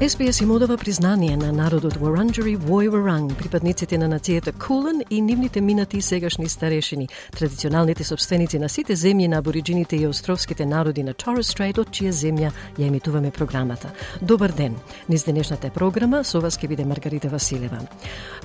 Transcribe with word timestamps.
СПС 0.00 0.40
им 0.40 0.50
одава 0.50 0.76
признание 0.76 1.36
на 1.36 1.52
народот 1.52 1.96
Варанджери 1.96 2.56
Војваранг, 2.56 3.36
припадниците 3.38 3.94
на 3.98 4.08
нацијата 4.10 4.50
Кулен 4.52 5.02
и 5.10 5.20
нивните 5.22 5.60
минати 5.60 5.96
и 5.96 6.02
сегашни 6.02 6.48
старешини, 6.48 7.08
традиционалните 7.38 8.04
собственици 8.04 8.58
на 8.58 8.68
сите 8.68 8.96
земји 8.96 9.28
на 9.28 9.38
абориджините 9.38 9.96
и 9.96 10.06
островските 10.06 10.66
народи 10.66 11.02
на 11.02 11.14
Торрес 11.14 11.46
Стрейт, 11.46 11.78
од 11.78 11.94
чија 11.94 12.10
земја 12.10 12.50
ја 12.78 12.88
емитуваме 12.88 13.30
програмата. 13.30 13.92
Добар 14.22 14.52
ден! 14.52 14.74
Низ 15.08 15.24
денешната 15.24 15.70
програма 15.70 16.24
со 16.24 16.40
вас 16.40 16.58
ќе 16.58 16.68
биде 16.68 16.84
Маргарита 16.84 17.28
Василева. 17.28 17.78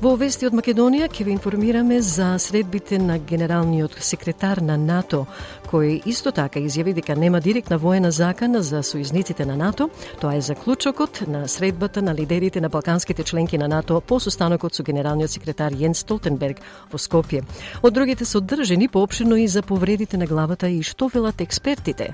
Во 0.01 0.13
вести 0.15 0.45
од 0.45 0.53
Македонија 0.53 1.09
ќе 1.09 1.25
ви 1.25 1.31
информираме 1.31 2.01
за 2.01 2.37
средбите 2.37 2.99
на 2.99 3.17
генералниот 3.17 3.97
секретар 3.99 4.61
на 4.61 4.77
НАТО, 4.77 5.25
кој 5.65 6.05
исто 6.05 6.31
така 6.31 6.59
изјави 6.59 6.93
дека 6.93 7.15
нема 7.15 7.41
директна 7.41 7.77
воена 7.77 8.11
закана 8.11 8.61
за 8.61 8.85
сојзниците 8.85 9.45
на 9.45 9.57
НАТО. 9.57 9.89
Тоа 10.21 10.37
е 10.37 10.41
заклучокот 10.41 11.25
на 11.27 11.38
средбата 11.47 12.01
на 12.01 12.15
лидерите 12.15 12.61
на 12.61 12.69
балканските 12.69 13.23
членки 13.23 13.57
на 13.57 13.67
НАТО 13.67 14.01
по 14.01 14.19
состанокот 14.19 14.75
со 14.75 14.83
генералниот 14.83 15.31
секретар 15.31 15.71
Јен 15.71 15.93
Столтенберг 15.93 16.61
во 16.91 16.97
Скопје. 16.97 17.43
Од 17.81 17.93
другите 17.93 18.25
содржани 18.25 18.87
поопшено 18.87 19.35
и 19.35 19.47
за 19.47 19.61
повредите 19.61 20.17
на 20.17 20.25
главата 20.25 20.69
и 20.69 20.83
што 20.83 21.07
велат 21.07 21.41
експертите. 21.41 22.13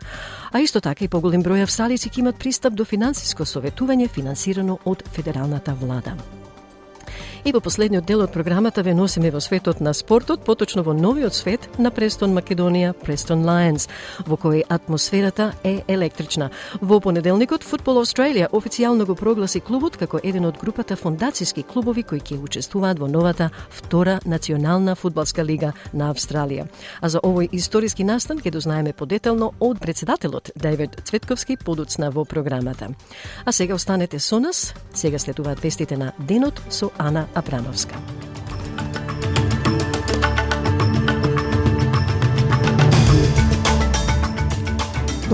А 0.51 0.59
исто 0.59 0.81
така 0.81 1.05
и 1.05 1.07
поголем 1.07 1.43
број 1.43 1.63
австралици 1.63 2.09
ќе 2.09 2.19
имат 2.19 2.39
пристап 2.39 2.73
до 2.73 2.85
финансиско 2.85 3.43
советување 3.43 4.09
финансирано 4.09 4.79
од 4.85 5.03
федералната 5.11 5.73
влада. 5.73 6.15
И 7.45 7.51
во 7.53 7.59
последниот 7.61 8.07
дел 8.09 8.23
од 8.25 8.31
програмата 8.33 8.81
ве 8.81 8.95
носиме 8.97 9.29
во 9.29 9.37
светот 9.37 9.77
на 9.79 9.91
спортот, 9.93 10.41
поточно 10.41 10.81
во 10.81 10.95
новиот 10.97 11.35
свет 11.37 11.67
на 11.77 11.91
Престон 11.93 12.31
Македонија, 12.33 12.95
Престон 12.97 13.43
Lions, 13.45 13.85
во 14.25 14.33
кој 14.33 14.63
атмосферата 14.65 15.51
е 15.61 15.83
електрична. 15.87 16.49
Во 16.81 16.97
понеделникот 16.99 17.61
Футбол 17.61 17.99
Австралија 18.01 18.47
официјално 18.49 19.05
го 19.05 19.13
прогласи 19.13 19.61
клубот 19.61 19.93
како 20.01 20.17
еден 20.23 20.47
од 20.49 20.57
групата 20.57 20.97
фондацијски 20.97 21.67
клубови 21.69 22.01
кои 22.01 22.17
ќе 22.17 22.39
учествуваат 22.41 22.97
во 22.97 23.05
новата 23.05 23.51
втора 23.69 24.17
национална 24.25 24.95
фудбалска 24.95 25.45
лига 25.45 25.75
на 25.93 26.09
Австралија. 26.15 26.65
А 27.01 27.13
за 27.13 27.21
овој 27.21 27.51
историски 27.53 28.03
настан 28.03 28.41
ќе 28.41 28.55
дознаеме 28.57 28.93
подетално 28.97 29.51
од 29.59 29.77
председателот 29.77 30.49
Давид 30.55 30.97
Цветковски 31.05 31.57
подоцна 31.57 32.09
во 32.09 32.25
програмата. 32.25 32.89
А 33.45 33.51
сега 33.51 33.75
останете 33.75 34.19
со 34.19 34.39
нас, 34.39 34.73
сега 34.93 35.19
следуваат 35.19 35.61
вестите 35.61 35.97
на 35.97 36.11
денот 36.17 36.61
со 36.71 36.89
Ана 36.97 37.27
Abramovska. 37.35 38.14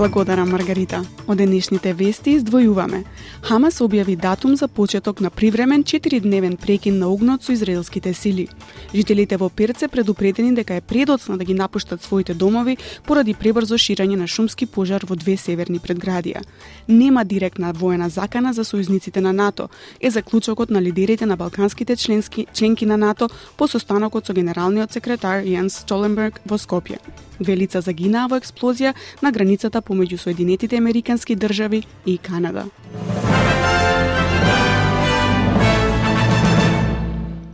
Благодарам, 0.02 0.50
Маргарита. 0.50 1.04
Од 1.30 1.38
денешните 1.38 1.92
вести 1.94 2.32
издвојуваме. 2.34 3.04
Хамас 3.46 3.76
објави 3.84 4.16
датум 4.18 4.56
за 4.58 4.66
почеток 4.66 5.20
на 5.22 5.30
привремен 5.30 5.84
4-дневен 5.84 6.56
прекин 6.58 6.98
на 6.98 7.06
огнот 7.06 7.44
со 7.44 7.52
израелските 7.52 8.10
сили. 8.14 8.48
Жителите 8.94 9.36
во 9.36 9.48
Перце 9.48 9.88
предупредени 9.88 10.54
дека 10.54 10.74
е 10.74 10.80
предоцна 10.80 11.38
да 11.38 11.44
ги 11.44 11.54
напуштат 11.54 12.02
своите 12.02 12.34
домови 12.34 12.76
поради 13.06 13.34
пребрзо 13.34 13.78
ширање 13.78 14.18
на 14.18 14.26
шумски 14.26 14.66
пожар 14.66 15.06
во 15.06 15.14
две 15.14 15.36
северни 15.36 15.78
предградија. 15.78 16.42
Нема 16.88 17.24
директна 17.24 17.72
воена 17.72 18.08
закана 18.08 18.52
за 18.52 18.64
сојузниците 18.64 19.20
на 19.20 19.32
НАТО, 19.32 19.68
е 20.00 20.10
заклучокот 20.10 20.70
на 20.70 20.82
лидерите 20.82 21.26
на 21.26 21.36
балканските 21.36 21.96
членски, 21.96 22.46
членки 22.52 22.86
на 22.86 22.96
НАТО 22.96 23.28
по 23.56 23.68
состанокот 23.68 24.26
со 24.26 24.32
генералниот 24.34 24.92
секретар 24.92 25.46
Јенс 25.46 25.86
Столенберг 25.86 26.40
во 26.44 26.58
Скопје. 26.58 26.98
Две 27.42 27.56
лица 27.56 27.80
загинаа 27.80 28.28
во 28.30 28.38
експлозија 28.38 28.92
на 29.22 29.32
границата 29.34 29.80
помеѓу 29.92 30.18
Соединетите 30.18 30.80
Американски 30.80 31.36
држави 31.36 31.84
и 32.06 32.18
Канада. 32.18 32.66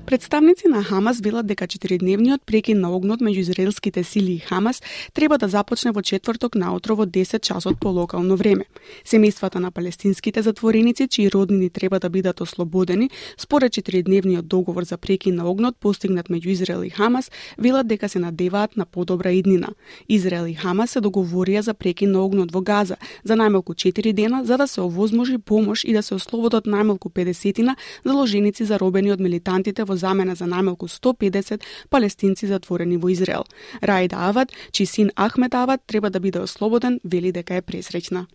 Представници 0.08 0.69
на 0.69 0.82
Хамас 0.82 1.20
велат 1.20 1.46
дека 1.46 1.66
четиридневниот 1.66 2.41
прекин 2.46 2.80
на 2.80 2.88
огнот 2.96 3.20
меѓу 3.20 3.42
израелските 3.44 4.04
сили 4.04 4.32
и 4.32 4.38
Хамас 4.38 4.80
треба 5.12 5.36
да 5.38 5.48
започне 5.48 5.92
во 5.92 6.00
четврток 6.02 6.54
наутро 6.54 6.96
во 6.96 7.04
10 7.04 7.42
часот 7.44 7.76
по 7.80 7.88
локално 7.88 8.36
време. 8.36 8.64
Семејствата 9.04 9.60
на 9.60 9.70
палестинските 9.70 10.42
затвореници, 10.42 11.08
чии 11.08 11.28
роднини 11.28 11.68
треба 11.70 12.00
да 12.00 12.08
бидат 12.08 12.41
ослободени, 12.41 13.10
според 13.36 13.72
четиридневниот 13.72 14.48
договор 14.48 14.84
за 14.84 14.97
прекин 14.97 15.34
на 15.34 15.50
огнот 15.50 15.76
постигнат 15.76 16.28
меѓу 16.28 16.48
Израел 16.48 16.82
и 16.84 16.91
Хамас, 16.91 17.30
велат 17.58 17.86
дека 17.86 18.08
се 18.08 18.18
надеваат 18.18 18.76
на 18.76 18.86
подобра 18.86 19.32
иднина. 19.32 19.68
Израел 20.08 20.47
и 20.47 20.54
Хамас 20.54 20.91
се 20.91 21.00
договорија 21.00 21.60
за 21.60 21.74
прекин 21.74 22.12
на 22.12 22.24
огнот 22.24 22.52
во 22.52 22.62
Газа 22.62 22.97
за 23.24 23.36
најмалку 23.36 23.76
4 23.76 24.12
дена 24.12 24.44
за 24.44 24.56
да 24.56 24.66
се 24.66 24.80
овозможи 24.80 25.38
помош 25.38 25.84
и 25.84 25.92
да 25.92 26.02
се 26.02 26.14
ослободат 26.14 26.64
најмалку 26.64 27.12
50 27.12 27.76
заложеници 28.04 28.64
заробени 28.64 29.12
од 29.12 29.20
милитантите 29.20 29.84
во 29.84 29.97
замена 29.98 30.34
за 30.34 30.47
најмалку 30.47 30.88
150 30.88 31.60
палестинци 31.91 32.47
затворени 32.47 32.97
во 32.97 33.12
Израел. 33.12 33.44
Раид 33.82 34.12
Ават, 34.12 34.53
чиј 34.72 34.84
син 34.84 35.10
Ахмед 35.16 35.54
Ават 35.54 35.81
треба 35.86 36.10
да 36.10 36.20
биде 36.20 36.41
ослободен, 36.41 37.00
вели 37.04 37.32
дека 37.32 37.54
е 37.54 37.62
пресречна. 37.62 38.26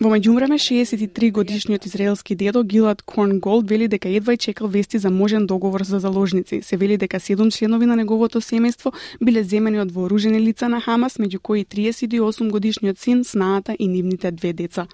Во 0.00 0.08
меѓувреме 0.08 0.56
63 0.56 1.28
годишниот 1.36 1.84
израелски 1.84 2.34
дедо 2.34 2.62
Гилад 2.64 3.02
Корн 3.02 3.40
Голд 3.40 3.68
вели 3.68 3.88
дека 3.88 4.08
едва 4.08 4.36
чекал 4.36 4.68
вести 4.68 4.98
за 4.98 5.10
можен 5.10 5.46
договор 5.46 5.82
за 5.82 5.98
заложници. 5.98 6.62
Се 6.62 6.76
вели 6.76 6.96
дека 6.96 7.20
седум 7.20 7.50
членови 7.50 7.86
на 7.86 7.96
неговото 7.96 8.40
семејство 8.40 8.94
биле 9.20 9.42
земени 9.44 9.80
од 9.80 9.92
вооружени 9.92 10.40
лица 10.40 10.68
на 10.68 10.80
Хамас, 10.80 11.18
меѓу 11.20 11.38
кои 11.38 11.64
38 11.64 12.50
годишниот 12.50 12.98
син, 12.98 13.24
снаата 13.24 13.76
и 13.78 13.88
нивните 13.88 14.32
две 14.32 14.52
деца. 14.52 14.86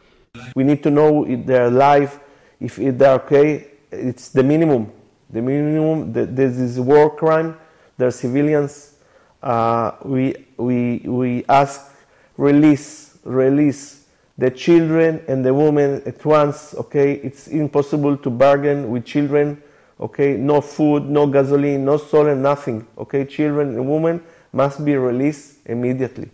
We 0.57 0.65
need 0.65 0.83
to 0.83 0.91
know 0.91 1.25
if 1.27 1.47
they're 1.47 1.71
alive, 1.71 2.19
if 2.61 2.79
they're 2.99 3.23
okay. 3.23 3.69
It's 3.93 4.35
the 4.35 4.43
minimum. 4.43 4.98
The 5.31 5.43
minimum, 5.43 6.13
the, 6.13 6.27
this 6.27 6.57
is 6.59 6.81
war 6.81 7.15
crime. 7.15 7.57
They're 7.97 8.11
civilians. 8.11 8.95
Uh, 9.43 9.93
we, 10.05 10.35
we, 10.57 10.99
we 11.05 11.45
ask 11.49 11.93
release, 12.37 13.19
release 13.25 14.05
the 14.39 14.51
children 14.51 15.23
and 15.29 15.45
the 15.45 15.53
women 15.53 16.03
at 16.07 16.25
once. 16.25 16.75
Okay, 16.75 17.15
it's 17.15 17.49
impossible 17.49 18.17
to 18.19 18.31
bargain 18.31 18.91
with 18.91 19.05
children. 19.05 19.63
Okay, 20.01 20.37
no 20.37 20.61
food, 20.61 21.05
no 21.05 21.27
gasoline, 21.27 21.85
no 21.85 21.97
solar, 21.97 22.37
nothing. 22.37 22.87
Okay, 22.97 23.25
children 23.25 23.71
and 23.75 23.89
women 23.89 24.23
must 24.53 24.85
be 24.85 24.97
released 24.97 25.57
immediately. 25.67 26.31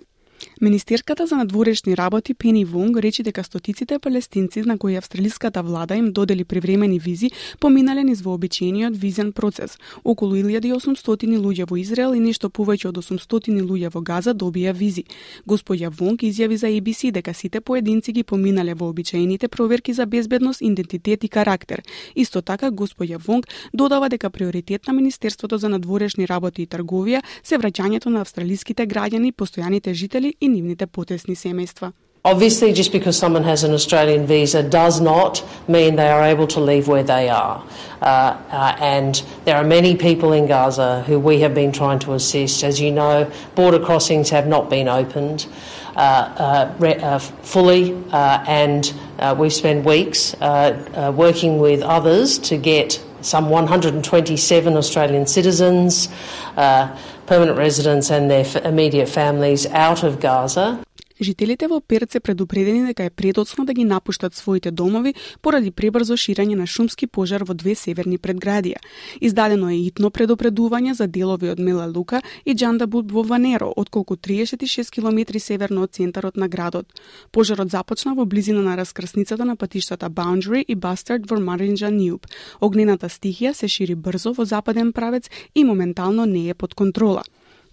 Министерката 0.64 1.26
за 1.26 1.36
надворешни 1.36 1.96
работи 1.96 2.34
Пени 2.34 2.64
Вунг 2.64 2.96
рече 2.96 3.22
дека 3.22 3.44
стотиците 3.44 3.98
палестинци 3.98 4.60
на 4.60 4.78
кои 4.78 4.96
австралиската 4.96 5.62
влада 5.62 5.94
им 5.94 6.12
додели 6.12 6.44
привремени 6.44 6.98
визи 6.98 7.30
поминале 7.60 8.04
низ 8.04 8.22
вообичаениот 8.22 8.96
визен 8.96 9.32
процес. 9.32 9.78
Околу 10.04 10.36
1800 10.36 11.36
луѓе 11.38 11.70
во 11.70 11.76
Израел 11.76 12.14
и 12.14 12.20
нешто 12.20 12.48
повеќе 12.48 12.88
од 12.88 12.96
800 12.96 13.60
луѓе 13.60 13.90
во 13.92 14.00
Газа 14.00 14.32
добија 14.32 14.72
визи. 14.72 15.04
Господја 15.46 15.90
Вунг 15.92 16.24
изјави 16.24 16.56
за 16.56 16.66
ABC 16.66 17.12
дека 17.12 17.34
сите 17.34 17.60
поединци 17.60 18.12
ги 18.12 18.22
поминале 18.22 18.74
вообичаените 18.74 19.48
проверки 19.48 19.92
за 19.92 20.06
безбедност, 20.06 20.62
идентитет 20.62 21.24
и 21.24 21.28
карактер. 21.28 21.82
Исто 22.16 22.42
така 22.42 22.70
господја 22.70 23.20
Вунг 23.26 23.46
додава 23.74 24.08
дека 24.08 24.30
приоритет 24.30 24.86
на 24.86 24.92
Министерството 24.94 25.58
за 25.58 25.68
надворешни 25.68 26.28
работи 26.28 26.62
и 26.62 26.66
трговија 26.66 27.22
се 27.42 27.58
враќањето 27.58 28.06
на 28.06 28.20
австралиските 28.20 28.86
граѓани, 28.86 29.34
постојаните 29.36 29.92
жители 29.92 30.34
и 30.40 30.53
нивните 30.53 30.85
потесни 30.85 31.35
семејства. 31.35 31.91
Obviously, 32.25 32.73
just 32.73 32.91
because 32.91 33.17
someone 33.17 33.43
has 33.43 33.63
an 33.63 33.73
Australian 33.73 34.27
visa 34.27 34.61
does 34.61 34.99
not 34.99 35.41
mean 35.69 35.95
they 35.95 36.09
are 36.09 36.21
able 36.21 36.47
to 36.47 36.59
leave 36.59 36.85
where 36.89 37.01
they 37.01 37.29
are. 37.29 37.63
Uh, 38.01 38.37
uh, 38.51 38.75
and 38.79 39.23
there 39.45 39.55
are 39.55 39.63
many 39.63 39.95
people 39.95 40.33
in 40.33 40.45
Gaza 40.45 41.01
who 41.03 41.17
we 41.17 41.39
have 41.39 41.53
been 41.55 41.71
trying 41.71 41.99
to 41.99 42.13
assist. 42.13 42.61
As 42.61 42.81
you 42.81 42.91
know, 42.91 43.31
border 43.55 43.79
crossings 43.79 44.29
have 44.31 44.47
not 44.47 44.69
been 44.69 44.89
opened 44.89 45.47
uh, 45.95 46.71
uh, 46.79 46.85
uh 46.85 47.19
fully, 47.19 47.93
uh, 48.11 48.43
and 48.47 48.93
we've 49.37 49.53
spent 49.53 49.85
weeks 49.85 50.35
working 50.39 51.59
with 51.59 51.81
others 51.81 52.37
to 52.39 52.57
get 52.57 53.01
some 53.21 53.49
127 53.49 54.77
Australian 54.77 55.27
citizens, 55.27 56.07
permanent 57.26 57.58
residents, 57.58 58.10
and 58.10 58.30
their 58.30 58.46
immediate 58.64 59.08
families 59.08 59.66
out 59.66 60.02
of 60.02 60.20
Gaza. 60.20 60.83
Жителите 61.20 61.68
во 61.68 61.80
Перт 61.80 62.10
се 62.10 62.20
предупредени 62.20 62.86
дека 62.86 63.04
е 63.04 63.10
предоцно 63.10 63.64
да 63.64 63.72
ги 63.72 63.84
напуштат 63.84 64.34
своите 64.34 64.70
домови 64.70 65.14
поради 65.42 65.70
пребрзо 65.70 66.16
ширење 66.18 66.56
на 66.58 66.66
шумски 66.66 67.06
пожар 67.06 67.44
во 67.46 67.54
две 67.54 67.74
северни 67.78 68.18
предградија. 68.18 68.82
Издадено 69.20 69.70
е 69.70 69.78
итно 69.78 70.10
предупредување 70.10 70.92
за 70.92 71.06
делови 71.06 71.52
од 71.54 71.62
Мела 71.62 71.86
Лука 71.86 72.20
и 72.44 72.54
Джандабут 72.54 73.12
во 73.12 73.22
Ванеро, 73.22 73.70
отколку 73.76 74.16
36 74.16 74.90
км 74.90 75.38
северно 75.38 75.86
од 75.86 75.94
центарот 75.94 76.36
на 76.36 76.48
градот. 76.48 76.90
Пожарот 77.30 77.70
започна 77.70 78.14
во 78.14 78.26
близина 78.26 78.62
на 78.62 78.76
раскрсницата 78.76 79.44
на 79.44 79.56
патиштата 79.56 80.10
Boundary 80.10 80.64
и 80.66 80.74
Бастард 80.74 81.30
во 81.30 81.38
Маринджа 81.38 81.90
Ньюб. 81.90 82.26
Огнената 82.60 83.06
стихија 83.06 83.54
се 83.54 83.68
шири 83.68 83.94
брзо 83.94 84.34
во 84.34 84.44
западен 84.44 84.92
правец 84.92 85.30
и 85.54 85.64
моментално 85.64 86.26
не 86.26 86.48
е 86.48 86.54
под 86.54 86.74
контрола. 86.74 87.22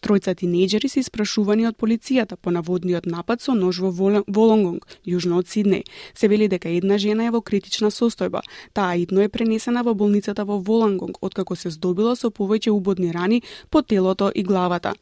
Тројца 0.01 0.33
тинејџери 0.33 0.89
се 0.89 1.03
испрашувани 1.03 1.67
од 1.69 1.75
полицијата 1.77 2.33
по 2.33 2.49
наводниот 2.49 3.05
напад 3.05 3.43
со 3.43 3.53
нож 3.53 3.79
во 3.83 3.91
Волонгонг, 3.93 4.87
јужно 5.05 5.37
од 5.37 5.45
Сиднеј. 5.51 5.83
Се 6.17 6.27
вели 6.27 6.47
дека 6.49 6.73
една 6.73 6.97
жена 6.97 7.27
е 7.29 7.33
во 7.35 7.41
критична 7.41 7.91
состојба. 7.93 8.41
Таа 8.73 8.97
идно 8.97 9.21
е 9.21 9.29
пренесена 9.29 9.83
во 9.85 9.93
болницата 9.93 10.45
во 10.45 10.57
Волонгонг, 10.57 11.21
откако 11.21 11.55
се 11.55 11.69
здобила 11.69 12.15
со 12.15 12.33
повеќе 12.33 12.73
убодни 12.73 13.11
рани 13.13 13.43
по 13.69 13.81
телото 13.81 14.31
и 14.33 14.43
главата. 14.43 14.95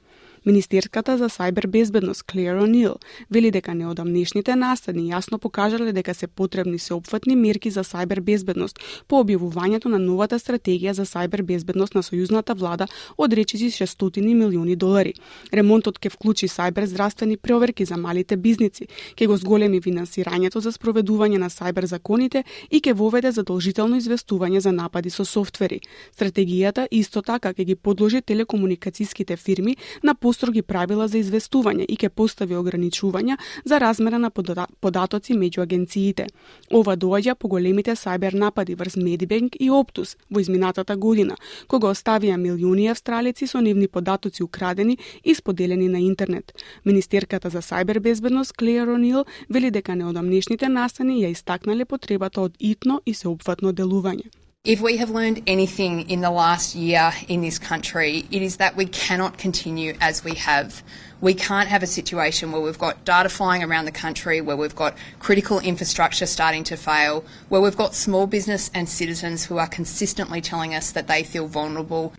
Министерката 0.45 1.18
за 1.18 1.27
сајбер 1.30 1.68
безбедност 1.68 2.24
Клеер 2.24 2.56
О'Нил 2.56 2.95
вели 3.30 3.51
дека 3.51 3.74
неодамнешните 3.75 4.56
настани 4.56 5.09
јасно 5.12 5.38
покажале 5.38 5.91
дека 5.91 6.13
се 6.13 6.27
потребни 6.27 6.80
сеопфатни 6.80 7.36
мерки 7.36 7.69
за 7.69 7.83
сајбер 7.83 8.21
безбедност 8.21 8.80
по 9.07 9.19
објавувањето 9.24 9.91
на 9.91 10.00
новата 10.00 10.39
стратегија 10.39 10.91
за 10.91 11.03
сајбер 11.03 11.44
безбедност 11.44 11.95
на 11.95 12.01
сојузната 12.01 12.56
влада 12.56 12.88
од 13.18 13.33
речиси 13.33 13.68
600 13.71 14.33
милиони 14.33 14.75
долари. 14.75 15.13
Ремонтот 15.51 16.00
ќе 16.00 16.13
вклучи 16.13 16.47
сајбер 16.47 16.86
здравствени 16.86 17.38
проверки 17.38 17.86
за 17.86 17.97
малите 17.97 18.38
бизници, 18.38 18.88
ќе 19.15 19.27
го 19.27 19.38
зголеми 19.38 19.81
финансирањето 19.81 20.59
за 20.59 20.71
спроведување 20.71 21.38
на 21.38 21.50
сајбер 21.50 21.86
законите 21.86 22.44
и 22.71 22.80
ќе 22.80 22.94
воведе 22.94 23.31
задолжително 23.31 24.00
известување 24.00 24.59
за 24.59 24.71
напади 24.71 25.09
со 25.09 25.25
софтвери. 25.25 25.81
Стратегијата 26.15 26.88
исто 26.91 27.21
така 27.21 27.53
ќе 27.53 27.65
ги 27.65 27.75
подложи 27.75 28.21
телекомуникацијските 28.21 29.36
фирми 29.36 29.75
на 30.03 30.15
построги 30.39 30.62
правила 30.62 31.07
за 31.07 31.18
известување 31.19 31.83
и 31.83 31.97
ќе 32.00 32.09
постави 32.15 32.56
ограничувања 32.56 33.36
за 33.65 33.80
размера 33.80 34.19
на 34.19 34.30
податоци 34.31 35.33
меѓу 35.36 35.65
агенциите. 35.65 36.27
Ова 36.71 36.95
доаѓа 36.95 37.36
по 37.36 37.50
големите 37.51 37.91
сајбер 37.91 38.33
напади 38.39 38.75
врз 38.80 38.95
Медибенк 38.95 39.57
и 39.59 39.69
Оптус 39.69 40.15
во 40.30 40.39
изминатата 40.39 40.95
година, 40.95 41.36
кога 41.68 41.91
оставија 41.91 42.38
милиони 42.38 42.88
австралици 42.88 43.47
со 43.47 43.59
нивни 43.59 43.88
податоци 43.88 44.44
украдени 44.44 44.97
и 45.25 45.36
споделени 45.36 45.89
на 45.89 46.00
интернет. 46.00 46.53
Министерката 46.86 47.50
за 47.50 47.59
сајбер 47.59 48.00
безбедност 48.00 48.53
Клеер 48.53 48.88
О'Нил 48.88 49.25
вели 49.50 49.71
дека 49.71 49.95
неодамнешните 49.95 50.69
настани 50.69 51.19
ја 51.19 51.36
истакнале 51.36 51.86
потребата 51.86 52.41
од 52.41 52.56
итно 52.59 53.01
и 53.06 53.13
сеопфатно 53.13 53.74
делување. 53.74 54.38
If 54.66 54.82
we 54.82 54.98
have 54.98 55.10
learned 55.10 55.44
anything 55.48 56.10
in 56.10 56.20
the 56.20 56.30
last 56.30 56.76
year 56.76 57.14
in 57.30 57.40
this 57.40 57.58
country, 57.58 58.28
it 58.30 58.42
is 58.42 58.58
that 58.58 58.76
we 58.76 58.88
cannot 58.88 59.38
continue 59.38 59.96
as 60.02 60.26
we 60.26 60.34
have. 60.34 60.84
We 61.22 61.34
can't 61.34 61.70
have 61.70 61.82
a 61.82 61.88
situation 61.88 62.52
where 62.52 62.60
we've 62.60 62.78
got 62.78 63.06
data 63.06 63.30
flying 63.30 63.64
around 63.64 63.86
the 63.86 63.94
country, 63.94 64.42
where 64.42 64.58
we've 64.58 64.76
got 64.76 64.98
critical 65.20 65.60
infrastructure 65.60 66.26
starting 66.26 66.66
to 66.66 66.76
fail, 66.76 67.24
where 67.48 67.62
we've 67.62 67.78
got 67.78 67.96
small 67.96 68.28
business 68.28 68.70
and 68.74 68.90
citizens 68.90 69.46
who 69.46 69.58
are 69.58 69.68
consistently 69.68 70.42
telling 70.42 70.76
us 70.76 70.92
that 70.92 71.08
they 71.08 71.24
feel 71.24 71.48
vulnerable. 71.48 72.14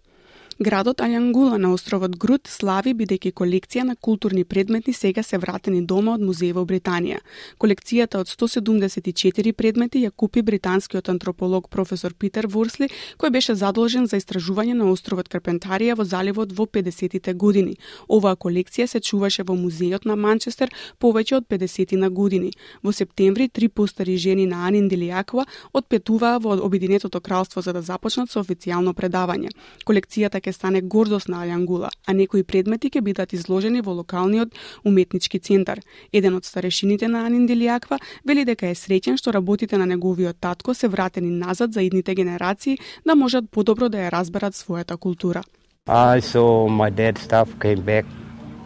Градот 0.60 1.00
Ајангула 1.00 1.56
на 1.56 1.70
островот 1.72 2.18
Грут 2.20 2.48
слави 2.52 2.92
бидејќи 2.92 3.30
колекција 3.32 3.80
на 3.88 3.94
културни 3.96 4.42
предмети 4.44 4.92
сега 4.92 5.22
се 5.24 5.38
вратени 5.40 5.78
дома 5.80 6.18
од 6.18 6.20
музеј 6.20 6.50
во 6.52 6.66
Британија. 6.68 7.22
Колекцијата 7.56 8.20
од 8.20 8.28
174 8.28 9.54
предмети 9.56 10.02
ја 10.04 10.10
купи 10.12 10.42
британскиот 10.44 11.08
антрополог 11.08 11.70
професор 11.72 12.12
Питер 12.12 12.44
Ворсли, 12.46 12.90
кој 13.16 13.32
беше 13.32 13.54
задолжен 13.56 14.04
за 14.04 14.20
истражување 14.20 14.74
на 14.76 14.90
островот 14.92 15.30
Карпентарија 15.32 15.96
во 15.96 16.04
заливот 16.04 16.52
во 16.52 16.68
50-тите 16.68 17.32
години. 17.32 17.78
Оваа 18.08 18.36
колекција 18.36 18.84
се 18.84 19.00
чуваше 19.00 19.48
во 19.48 19.56
музејот 19.56 20.04
на 20.04 20.18
Манчестер 20.20 20.68
повеќе 21.00 21.38
од 21.40 21.48
50 21.48 21.96
на 21.96 22.10
години. 22.10 22.52
Во 22.82 22.92
септември 22.92 23.48
три 23.48 23.68
постари 23.68 24.18
жени 24.18 24.44
на 24.44 24.66
Анин 24.68 24.92
Дилијакова 24.92 25.48
отпетуваа 25.72 26.36
во 26.36 26.60
Обединетото 26.60 27.20
кралство 27.20 27.62
за 27.62 27.72
да 27.72 27.80
започнат 27.80 28.28
со 28.28 28.44
официјално 28.44 28.92
предавање. 28.92 29.56
Колекцијата 29.88 30.36
ќе 30.36 30.49
стане 30.52 30.80
гордост 30.80 31.28
на 31.28 31.44
Алјангула, 31.44 31.88
а 32.06 32.12
некои 32.12 32.42
предмети 32.42 32.90
ќе 32.90 33.00
бидат 33.00 33.32
изложени 33.32 33.80
во 33.80 33.92
локалниот 34.00 34.54
уметнички 34.84 35.38
центар. 35.38 35.80
Еден 36.12 36.34
од 36.34 36.44
старешините 36.44 37.08
на 37.08 37.26
Анинделиаква 37.26 37.98
вели 38.24 38.44
дека 38.44 38.70
е 38.70 38.74
среќен 38.74 39.16
што 39.16 39.32
работите 39.32 39.78
на 39.78 39.86
неговиот 39.86 40.40
татко 40.40 40.74
се 40.74 40.88
вратени 40.88 41.30
назад 41.30 41.72
за 41.72 41.82
идните 41.82 42.14
генерации 42.14 42.78
да 43.06 43.14
можат 43.14 43.50
подобро 43.50 43.88
да 43.88 43.98
ја 43.98 44.12
разберат 44.12 44.54
својата 44.54 44.96
култура. 44.96 45.42
I 45.86 46.20
saw 46.20 46.68
my 46.68 46.90
dad's 46.90 47.20
stuff 47.20 47.48
came 47.58 47.82
back 47.82 48.04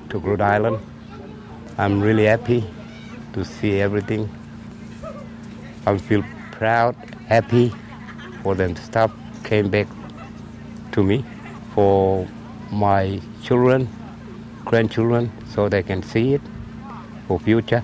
to 0.08 0.20
Groot 0.20 0.40
Island. 0.40 0.78
I'm 1.78 2.00
really 2.00 2.26
happy 2.26 2.62
to 3.32 3.44
see 3.44 3.80
everything. 3.80 4.28
I 5.86 5.98
feel 5.98 6.22
proud, 6.52 6.94
happy 7.28 7.72
for 8.42 8.54
them 8.54 8.76
stuff 8.76 9.10
came 9.42 9.68
back 9.70 9.88
to 10.92 11.02
me. 11.02 11.24
For 11.74 12.26
my 12.70 13.20
children, 13.42 13.88
grandchildren, 14.64 15.30
so 15.54 15.68
they 15.68 15.82
can 15.82 16.02
see 16.02 16.34
it 16.34 16.40
for 17.26 17.38
future. 17.38 17.82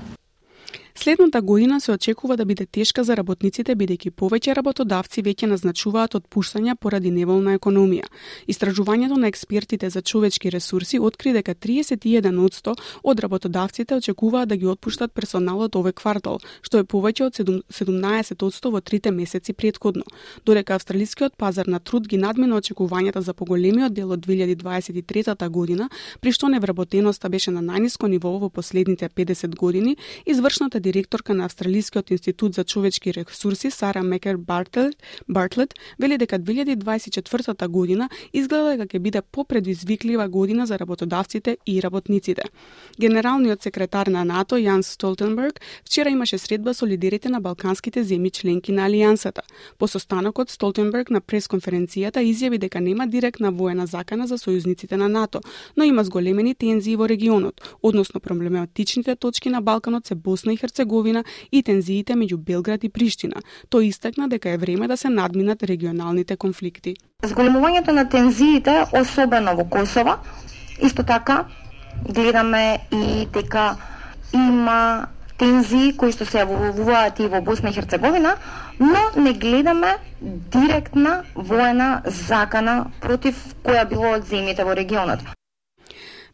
Следната 1.02 1.43
година 1.43 1.81
се 1.81 1.93
очекува 1.93 2.37
да 2.37 2.44
биде 2.44 2.67
тешка 2.67 3.05
за 3.05 3.14
работниците 3.17 3.73
бидејќи 3.73 4.11
повеќе 4.20 4.52
работодавци 4.52 5.23
веќе 5.25 5.47
назначуваат 5.49 6.12
отпуштања 6.19 6.75
поради 6.76 7.08
неволна 7.11 7.55
економија. 7.56 8.05
Истражувањето 8.47 9.17
на 9.17 9.31
експертите 9.32 9.88
за 9.91 10.02
човечки 10.02 10.50
ресурси 10.50 10.99
откри 10.99 11.32
дека 11.32 11.55
31% 11.55 12.75
од 13.02 13.20
работодавците 13.20 13.94
очекуваат 13.94 14.49
да 14.49 14.56
ги 14.56 14.67
отпуштат 14.67 15.14
персоналот 15.14 15.73
овој 15.73 15.94
квартал, 15.97 16.37
што 16.61 16.79
е 16.79 16.85
повеќе 16.85 17.25
од 17.31 17.41
17% 17.73 18.70
во 18.70 18.81
трите 18.81 19.11
месеци 19.11 19.53
предходно, 19.53 20.05
додека 20.44 20.75
австралискиот 20.75 21.37
пазар 21.37 21.67
на 21.67 21.81
труд 21.81 22.08
ги 22.08 22.19
надмина 22.19 22.61
очекувањата 22.61 23.25
за 23.25 23.32
поголемиот 23.32 23.94
дел 23.94 24.12
од 24.12 24.20
2023 24.20 25.49
година, 25.49 25.88
при 26.20 26.32
што 26.32 26.53
невработеноста 26.53 27.29
беше 27.31 27.50
на 27.50 27.64
најниско 27.64 28.05
ниво 28.06 28.37
во 28.38 28.50
последните 28.50 29.08
50 29.08 29.56
години, 29.56 29.96
извршната 30.26 30.90
директорка 30.93 31.35
на 31.35 31.45
Австралискиот 31.45 32.11
институт 32.11 32.55
за 32.55 32.65
човечки 32.65 33.15
ресурси 33.15 33.71
Сара 33.71 34.03
Мекер 34.03 34.37
Бартлет, 34.37 34.95
Бартлет 35.29 35.75
вели 35.99 36.19
дека 36.19 36.39
2024 36.39 37.69
година 37.69 38.09
изгледа 38.32 38.77
дека 38.77 38.87
ќе 38.91 38.99
биде 38.99 39.23
попредизвиклива 39.23 40.29
година 40.29 40.67
за 40.67 40.79
работодавците 40.79 41.56
и 41.67 41.82
работниците. 41.82 42.43
Генералниот 42.99 43.63
секретар 43.63 44.06
на 44.06 44.25
НАТО 44.25 44.56
Јанс 44.59 44.91
Столтенберг 44.99 45.61
вчера 45.85 46.11
имаше 46.11 46.39
средба 46.39 46.75
со 46.75 46.87
лидерите 46.87 47.29
на 47.29 47.41
балканските 47.41 48.03
земји 48.05 48.31
членки 48.31 48.73
на 48.73 48.89
алијансата. 48.89 49.47
По 49.79 49.87
состанокот 49.87 50.51
Столтенберг 50.51 51.11
на 51.11 51.20
пресконференцијата 51.20 52.19
изјави 52.19 52.59
дека 52.59 52.81
нема 52.81 53.06
директна 53.06 53.53
воена 53.53 53.87
закана 53.87 54.27
за 54.27 54.39
сојузниците 54.39 54.97
на 54.97 55.09
НАТО, 55.09 55.41
но 55.77 55.85
има 55.85 56.05
зголемени 56.05 56.55
тензии 56.55 56.97
во 56.97 57.06
регионот, 57.06 57.61
односно 57.82 58.20
проблематичните 58.20 59.17
точки 59.17 59.49
на 59.51 59.61
Балканот 59.63 60.06
се 60.06 60.15
Босна 60.15 60.53
и 60.53 60.56
Херцеговина 60.56 60.80
Херцеговина 60.81 61.25
и 61.53 61.63
тензиите 61.63 62.15
меѓу 62.15 62.39
Белград 62.39 62.84
и 62.84 62.89
Приштина. 62.89 63.43
Тој 63.70 63.91
истакна 63.91 64.29
дека 64.29 64.51
е 64.51 64.58
време 64.58 64.89
да 64.89 64.96
се 64.96 65.08
надминат 65.08 65.63
регионалните 65.63 66.37
конфликти. 66.37 66.96
Зголемувањето 67.22 67.93
на 67.93 68.08
тензиите, 68.08 68.87
особено 68.93 69.56
во 69.56 69.65
Косово, 69.65 70.17
исто 70.82 71.03
така 71.05 71.44
гледаме 72.08 72.81
и 72.93 73.27
дека 73.32 73.77
има 74.32 75.08
тензии 75.39 75.93
кои 75.96 76.13
што 76.13 76.25
се 76.25 76.44
јавуваат 76.44 77.20
и 77.20 77.29
во 77.29 77.41
Босна 77.41 77.70
и 77.70 77.72
Херцеговина, 77.72 78.37
но 78.79 79.03
не 79.17 79.32
гледаме 79.32 79.99
директна 80.20 81.25
воена 81.34 82.03
закана 82.06 82.87
против 83.01 83.37
која 83.65 83.84
било 83.89 84.17
од 84.17 84.25
земјите 84.25 84.65
во 84.65 84.75
регионот. 84.75 85.20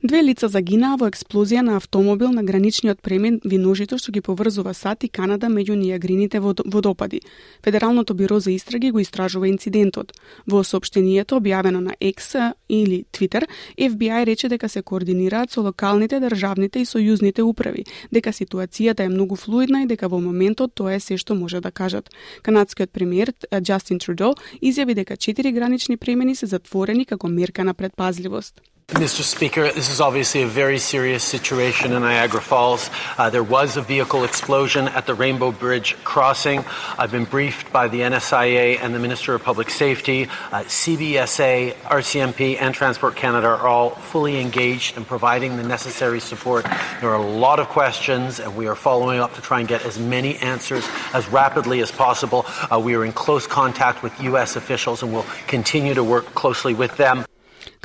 Две 0.07 0.21
лица 0.23 0.47
загинаа 0.47 0.95
во 1.01 1.09
експлозија 1.11 1.65
на 1.67 1.77
автомобил 1.81 2.31
на 2.31 2.45
граничниот 2.47 3.01
премин 3.03 3.41
Виножито 3.43 3.97
што 3.99 4.13
ги 4.15 4.21
поврзува 4.23 4.71
САД 4.71 5.07
и 5.07 5.09
Канада 5.09 5.49
меѓу 5.51 5.75
Нијагрините 5.81 6.39
водопади. 6.39 7.19
Федералното 7.65 8.15
биро 8.15 8.39
за 8.39 8.53
истраги 8.53 8.93
го 8.95 9.01
истражува 9.03 9.49
инцидентот. 9.49 10.13
Во 10.47 10.63
соопштението 10.63 11.41
објавено 11.41 11.81
на 11.89 11.97
X 11.99 12.37
или 12.69 13.03
Twitter, 13.11 13.49
FBI 13.79 14.23
рече 14.27 14.49
дека 14.49 14.69
се 14.69 14.83
координираат 14.83 15.51
со 15.51 15.65
локалните, 15.67 16.21
државните 16.21 16.85
и 16.85 16.87
сојузните 16.87 17.43
управи, 17.43 17.83
дека 18.13 18.31
ситуацијата 18.31 19.03
е 19.03 19.09
многу 19.11 19.35
флуидна 19.35 19.83
и 19.83 19.91
дека 19.91 20.07
во 20.07 20.21
моментот 20.21 20.75
тоа 20.75 20.95
е 20.95 21.01
се 21.01 21.19
што 21.19 21.35
може 21.35 21.61
да 21.61 21.73
кажат. 21.73 22.15
Канадскиот 22.43 22.93
премиер 22.93 23.35
Джастин 23.59 23.99
Трудо 23.99 24.37
изјави 24.63 24.95
дека 24.95 25.17
четири 25.17 25.51
гранични 25.51 25.97
премини 25.97 26.37
се 26.37 26.47
затворени 26.47 27.05
како 27.07 27.27
мерка 27.27 27.65
на 27.65 27.75
предпазливост. 27.75 28.63
Mr. 28.90 29.23
Speaker, 29.23 29.73
this 29.73 29.90
is 29.90 30.00
obviously 30.00 30.43
a 30.43 30.47
very 30.47 30.78
serious 30.78 31.25
situation 31.25 31.93
in 31.93 32.02
Niagara 32.02 32.40
Falls. 32.40 32.88
Uh, 33.19 33.28
there 33.28 33.43
was 33.43 33.76
a 33.76 33.83
vehicle 33.83 34.23
explosion 34.23 34.87
at 34.87 35.07
the 35.07 35.14
Rainbow 35.14 35.50
Bridge 35.50 35.97
crossing. 36.05 36.64
I've 36.97 37.11
been 37.11 37.25
briefed 37.25 37.73
by 37.73 37.88
the 37.88 38.02
NSIA 38.02 38.78
and 38.81 38.95
the 38.95 39.00
Minister 39.00 39.35
of 39.35 39.43
Public 39.43 39.71
Safety. 39.71 40.28
Uh, 40.52 40.62
CBSA, 40.62 41.75
RCMP, 41.75 42.59
and 42.61 42.73
Transport 42.73 43.16
Canada 43.16 43.49
are 43.49 43.66
all 43.66 43.90
fully 43.90 44.40
engaged 44.40 44.97
in 44.97 45.05
providing 45.05 45.57
the 45.57 45.64
necessary 45.64 46.21
support. 46.21 46.64
There 47.00 47.11
are 47.11 47.16
a 47.16 47.28
lot 47.28 47.59
of 47.59 47.66
questions, 47.66 48.38
and 48.38 48.55
we 48.55 48.69
are 48.69 48.76
following 48.76 49.19
up 49.19 49.35
to 49.35 49.40
try 49.40 49.59
and 49.59 49.69
get 49.69 49.85
as 49.85 49.99
many 49.99 50.37
answers 50.37 50.88
as 51.12 51.26
rapidly 51.31 51.81
as 51.81 51.90
possible. 51.90 52.47
Uh, 52.71 52.78
we 52.78 52.95
are 52.95 53.05
in 53.05 53.12
close 53.12 53.49
contact 53.49 54.05
with 54.05 54.19
U.S. 54.23 54.55
officials 54.55 55.02
and 55.02 55.12
we'll 55.12 55.26
continue 55.49 55.93
to 55.93 56.05
work 56.05 56.25
closely 56.37 56.73
with 56.73 56.97
them. 56.97 57.26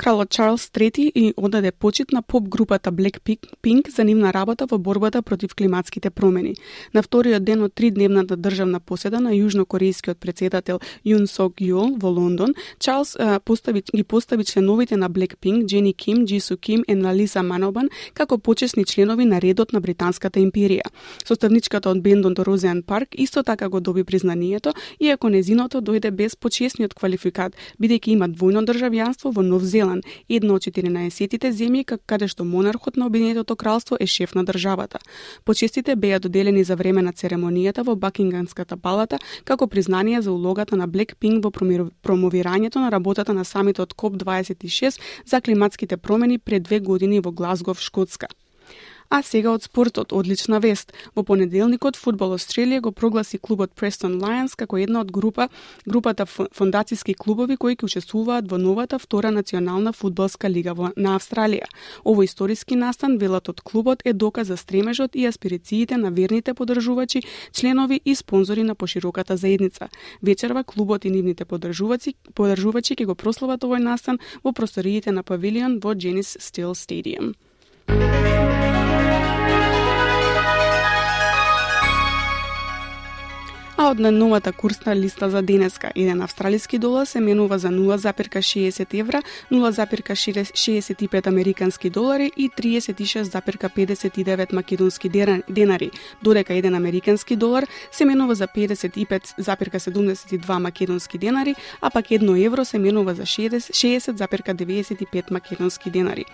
Кралот 0.02 0.30
Чарлс 0.30 0.68
III 0.74 1.12
и 1.14 1.34
одаде 1.36 1.70
почит 1.72 2.12
на 2.12 2.22
поп 2.22 2.48
групата 2.48 2.92
Blackpink 2.92 3.90
за 3.96 4.04
нивна 4.04 4.32
работа 4.32 4.66
во 4.66 4.78
борбата 4.78 5.22
против 5.22 5.54
климатските 5.54 6.10
промени. 6.10 6.56
На 6.94 7.02
вториот 7.02 7.44
ден 7.44 7.62
од 7.62 7.74
тридневната 7.74 8.36
државна 8.36 8.80
поседа 8.80 9.20
на 9.20 9.30
јужнокорејскиот 9.30 10.18
председател 10.18 10.80
Јун 11.06 11.26
Сок 11.30 11.62
Јол 11.62 12.02
во 12.02 12.10
Лондон, 12.10 12.54
Чарлс 12.80 13.14
постави, 13.44 13.84
ги 13.94 14.02
постави 14.02 14.44
членовите 14.44 14.96
на 14.96 15.08
Blackpink, 15.08 15.66
Джени 15.66 15.94
Ким, 15.94 16.26
Джису 16.26 16.56
Ким 16.56 16.82
и 16.88 16.94
Налиса 16.94 17.42
Манобан 17.42 17.88
како 18.12 18.38
почесни 18.38 18.84
членови 18.84 19.24
на 19.24 19.38
редот 19.38 19.72
на 19.72 19.80
британската 19.80 20.40
империја. 20.40 20.90
Составничката 21.24 21.90
од 21.90 22.02
бендот 22.02 22.38
Розеан 22.42 22.82
Парк 22.82 23.14
исто 23.14 23.42
така 23.42 23.68
го 23.68 23.80
доби 23.80 24.02
признанието, 24.02 24.74
иако 24.98 25.28
незиното 25.28 25.78
дојде 25.78 26.10
без 26.10 26.34
почесниот 26.34 26.94
квалификат, 26.94 27.54
бидејќи 27.78 28.18
има 28.18 28.26
двојно 28.26 28.66
државјанство 28.66 29.30
во 29.30 29.42
Нов 29.42 29.62
Зеланд, 29.62 29.91
една 30.28 30.54
од 30.54 30.62
14-тите 30.62 31.52
земји 31.52 31.84
каде 32.06 32.28
што 32.28 32.44
монархот 32.44 32.96
на 32.96 33.06
Обединетото 33.06 33.56
кралство 33.56 33.96
е 34.00 34.06
шеф 34.06 34.34
на 34.34 34.44
државата. 34.44 34.98
Почестите 35.44 35.96
беа 35.96 36.20
доделени 36.20 36.64
за 36.64 36.76
време 36.76 37.02
на 37.02 37.12
церемонијата 37.12 37.84
во 37.84 37.96
Бакингамската 37.96 38.76
палата 38.76 39.18
како 39.44 39.66
признание 39.66 40.22
за 40.22 40.32
улогата 40.32 40.76
на 40.76 40.88
Blackpink 40.88 41.42
во 41.42 41.50
промовирањето 41.50 42.76
на 42.76 42.90
работата 42.90 43.34
на 43.34 43.44
самитот 43.44 43.94
КОП-26 43.94 45.00
за 45.26 45.40
климатските 45.40 45.96
промени 45.96 46.38
пред 46.38 46.62
две 46.62 46.80
години 46.80 47.20
во 47.20 47.32
Глазгов, 47.32 47.80
Шкотска. 47.80 48.26
А 49.12 49.18
сега 49.22 49.50
од 49.52 49.60
спортот, 49.60 50.12
одлична 50.16 50.56
вест. 50.64 50.94
Во 51.12 51.20
понеделникот 51.20 51.98
Футбол 52.00 52.30
Австралија 52.32 52.80
го 52.80 52.92
прогласи 52.96 53.36
клубот 53.36 53.74
Престон 53.76 54.14
Lions 54.22 54.54
како 54.56 54.78
една 54.80 55.02
од 55.04 55.12
група 55.12 55.50
групата 55.84 56.24
фондацијски 56.24 57.12
клубови 57.20 57.58
кои 57.60 57.76
ќе 57.76 57.84
учествуваат 57.90 58.48
во 58.48 58.56
новата 58.56 58.96
втора 58.96 59.28
национална 59.36 59.92
фудбалска 59.92 60.48
лига 60.48 60.72
во, 60.72 60.94
на 60.96 61.18
Австралија. 61.18 61.68
Овој 62.08 62.24
историски 62.24 62.80
настан 62.80 63.18
велат 63.20 63.52
од 63.52 63.60
клубот 63.60 64.00
е 64.08 64.16
доказ 64.16 64.48
за 64.48 64.56
стремежот 64.56 65.12
и 65.12 65.28
аспирациите 65.28 66.00
на 66.00 66.08
верните 66.08 66.54
подржувачи, 66.54 67.20
членови 67.52 68.00
и 68.04 68.14
спонзори 68.14 68.62
на 68.64 68.74
пошироката 68.74 69.36
заедница. 69.36 69.92
Вечерва 70.22 70.64
клубот 70.64 71.04
и 71.04 71.10
нивните 71.10 71.44
подржувачи 71.44 72.14
подржувачи 72.32 72.96
ќе 72.96 73.04
го 73.04 73.14
прослават 73.14 73.60
овој 73.60 73.84
настан 73.84 74.24
во 74.40 74.56
просториите 74.56 75.12
на 75.12 75.22
павилион 75.22 75.80
во 75.84 75.92
Дженис 75.92 76.38
Стил 76.40 76.72
Стадиум. 76.74 77.34
Од 83.92 84.00
најновата 84.00 84.54
курсна 84.56 84.94
листа 84.96 85.28
за 85.30 85.42
денеска, 85.44 85.90
еден 85.94 86.22
австралиски 86.24 86.78
долар 86.78 87.06
се 87.06 87.20
менува 87.20 87.58
за 87.58 87.68
0,60 87.68 89.00
евра, 89.00 89.22
0,65 89.50 91.26
американски 91.26 91.90
долари 91.90 92.32
и 92.36 92.50
36,59 92.50 94.52
македонски 94.52 95.08
денари, 95.48 95.90
додека 96.22 96.54
еден 96.54 96.74
американски 96.74 97.36
долар 97.36 97.66
се 97.90 98.04
менува 98.04 98.34
за 98.34 98.48
55,72 98.48 100.58
македонски 100.58 101.18
денари, 101.18 101.54
а 101.80 101.90
пак 101.90 102.10
едно 102.10 102.36
евро 102.36 102.64
се 102.64 102.78
менува 102.78 103.14
за 103.14 103.22
60,95 103.22 105.30
македонски 105.30 105.90
денари 105.90 106.24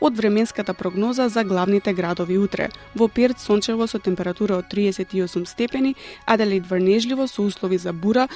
од 0.00 0.16
временската 0.16 0.74
прогноза 0.74 1.28
за 1.28 1.44
главните 1.44 1.92
градови 1.92 2.38
утре. 2.38 2.68
Во 2.94 3.08
Перт 3.08 3.40
сончево 3.40 3.86
со 3.86 3.98
температура 3.98 4.56
од 4.56 4.68
38 4.72 5.46
степени, 5.46 5.94
Аделаид 6.26 6.66
врнежливо 6.66 7.26
со 7.26 7.42
услови 7.42 7.78
за 7.78 7.92
бура, 7.92 8.28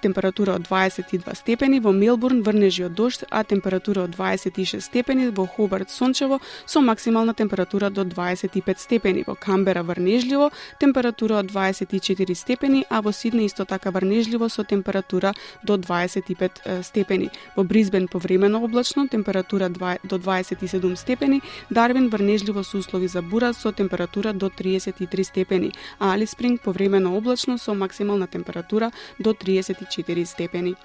температура 0.00 0.54
од 0.54 0.62
22 0.62 1.34
степени, 1.34 1.80
во 1.80 1.92
Мелбурн 1.92 2.42
врнежи 2.42 2.84
од 2.86 2.94
дожд, 2.94 3.24
а 3.30 3.44
температура 3.44 4.02
од 4.02 4.10
26 4.10 4.80
степени, 4.80 5.30
во 5.30 5.46
Хобарт 5.46 5.90
сончево 5.90 6.40
со 6.66 6.80
максимална 6.80 7.34
температура 7.34 7.90
до 7.90 8.04
25 8.04 8.80
степени, 8.80 9.24
во 9.26 9.34
Камбера 9.34 9.82
врнежливо, 9.82 10.50
температура 10.80 11.38
од 11.38 11.46
24 11.46 12.34
степени, 12.34 12.84
а 12.90 13.02
во 13.02 13.12
Сидне 13.12 13.46
исто 13.46 13.64
така 13.64 13.90
врнежливо 13.90 14.48
со 14.48 14.64
температура 14.64 15.34
до 15.62 15.76
25 15.76 16.84
степени. 16.84 17.30
Во 17.56 17.64
Бризбен 17.64 18.08
повремено 18.08 18.62
облачно, 18.62 19.08
температура 19.08 19.68
до 19.68 20.18
27 20.18 20.96
степени, 20.96 21.42
Дарвин 21.70 22.08
врнежливо 22.08 22.62
со 22.62 22.78
услови 22.78 23.08
за 23.08 23.22
бура 23.22 23.52
со 23.52 23.72
температура 23.72 24.32
до 24.32 24.48
33 24.48 25.24
степени, 25.24 25.72
а 25.98 26.12
Алиспринг 26.12 26.60
повремено 26.62 27.16
облачно 27.16 27.58
со 27.58 27.74
максимална 27.74 28.26
температура 28.26 28.92
до 29.18 29.34
30 29.34 29.87
24 29.88 30.26
степени. 30.26 30.76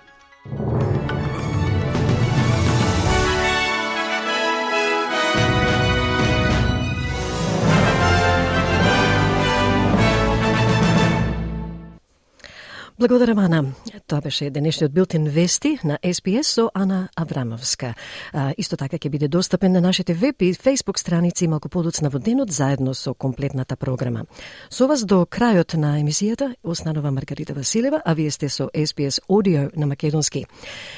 Благодарам, 13.04 13.40
Ана. 13.40 13.66
Тоа 14.08 14.22
беше 14.22 14.50
денешниот 14.50 14.92
билтен 14.94 15.28
вести 15.28 15.80
на 15.84 16.00
СПС 16.00 16.48
со 16.48 16.70
Ана 16.74 17.10
Аврамовска. 17.16 17.96
А, 18.32 18.54
исто 18.58 18.78
така 18.80 18.96
ќе 18.96 19.10
биде 19.12 19.28
достапен 19.28 19.74
на 19.76 19.82
нашите 19.82 20.14
веб 20.14 20.42
и 20.42 20.54
фейсбук 20.54 21.00
страници 21.00 21.48
малку 21.52 21.68
подоцна 21.68 22.08
во 22.10 22.20
денот 22.20 22.52
заедно 22.52 22.94
со 22.94 23.14
комплетната 23.14 23.76
програма. 23.76 24.24
Со 24.70 24.88
вас 24.88 25.04
до 25.04 25.26
крајот 25.28 25.76
на 25.76 26.00
емисијата 26.00 26.56
останува 26.64 27.12
Маргарита 27.12 27.54
Василева, 27.54 28.02
а 28.06 28.14
вие 28.14 28.32
сте 28.32 28.48
со 28.48 28.70
СПС 28.72 29.20
Audio 29.28 29.70
на 29.76 29.86
македонски. 29.86 30.46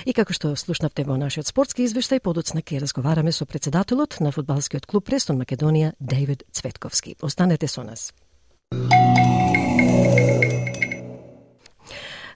И 0.06 0.14
како 0.14 0.34
што 0.34 0.56
слушнавте 0.56 1.10
во 1.10 1.18
нашиот 1.18 1.48
спортски 1.48 1.90
извештај, 1.90 2.22
подоцна 2.22 2.62
ќе 2.62 2.86
разговараме 2.86 3.32
со 3.32 3.50
председателот 3.50 4.20
на 4.20 4.30
фудбалскиот 4.32 4.86
клуб 4.86 5.10
Престон 5.10 5.42
Македонија, 5.42 5.94
Дейвид 6.00 6.44
Цветковски. 6.54 7.16
Останете 7.22 7.68
со 7.68 7.82
нас. 7.82 8.14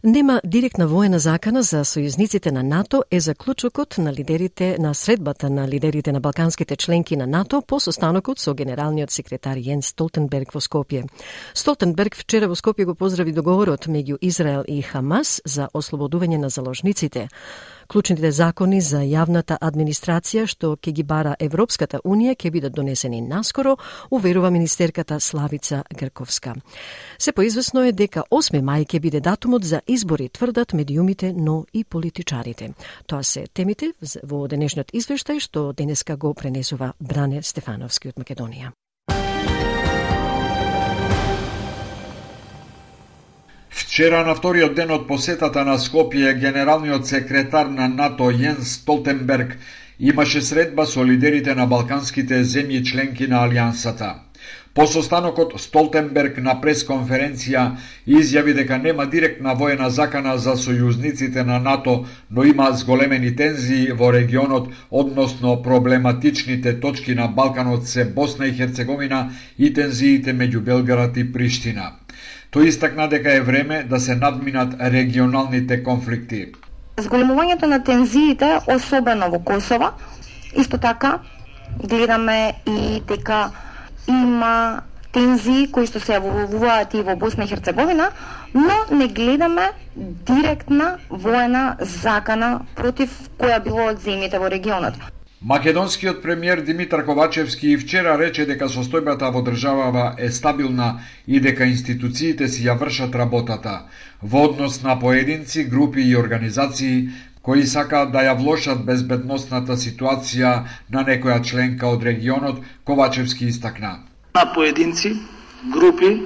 Нема 0.03 0.41
директна 0.45 0.87
воена 0.87 1.17
закана 1.19 1.59
за 1.63 1.81
сојузниците 1.83 2.53
на 2.55 2.61
НАТО 2.63 3.01
е 3.11 3.19
заклучокот 3.19 3.97
на 3.97 4.13
лидерите 4.13 4.77
на 4.79 4.93
средбата 4.95 5.49
на 5.49 5.67
лидерите 5.67 6.11
на 6.11 6.19
балканските 6.19 6.75
членки 6.75 7.17
на 7.17 7.27
НАТО 7.27 7.61
по 7.61 7.79
состанокот 7.79 8.39
со 8.39 8.53
генералниот 8.53 9.11
секретар 9.11 9.57
Јен 9.57 9.81
Столтенберг 9.83 10.55
во 10.55 10.61
Скопје. 10.63 11.03
Столтенберг 11.53 12.15
вчера 12.15 12.47
во 12.47 12.55
Скопје 12.55 12.85
го 12.85 12.95
поздрави 12.95 13.33
договорот 13.35 13.87
меѓу 13.87 14.17
Израел 14.21 14.63
и 14.67 14.81
Хамас 14.81 15.41
за 15.43 15.67
ослободување 15.73 16.37
на 16.37 16.49
заложниците. 16.49 17.27
Клучните 17.89 18.29
закони 18.31 18.81
за 18.85 18.99
јавната 19.01 19.55
администрација 19.65 20.43
што 20.45 20.75
ќе 20.77 20.91
ги 20.93 21.03
бара 21.03 21.31
Европската 21.41 21.97
Унија 22.05 22.35
ќе 22.37 22.51
бидат 22.53 22.73
донесени 22.77 23.21
наскоро, 23.25 23.71
уверува 24.11 24.51
министерката 24.53 25.17
Славица 25.19 25.81
Грковска. 25.97 26.53
Се 27.17 27.31
поизвестно 27.31 27.81
е 27.81 27.91
дека 27.91 28.23
8 28.29 28.61
мај 28.61 28.85
ќе 28.85 28.99
биде 28.99 29.21
датумот 29.25 29.65
за 29.65 29.81
избори, 29.87 30.29
тврдат 30.29 30.73
медиумите, 30.73 31.33
но 31.33 31.65
и 31.73 31.83
политичарите. 31.83 32.73
Тоа 33.07 33.23
се 33.23 33.47
темите 33.53 33.89
во 34.23 34.45
денешниот 34.47 34.93
извештај 34.93 35.39
што 35.39 35.73
денеска 35.73 36.15
го 36.15 36.33
пренесува 36.33 36.93
Бране 36.99 37.41
Стефановски 37.41 38.13
од 38.13 38.21
Македонија. 38.21 38.69
Вчера 43.69 44.23
на 44.25 44.33
вториот 44.35 44.73
ден 44.75 44.91
од 44.91 45.03
посетата 45.07 45.63
на 45.65 45.75
Скопје, 45.81 46.31
генералниот 46.41 47.05
секретар 47.07 47.67
на 47.69 47.87
НАТО 47.87 48.31
Јенс 48.33 48.71
Столтенберг 48.79 49.51
имаше 49.99 50.41
средба 50.41 50.85
со 50.85 51.03
лидерите 51.05 51.53
на 51.55 51.67
балканските 51.67 52.39
земји 52.53 52.81
членки 52.91 53.27
на 53.27 53.43
Алијансата. 53.45 54.09
По 54.73 54.87
состанокот 54.87 55.53
Столтенберг 55.61 56.37
на 56.47 56.55
пресконференција 56.63 57.63
изјави 58.07 58.53
дека 58.57 58.77
нема 58.81 59.05
директна 59.05 59.53
воена 59.61 59.89
закана 59.89 60.37
за 60.37 60.57
сојузниците 60.57 61.45
на 61.45 61.59
НАТО, 61.59 62.05
но 62.29 62.43
има 62.43 62.71
зголемени 62.71 63.35
тензии 63.35 63.91
во 63.91 64.11
регионот 64.17 64.69
односно 64.89 65.61
проблематичните 65.61 66.79
точки 66.79 67.15
на 67.15 67.27
Балканот 67.27 67.87
се 67.87 68.05
Босна 68.05 68.47
и 68.47 68.53
Херцеговина 68.53 69.29
и 69.57 69.73
тензиите 69.73 70.33
меѓу 70.33 70.59
Белград 70.59 71.17
и 71.17 71.31
Приштина. 71.31 71.91
Тој 72.49 72.67
истакна 72.67 73.05
дека 73.07 73.33
е 73.37 73.41
време 73.45 73.83
да 73.83 73.99
се 73.99 74.15
надминат 74.15 74.71
регионалните 74.81 75.83
конфликти. 75.83 76.47
Зголемувањето 76.97 77.67
на 77.69 77.77
тензиите, 77.83 78.57
особено 78.67 79.29
во 79.29 79.39
Косово, 79.39 79.91
Исто 80.57 80.77
така, 80.77 81.19
гледаме 81.83 82.53
и 82.65 83.01
дека 83.07 83.51
има 84.07 84.81
тензии 85.13 85.67
кои 85.71 85.85
што 85.85 86.01
се 86.01 86.17
јавуваат 86.17 86.95
и 86.97 87.03
во 87.05 87.15
Босна 87.15 87.45
и 87.45 87.51
Херцеговина, 87.53 88.09
но 88.53 88.97
не 88.97 89.07
гледаме 89.07 89.69
директна 89.95 90.97
воена 91.09 91.77
закана 91.79 92.65
против 92.75 93.13
која 93.37 93.61
било 93.63 93.91
од 93.93 94.01
земјите 94.01 94.41
во 94.41 94.49
регионот. 94.49 94.97
Македонскиот 95.41 96.21
премиер 96.21 96.61
Димитар 96.61 97.05
Ковачевски 97.05 97.67
и 97.67 97.77
вчера 97.77 98.17
рече 98.19 98.43
дека 98.45 98.67
состојбата 98.67 99.29
во 99.31 99.39
државава 99.39 100.15
е 100.19 100.27
стабилна 100.35 100.99
и 101.27 101.39
дека 101.39 101.63
институциите 101.63 102.47
си 102.51 102.65
ја 102.65 102.73
вршат 102.75 103.15
работата 103.15 103.87
во 104.21 104.41
однос 104.49 104.81
на 104.83 104.97
поединци, 104.99 105.63
групи 105.63 106.01
и 106.01 106.17
организации 106.17 107.07
кои 107.41 107.63
сакаат 107.63 108.11
да 108.11 108.19
ја 108.27 108.33
влошат 108.35 108.83
безбедностната 108.83 109.77
ситуација 109.79 110.51
на 110.91 111.05
некоја 111.07 111.39
членка 111.41 111.87
од 111.87 112.03
регионот, 112.03 112.59
Ковачевски 112.83 113.45
истакна. 113.47 114.03
На 114.35 114.43
поединци, 114.53 115.13
групи 115.71 116.19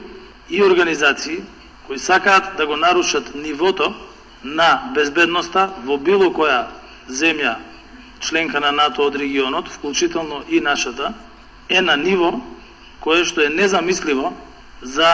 и 0.49 0.63
организации 0.63 1.37
кои 1.85 1.99
сакаат 1.99 2.57
да 2.57 2.65
го 2.65 2.77
нарушат 2.77 3.35
нивото 3.35 3.93
на 4.43 4.91
безбедноста 4.95 5.69
во 5.85 5.99
било 6.01 6.33
која 6.33 6.65
земја 7.09 7.72
членка 8.23 8.59
на 8.59 8.71
НАТО 8.71 9.03
од 9.07 9.15
регионот, 9.15 9.67
вклучително 9.67 10.43
и 10.49 10.59
нашата, 10.59 11.13
е 11.69 11.81
на 11.81 11.95
ниво 11.97 12.41
кое 13.03 13.25
што 13.27 13.43
е 13.43 13.49
незамисливо 13.49 14.33
за 14.81 15.09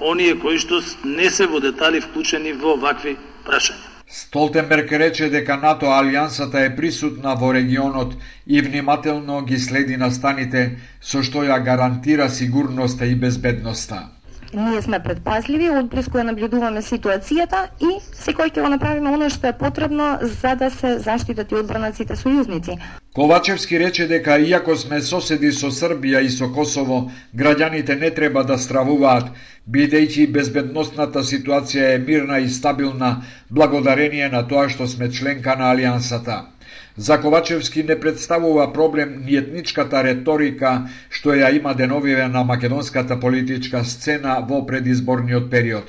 оние 0.00 0.36
кои 0.40 0.58
што 0.58 0.82
не 1.04 1.30
се 1.30 1.46
во 1.46 1.60
детали 1.60 2.00
вклучени 2.00 2.52
во 2.52 2.76
вакви 2.76 3.16
прашања. 3.46 3.94
Столтенберг 4.06 4.92
рече 4.92 5.30
дека 5.32 5.56
НАТО 5.56 5.88
алијансата 5.90 6.60
е 6.66 6.74
присутна 6.76 7.34
во 7.34 7.52
регионот 7.56 8.12
и 8.46 8.60
внимателно 8.60 9.40
ги 9.42 9.58
следи 9.58 9.96
настаните 9.96 10.78
со 11.00 11.22
што 11.22 11.42
ја 11.48 11.58
гарантира 11.64 12.28
сигурноста 12.28 13.06
и 13.06 13.14
безбедноста. 13.14 14.13
Ние 14.56 14.82
сме 14.82 15.00
предпазливи, 15.02 15.66
одблиску 15.74 16.20
ја 16.20 16.28
наблюдуваме 16.28 16.78
ситуацијата 16.86 17.64
и 17.82 17.88
секој 18.14 18.52
ќе 18.54 18.62
го 18.62 18.68
направиме 18.70 19.10
оно 19.10 19.26
што 19.26 19.50
е 19.50 19.56
потребно 19.58 20.06
за 20.22 20.54
да 20.54 20.68
се 20.70 20.92
заштитат 21.02 21.50
и 21.50 21.58
одбранаците 21.58 22.14
сојузници. 22.14 22.78
Ковачевски 23.18 23.78
рече 23.78 24.06
дека 24.06 24.38
иако 24.38 24.76
сме 24.76 25.00
соседи 25.02 25.50
со 25.52 25.72
Србија 25.74 26.22
и 26.22 26.30
со 26.30 26.52
Косово, 26.54 27.10
граѓаните 27.34 27.98
не 27.98 28.10
треба 28.14 28.44
да 28.44 28.58
стравуваат, 28.58 29.34
бидејќи 29.66 30.30
безбедностната 30.30 31.26
ситуација 31.26 31.94
е 31.94 31.98
мирна 31.98 32.38
и 32.38 32.48
стабилна 32.48 33.22
благодарение 33.50 34.28
на 34.28 34.46
тоа 34.46 34.68
што 34.68 34.86
сме 34.86 35.10
членка 35.10 35.56
на 35.58 35.74
Алијансата. 35.74 36.53
За 36.96 37.20
Ковачевски 37.20 37.82
не 37.82 38.00
представува 38.00 38.72
проблем 38.72 39.24
ни 39.26 39.36
етничката 39.36 40.04
реторика 40.04 40.88
што 41.10 41.34
ја 41.34 41.50
има 41.56 41.74
деновиве 41.74 42.28
на 42.28 42.44
македонската 42.44 43.20
политичка 43.20 43.84
сцена 43.84 44.38
во 44.48 44.66
предизборниот 44.66 45.50
период. 45.50 45.84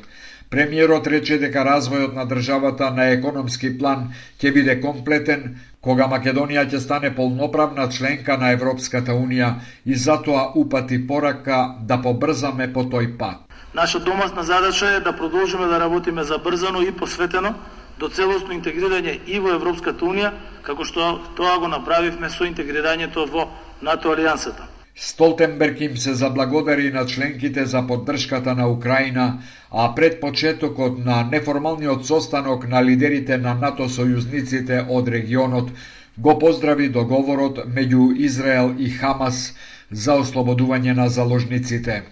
Премиерот 0.50 1.08
рече 1.08 1.38
дека 1.42 1.64
развојот 1.66 2.14
на 2.16 2.26
државата 2.26 2.92
на 2.92 3.10
економски 3.14 3.78
план 3.78 4.12
ќе 4.42 4.54
биде 4.54 4.76
комплетен 4.82 5.56
кога 5.82 6.08
Македонија 6.10 6.66
ќе 6.70 6.80
стане 6.82 7.12
полноправна 7.16 7.88
членка 7.90 8.38
на 8.38 8.52
Европската 8.54 9.14
Унија 9.14 9.50
и 9.86 9.96
затоа 9.96 10.52
упати 10.56 11.00
порака 11.08 11.76
да 11.82 11.98
побрзаме 12.02 12.72
по 12.74 12.86
тој 12.86 13.18
пат. 13.18 13.42
Наша 13.76 14.00
домашна 14.00 14.44
задача 14.44 14.88
е 14.96 15.00
да 15.00 15.16
продолжиме 15.16 15.66
да 15.68 15.80
работиме 15.80 16.24
забрзано 16.24 16.82
и 16.82 16.92
посветено 16.92 17.54
до 18.00 18.10
целосно 18.10 18.54
интегрирање 18.54 19.20
и 19.28 19.40
во 19.40 19.52
Европската 19.56 20.06
Унија, 20.06 20.32
како 20.66 20.86
што 20.86 21.10
тоа 21.38 21.58
го 21.64 21.68
направивме 21.72 22.30
со 22.30 22.48
интегрирањето 22.50 23.26
во 23.34 23.50
НАТО 23.82 24.14
алијансата. 24.16 24.66
Столтенберг 24.96 25.82
им 25.82 25.98
се 25.98 26.14
заблагодари 26.14 26.92
на 26.92 27.06
членките 27.06 27.66
за 27.66 27.82
поддршката 27.88 28.56
на 28.56 28.68
Украина, 28.70 29.42
а 29.72 29.96
пред 29.96 30.22
почетокот 30.22 30.98
на 31.06 31.24
неформалниот 31.32 32.06
состанок 32.08 32.68
на 32.68 32.84
лидерите 32.84 33.38
на 33.38 33.54
НАТО 33.54 33.90
сојузниците 33.98 34.86
од 34.90 35.12
регионот 35.18 35.70
го 36.18 36.40
поздрави 36.40 36.88
договорот 36.90 37.60
меѓу 37.68 38.16
Израел 38.30 38.74
и 38.80 38.90
Хамас 38.90 39.54
за 39.92 40.16
ослободување 40.24 40.96
на 40.96 41.10
заложниците. 41.10 42.04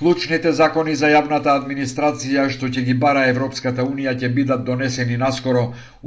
Клучните 0.00 0.48
закони 0.56 0.94
за 0.96 1.08
јавната 1.12 1.52
администрација 1.60 2.46
што 2.52 2.68
ќе 2.74 2.82
ги 2.84 2.92
бара 3.00 3.24
Европската 3.30 3.84
Унија 3.88 4.14
ќе 4.20 4.28
бидат 4.36 4.62
донесени 4.68 5.18
наскоро, 5.22 5.64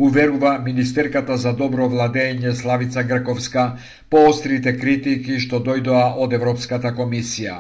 уверува 0.08 0.54
министерката 0.68 1.38
за 1.44 1.52
добро 1.60 1.86
владење 1.92 2.54
Славица 2.62 3.04
Грковска 3.12 3.66
по 4.10 4.24
острите 4.30 4.74
критики 4.80 5.38
што 5.44 5.60
дојдоа 5.68 6.08
од 6.26 6.34
Европската 6.40 6.94
комисија. 7.02 7.60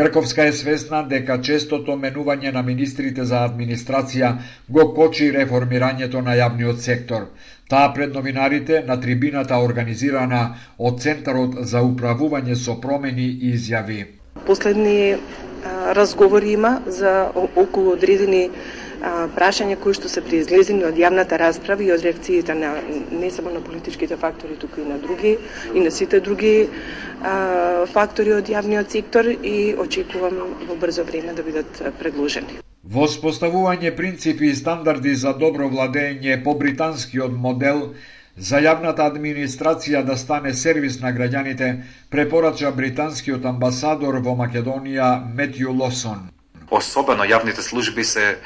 Грковска 0.00 0.48
е 0.48 0.56
свесна 0.62 1.02
дека 1.12 1.36
честото 1.50 1.98
менување 2.06 2.54
на 2.56 2.64
министрите 2.70 3.28
за 3.34 3.44
администрација 3.50 4.32
го 4.78 4.88
кочи 5.00 5.28
реформирањето 5.36 6.24
на 6.30 6.38
јавниот 6.40 6.80
сектор. 6.88 7.28
Таа 7.68 7.92
пред 7.92 8.16
новинарите 8.16 8.80
на 8.88 8.96
трибината 9.04 9.60
организирана 9.68 10.42
од 10.78 11.04
Центарот 11.04 11.60
за 11.74 11.84
управување 11.92 12.60
со 12.64 12.80
промени 12.80 13.28
изјави. 13.52 14.00
Последни 14.46 15.12
а, 15.12 15.94
разговори 15.94 16.52
има 16.52 16.80
за 16.86 17.30
околу 17.34 17.92
одредени 17.92 18.50
а, 19.02 19.28
прашања 19.34 19.76
кои 19.82 19.94
што 19.94 20.08
се 20.08 20.22
произлезени 20.22 20.84
од 20.86 20.98
јавната 20.98 21.38
расправа 21.40 21.82
и 21.82 21.92
од 21.94 22.02
реакциите 22.06 22.54
на 22.54 22.74
не 23.10 23.30
само 23.30 23.50
на 23.50 23.60
политичките 23.60 24.16
фактори, 24.16 24.56
туку 24.56 24.80
и 24.80 24.88
на 24.88 24.98
други 24.98 25.36
и 25.74 25.80
на 25.80 25.90
сите 25.90 26.20
други 26.20 26.68
а, 27.22 27.86
фактори 27.86 28.34
од 28.38 28.50
јавниот 28.50 28.90
сектор 28.90 29.26
и 29.26 29.74
очекувам 29.78 30.42
во 30.68 30.76
брзо 30.76 31.04
време 31.04 31.34
да 31.34 31.42
бидат 31.42 31.82
предложени. 31.98 32.62
Воспоставување 32.82 33.94
принципи 33.96 34.50
и 34.50 34.54
стандарди 34.58 35.14
за 35.14 35.32
добро 35.38 35.68
владење 35.70 36.40
по 36.42 36.54
британскиот 36.58 37.30
модел 37.30 37.92
За 38.36 38.56
јавната 38.64 39.04
администрација 39.04 40.00
да 40.08 40.16
стане 40.16 40.54
сервис 40.56 41.00
на 41.00 41.10
граѓаните, 41.12 41.82
препорача 42.10 42.70
британскиот 42.72 43.44
амбасадор 43.44 44.16
во 44.24 44.32
Македонија 44.38 45.08
Метју 45.36 45.74
Лосон. 45.76 46.30
Особено 46.72 47.26
јавните 47.28 47.60
служби 47.60 48.04
се 48.04 48.38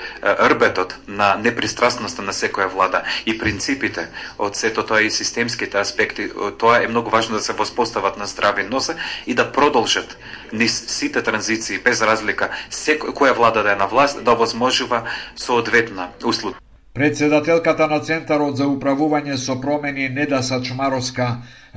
рбетот 0.51 0.97
на 1.07 1.37
непристрасноста 1.37 2.23
на 2.23 2.35
секоја 2.35 2.67
влада 2.73 3.05
и 3.27 3.39
принципите 3.39 4.09
од 4.39 4.59
сето 4.59 4.83
тоа 4.83 5.05
и 5.07 5.11
системските 5.11 5.79
аспекти, 5.79 6.29
тоа 6.59 6.83
е 6.83 6.89
многу 6.89 7.11
важно 7.11 7.39
да 7.39 7.43
се 7.43 7.53
воспостават 7.53 8.19
на 8.19 8.27
здрави 8.27 8.67
носа 8.67 8.97
и 9.27 9.35
да 9.35 9.53
продолжат 9.53 10.19
низ 10.53 10.85
сите 10.99 11.23
транзиции 11.23 11.79
без 11.79 12.03
разлика 12.03 12.51
секоја 12.71 13.37
влада 13.37 13.63
да 13.63 13.73
е 13.73 13.77
на 13.77 13.87
власт 13.87 14.25
да 14.25 14.35
возможува 14.35 15.05
соодветна 15.37 16.09
услуга. 16.25 16.59
Председателката 16.97 17.87
на 17.93 17.99
Центарот 18.01 18.57
за 18.57 18.65
управување 18.73 19.35
со 19.37 19.55
промени 19.61 20.07
Неда 20.09 20.39
Сачмаровска 20.43 21.27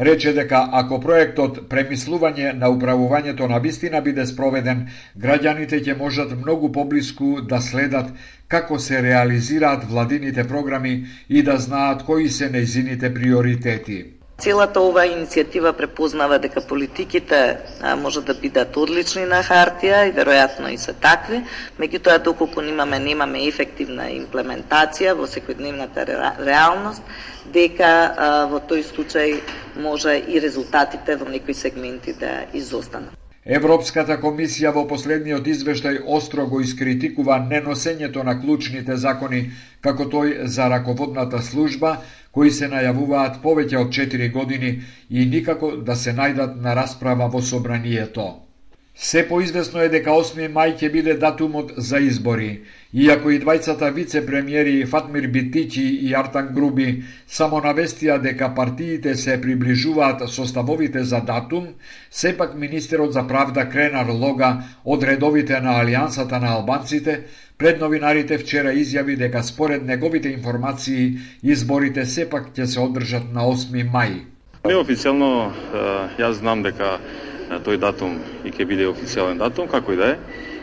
рече 0.07 0.31
дека 0.37 0.61
ако 0.81 0.99
проектот 1.03 1.57
премислување 1.73 2.53
на 2.59 2.69
управувањето 2.71 3.49
на 3.51 3.57
вистина 3.59 3.99
биде 4.05 4.23
спроведен, 4.29 4.85
граѓаните 5.19 5.81
ќе 5.83 5.97
можат 5.99 6.31
многу 6.39 6.69
поблиску 6.71 7.41
да 7.41 7.59
следат 7.59 8.13
како 8.47 8.79
се 8.79 9.01
реализираат 9.03 9.83
владините 9.89 10.47
програми 10.47 10.93
и 11.27 11.43
да 11.43 11.57
знаат 11.57 12.03
кои 12.07 12.29
се 12.29 12.47
нејзините 12.47 13.11
приоритети. 13.13 14.18
Целата 14.39 14.79
оваа 14.79 15.03
иницијатива 15.11 15.73
препознава 15.75 16.37
дека 16.39 16.61
политиките 16.61 17.39
а, 17.81 17.95
може 17.99 18.21
да 18.23 18.33
бидат 18.33 18.77
одлични 18.77 19.25
на 19.27 19.41
хартија 19.43 20.05
и 20.07 20.13
веројатно 20.15 20.71
и 20.71 20.77
се 20.79 20.93
такви, 20.93 21.41
меѓутоа 21.79 22.23
доколку 22.23 22.63
немаме 22.63 22.99
немаме 23.03 23.43
ефективна 23.47 24.07
имплементација 24.15 25.17
во 25.19 25.27
секојдневната 25.27 26.07
реалност, 26.39 27.03
дека 27.51 27.91
а, 27.91 28.29
во 28.47 28.63
тој 28.63 28.87
случај 28.93 29.39
може 29.83 30.15
и 30.15 30.39
резултатите 30.39 31.19
во 31.19 31.27
некои 31.27 31.53
сегменти 31.53 32.15
да 32.15 32.45
изостанат. 32.53 33.19
Европската 33.49 34.19
комисија 34.21 34.69
во 34.75 34.83
последниот 34.87 35.47
извештај 35.47 36.03
остро 36.15 36.43
го 36.47 36.59
искритикува 36.61 37.39
неносењето 37.49 38.23
на 38.23 38.35
клучните 38.39 38.95
закони, 38.95 39.51
како 39.81 40.05
тој 40.11 40.45
за 40.45 40.67
раководната 40.69 41.41
служба, 41.41 41.95
кои 42.31 42.51
се 42.51 42.69
најавуваат 42.73 43.39
повеќе 43.45 43.79
од 43.85 43.95
4 44.01 44.31
години 44.31 44.75
и 45.09 45.25
никако 45.25 45.71
да 45.77 45.95
се 45.95 46.13
најдат 46.13 46.61
на 46.67 46.75
расправа 46.75 47.27
во 47.27 47.41
собранието. 47.41 48.29
Се 49.01 49.27
поизвестно 49.27 49.79
е 49.79 49.89
дека 49.89 50.11
8 50.11 50.49
мај 50.51 50.73
ќе 50.79 50.87
биде 50.91 51.13
датумот 51.19 51.69
за 51.89 52.01
избори, 52.03 52.47
иако 52.93 53.31
и 53.31 53.37
двајцата 53.39 53.91
вице-премиери 53.95 54.73
Фатмир 54.85 55.27
Битичи 55.27 55.85
и 56.07 56.11
Артан 56.21 56.49
Груби 56.57 56.87
само 57.27 57.61
навестија 57.63 58.17
дека 58.19 58.49
партиите 58.55 59.15
се 59.15 59.37
приближуваат 59.41 60.27
составовите 60.29 61.03
за 61.03 61.21
датум, 61.21 61.67
сепак 62.11 62.55
министерот 62.55 63.13
за 63.13 63.27
правда 63.27 63.69
Кренар 63.69 64.09
Лога 64.09 64.51
од 64.85 65.03
редовите 65.03 65.61
на 65.61 65.79
Алијансата 65.79 66.41
на 66.41 66.51
албанците 66.59 67.21
пред 67.59 67.81
новинарите 67.81 68.37
вчера 68.39 68.71
изјави 68.71 69.17
дека 69.19 69.43
според 69.43 69.83
неговите 69.83 70.31
информации 70.31 71.19
изборите 71.43 72.05
сепак 72.05 72.53
ќе 72.55 72.65
се 72.65 72.79
одржат 72.79 73.27
на 73.35 73.43
8 73.43 73.83
мај. 73.91 74.13
Неофицијално 74.63 75.51
јас 76.15 76.39
знам 76.39 76.63
дека 76.63 76.95
тој 77.67 77.81
датум 77.83 78.15
и 78.47 78.55
ќе 78.55 78.63
биде 78.65 78.87
официјален 78.87 79.43
датум, 79.43 79.67
како 79.67 79.91
и 79.91 79.99
да 79.99 80.15
е. 80.15 80.17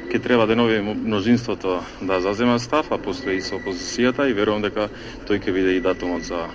Ке 0.08 0.18
треба 0.18 0.46
да 0.46 0.54
денови 0.54 0.80
множинството 0.80 1.82
да 2.00 2.20
зазема 2.20 2.58
став, 2.58 2.88
а 2.90 2.98
после 2.98 3.36
и 3.36 3.44
со 3.44 3.60
опозицијата 3.60 4.30
и 4.30 4.32
верувам 4.32 4.64
дека 4.64 4.88
тој 5.28 5.42
ќе 5.42 5.52
биде 5.52 5.76
и 5.76 5.84
датумот 5.84 6.24
за 6.24 6.48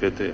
двете 0.00 0.32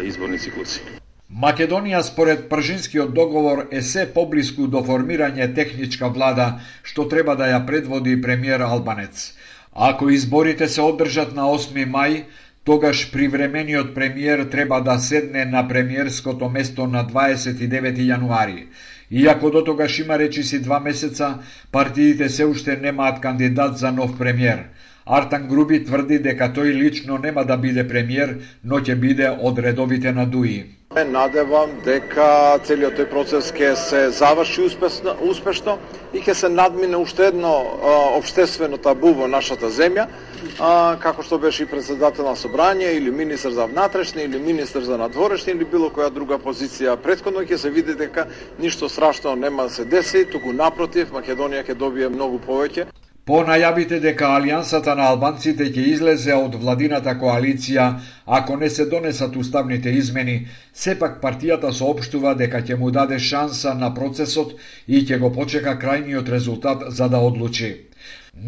изборни 0.00 0.38
циклуси. 0.38 0.95
Македонија 1.34 2.00
според 2.06 2.42
пржинскиот 2.48 3.12
договор 3.14 3.68
е 3.72 3.80
се 3.82 4.02
поблиску 4.14 4.66
до 4.70 4.82
формирање 4.86 5.48
техничка 5.54 6.08
влада 6.08 6.60
што 6.86 7.08
треба 7.08 7.34
да 7.34 7.48
ја 7.50 7.64
предводи 7.66 8.14
премиер 8.22 8.60
Албанец. 8.60 9.34
Ако 9.74 10.10
изборите 10.10 10.68
се 10.68 10.82
одржат 10.82 11.34
на 11.34 11.48
8 11.50 11.90
мај, 11.96 12.22
тогаш 12.64 13.10
привремениот 13.10 13.92
премиер 13.94 14.44
треба 14.44 14.80
да 14.80 14.98
седне 14.98 15.44
на 15.44 15.66
премиерското 15.68 16.48
место 16.48 16.86
на 16.86 17.04
29 17.04 17.98
јануари. 17.98 18.66
Иако 19.10 19.50
до 19.50 19.64
тогаш 19.64 19.98
има 19.98 20.18
речиси 20.18 20.62
два 20.62 20.80
месеца, 20.80 21.38
партиите 21.72 22.28
се 22.28 22.44
уште 22.44 22.76
немаат 22.76 23.20
кандидат 23.20 23.78
за 23.78 23.92
нов 23.92 24.18
премиер. 24.18 24.64
Артан 25.06 25.48
Груби 25.48 25.84
тврди 25.84 26.18
дека 26.18 26.52
тој 26.54 26.72
лично 26.72 27.18
нема 27.18 27.44
да 27.44 27.56
биде 27.56 27.88
премиер, 27.88 28.38
но 28.64 28.78
ќе 28.78 28.94
биде 28.94 29.30
од 29.30 29.58
редовите 29.58 30.12
на 30.12 30.26
ДУИ. 30.26 30.75
Надевам 31.04 31.74
дека 31.84 32.56
целиот 32.64 32.94
тој 32.96 33.06
процес 33.10 33.50
ќе 33.52 33.74
се 33.76 33.98
заврши 34.16 34.62
успешно, 34.64 35.12
успешно 35.20 35.74
и 36.16 36.22
ќе 36.24 36.32
се 36.32 36.48
надмине 36.48 36.96
уште 36.96 37.26
едно 37.28 37.52
а, 37.52 38.16
обштествено 38.16 38.78
табу 38.80 39.12
во 39.12 39.28
нашата 39.28 39.68
земја, 39.68 40.06
а, 40.56 40.96
како 40.96 41.20
што 41.20 41.36
беше 41.38 41.66
и 41.66 41.68
председател 41.68 42.24
на 42.24 42.32
собрање 42.32 42.96
или 42.96 43.12
министер 43.12 43.52
за 43.52 43.66
внатрешни 43.66 44.24
или 44.24 44.38
министер 44.38 44.88
за 44.88 44.96
надворешни 44.96 45.52
или 45.52 45.68
било 45.68 45.92
која 45.92 46.08
друга 46.08 46.38
позиција 46.40 46.96
предходно 46.96 47.44
ќе 47.44 47.60
се 47.60 47.70
види 47.70 47.92
дека 47.92 48.24
ништо 48.58 48.88
страшно 48.88 49.36
нема 49.36 49.68
да 49.68 49.70
се 49.70 49.84
деси, 49.84 50.24
туку 50.24 50.52
напротив 50.52 51.12
Македонија 51.12 51.66
ќе 51.68 51.74
добие 51.74 52.08
многу 52.08 52.40
повеќе. 52.40 52.88
По 53.26 53.40
најавите 53.42 53.96
дека 54.02 54.26
Алијансата 54.32 54.92
на 54.98 55.06
албанците 55.12 55.64
ќе 55.76 55.84
излезе 55.92 56.34
од 56.38 56.52
владината 56.64 57.14
коалиција 57.22 57.86
ако 58.38 58.56
не 58.56 58.68
се 58.70 58.84
донесат 58.92 59.38
уставните 59.40 59.94
измени, 60.00 60.34
сепак 60.82 61.16
партијата 61.24 61.72
соопштува 61.78 62.34
дека 62.42 62.60
ќе 62.68 62.76
му 62.82 62.92
даде 62.96 63.18
шанса 63.28 63.72
на 63.80 63.88
процесот 63.96 64.52
и 64.86 65.00
ќе 65.08 65.18
го 65.24 65.30
почека 65.38 65.74
крајниот 65.84 66.30
резултат 66.34 66.84
за 67.00 67.08
да 67.14 67.18
одлучи. 67.30 67.70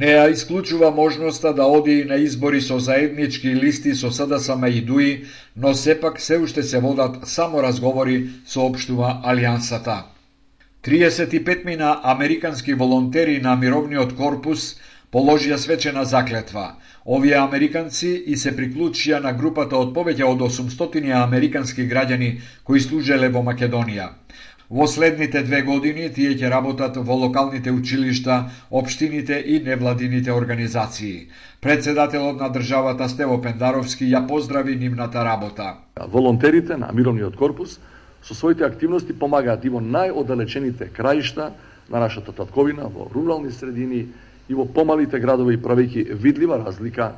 Не 0.03 0.13
ја 0.13 0.29
исклучува 0.31 0.91
можноста 1.01 1.53
да 1.53 1.67
оди 1.79 1.97
на 2.05 2.21
избори 2.27 2.61
со 2.61 2.79
заеднички 2.79 3.55
листи 3.65 3.95
со 3.95 4.13
СДСМ 4.13 4.69
и 4.69 4.85
ДУИ, 4.93 5.25
но 5.57 5.75
сепак 5.75 6.21
се 6.21 6.39
уште 6.39 6.63
се 6.63 6.79
водат 6.79 7.19
само 7.25 7.63
разговори, 7.63 8.31
соопштува 8.47 9.11
Алијансата. 9.27 9.99
35 10.89 11.65
мина 11.65 12.01
американски 12.03 12.75
волонтери 12.75 13.41
на 13.45 13.53
мировниот 13.61 14.15
корпус 14.17 14.63
положија 15.13 15.59
свечена 15.61 16.05
заклетва. 16.09 16.63
Овие 17.05 17.35
американци 17.37 18.09
и 18.27 18.37
се 18.37 18.55
приклучија 18.57 19.19
на 19.21 19.35
групата 19.37 19.77
од 19.77 19.91
повеќе 19.97 20.25
од 20.25 20.45
800 20.47 21.11
американски 21.19 21.85
граѓани 21.91 22.31
кои 22.65 22.81
служеле 22.81 23.29
во 23.29 23.43
Македонија. 23.51 24.07
Во 24.71 24.87
следните 24.87 25.43
две 25.43 25.61
години 25.69 26.09
тие 26.09 26.33
ќе 26.41 26.49
работат 26.55 26.97
во 26.97 27.21
локалните 27.21 27.71
училишта, 27.71 28.39
општините 28.71 29.43
и 29.47 29.61
невладините 29.61 30.33
организации. 30.33 31.29
Председателот 31.61 32.41
на 32.41 32.49
државата 32.49 33.09
Стево 33.09 33.43
Пендаровски 33.43 34.09
ја 34.09 34.25
поздрави 34.27 34.77
нивната 34.77 35.25
работа. 35.25 35.75
Волонтерите 36.09 36.77
на 36.77 36.93
Мировниот 36.93 37.37
корпус 37.37 37.79
со 38.23 38.35
своите 38.35 38.65
активности 38.65 39.13
помагаат 39.13 39.65
и 39.65 39.69
во 39.69 39.81
најодалечените 39.81 40.91
краишта 40.93 41.53
на 41.89 42.01
нашата 42.01 42.33
татковина, 42.33 42.89
во 42.89 43.09
рурални 43.15 43.53
средини 43.53 44.07
и 44.49 44.55
во 44.55 44.65
помалите 44.65 45.21
градови, 45.21 45.57
правејќи 45.57 46.13
видлива 46.15 46.59
разлика 46.65 47.13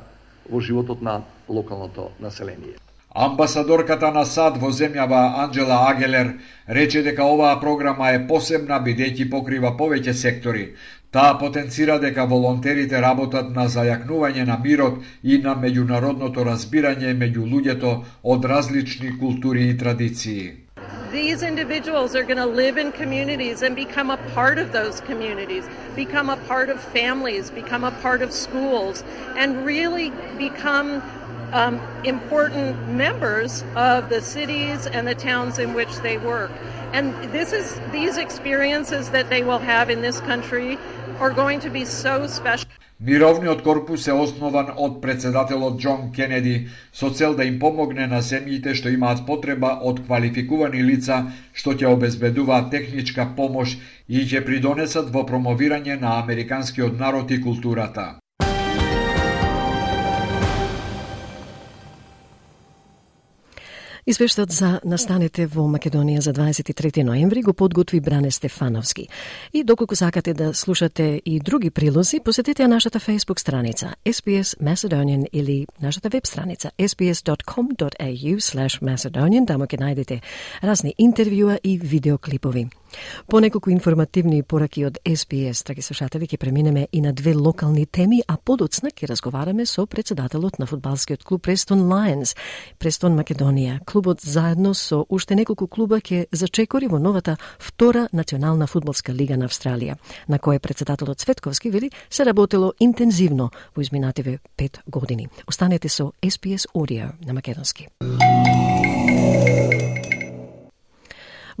во 0.49 0.61
животот 0.61 1.01
на 1.01 1.21
локалното 1.49 2.11
население. 2.19 2.79
Амбасадорката 3.11 4.11
на 4.15 4.23
САД 4.25 4.57
во 4.57 4.69
земјава 4.71 5.43
Анджела 5.43 5.81
Агелер 5.89 6.29
рече 6.67 7.01
дека 7.03 7.25
оваа 7.27 7.59
програма 7.59 8.11
е 8.15 8.21
посебна 8.27 8.79
бидејќи 8.79 9.29
покрива 9.29 9.73
повеќе 9.75 10.13
сектори. 10.13 10.63
Таа 11.11 11.35
потенцира 11.39 11.99
дека 11.99 12.23
волонтерите 12.23 13.01
работат 13.03 13.51
на 13.51 13.67
зајакнување 13.67 14.47
на 14.47 14.57
мирот 14.63 15.03
и 15.23 15.37
на 15.43 15.57
меѓународното 15.59 16.47
разбирање 16.47 17.11
меѓу 17.11 17.51
луѓето 17.51 17.95
од 18.23 18.45
различни 18.45 19.17
култури 19.19 19.69
и 19.69 19.77
традиции. 19.77 20.60
These 21.11 21.43
individuals 21.43 22.15
are 22.15 22.23
going 22.23 22.37
to 22.37 22.45
live 22.45 22.77
in 22.77 22.91
communities 22.91 23.61
and 23.61 23.75
become 23.75 24.09
a 24.09 24.17
part 24.33 24.57
of 24.57 24.71
those 24.71 25.01
communities, 25.01 25.67
become 25.95 26.29
a 26.29 26.37
part 26.37 26.69
of 26.69 26.79
families, 26.79 27.51
become 27.51 27.83
a 27.83 27.91
part 27.91 28.21
of 28.21 28.31
schools, 28.31 29.03
and 29.35 29.65
really 29.65 30.11
become 30.37 31.03
um, 31.51 31.81
important 32.05 32.87
members 32.87 33.63
of 33.75 34.09
the 34.09 34.21
cities 34.21 34.87
and 34.87 35.07
the 35.07 35.15
towns 35.15 35.59
in 35.59 35.73
which 35.73 35.93
they 35.97 36.17
work. 36.17 36.51
And 36.93 37.13
this 37.31 37.53
is 37.53 37.79
these 37.91 38.17
experiences 38.17 39.09
that 39.11 39.29
they 39.29 39.43
will 39.43 39.59
have 39.59 39.89
in 39.89 40.01
this 40.01 40.19
country 40.21 40.77
are 41.19 41.31
going 41.31 41.59
to 41.61 41.69
be 41.69 41.85
so 41.85 42.27
special. 42.27 42.67
Мировниот 43.01 43.63
корпус 43.65 44.03
е 44.07 44.13
основан 44.13 44.67
од 44.77 44.99
председателот 45.01 45.79
Џон 45.81 46.11
Кенеди 46.13 46.67
со 46.93 47.09
цел 47.09 47.33
да 47.33 47.47
им 47.49 47.57
помогне 47.63 48.05
на 48.11 48.19
земјите 48.27 48.75
што 48.77 48.93
имаат 48.93 49.25
потреба 49.25 49.71
од 49.91 50.03
квалификувани 50.05 50.85
лица 50.85 51.19
што 51.49 51.73
ќе 51.73 51.89
обезбедуваат 51.95 52.69
техничка 52.77 53.25
помош 53.41 53.77
и 54.07 54.21
ќе 54.21 54.45
придонесат 54.45 55.09
во 55.17 55.25
промовирање 55.25 55.97
на 55.97 56.19
американскиот 56.21 57.01
народ 57.05 57.31
и 57.31 57.41
културата. 57.41 58.20
Извештајот 64.07 64.49
за 64.49 64.79
настанете 64.83 65.45
во 65.45 65.67
Македонија 65.69 66.19
за 66.25 66.33
23 66.33 67.03
ноември 67.03 67.41
го 67.41 67.53
подготви 67.53 67.99
Бране 67.99 68.31
Стефановски. 68.31 69.07
И 69.53 69.63
доколку 69.63 69.95
сакате 69.95 70.33
да 70.33 70.53
слушате 70.53 71.21
и 71.25 71.39
други 71.39 71.69
прилози, 71.69 72.19
посетете 72.19 72.67
нашата 72.67 72.99
Facebook 72.99 73.39
страница 73.39 73.93
SBS 74.05 74.57
Macedonian 74.61 75.25
или 75.33 75.67
нашата 75.81 76.09
веб 76.09 76.23
страница 76.25 76.71
sbs.com.au 76.79 78.35
Macedonian. 78.81 79.47
таму 79.47 79.65
ќе 79.65 79.77
најдете 79.79 80.21
разни 80.63 80.93
интервјуа 80.97 81.59
и 81.63 81.77
видеоклипови. 81.77 82.80
По 83.27 83.39
неколку 83.39 83.69
информативни 83.69 84.43
пораки 84.43 84.85
од 84.85 84.97
SBS, 85.05 85.63
драги 85.65 85.81
слушатели, 85.81 86.27
ќе 86.27 86.37
преминеме 86.37 86.87
и 86.91 87.01
на 87.01 87.13
две 87.13 87.33
локални 87.35 87.85
теми, 87.85 88.21
а 88.27 88.37
подоцна 88.37 88.89
ќе 88.89 89.07
разговараме 89.09 89.65
со 89.65 89.85
председателот 89.85 90.59
на 90.59 90.65
фудбалскиот 90.65 91.23
клуб 91.23 91.43
Престон 91.43 91.85
Lions, 91.91 92.35
Престон 92.79 93.17
Македонија. 93.19 93.79
Клубот 93.85 94.21
заедно 94.21 94.73
со 94.73 95.05
уште 95.09 95.35
неколку 95.35 95.67
клуба 95.67 96.01
ќе 96.01 96.25
зачекори 96.31 96.87
во 96.87 96.99
новата 96.99 97.37
втора 97.59 98.07
национална 98.11 98.67
фудбалска 98.67 99.13
лига 99.13 99.37
на 99.37 99.47
Австралија, 99.47 99.97
на 100.27 100.39
која 100.39 100.59
председателот 100.59 101.19
Цветковски 101.19 101.69
вели 101.69 101.91
се 102.09 102.25
работело 102.25 102.73
интензивно 102.79 103.51
во 103.75 103.81
изминативе 103.81 104.39
пет 104.57 104.79
години. 104.87 105.29
Останете 105.47 105.89
со 105.89 106.11
SBS 106.21 106.67
Audio 106.75 107.11
на 107.25 107.33
македонски. 107.33 107.87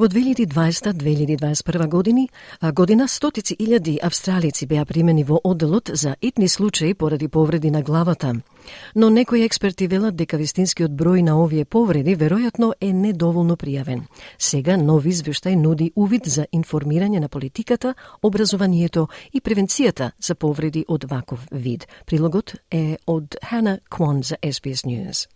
Во 0.01 0.07
2020-2021 0.07 1.87
години, 1.87 2.29
година 2.73 3.07
стотици 3.07 3.53
илјади 3.53 3.99
австралици 4.01 4.65
беа 4.65 4.85
примени 4.85 5.21
во 5.23 5.37
оделот 5.43 5.91
за 5.93 6.15
итни 6.21 6.47
случаи 6.49 6.93
поради 6.93 7.27
повреди 7.27 7.71
на 7.71 7.81
главата. 7.83 8.33
Но 8.95 9.09
некои 9.09 9.43
експерти 9.43 9.87
велат 9.87 10.15
дека 10.15 10.37
вистинскиот 10.41 10.89
број 10.91 11.21
на 11.21 11.37
овие 11.43 11.65
повреди 11.65 12.15
веројатно 12.17 12.73
е 12.81 12.93
недоволно 12.93 13.53
пријавен. 13.53 14.01
Сега 14.39 14.77
нови 14.77 15.13
извештај 15.13 15.55
нуди 15.55 15.91
увид 15.95 16.25
за 16.25 16.47
информирање 16.51 17.19
на 17.19 17.29
политиката, 17.29 17.93
образованието 18.23 19.07
и 19.33 19.41
превенцијата 19.41 20.11
за 20.17 20.35
повреди 20.35 20.85
од 20.87 21.03
ваков 21.03 21.45
вид. 21.51 21.87
Прилогот 22.05 22.55
е 22.71 22.97
од 23.05 23.37
Хана 23.45 23.79
Квон 23.89 24.23
за 24.23 24.35
SBS 24.41 24.81
News. 24.81 25.27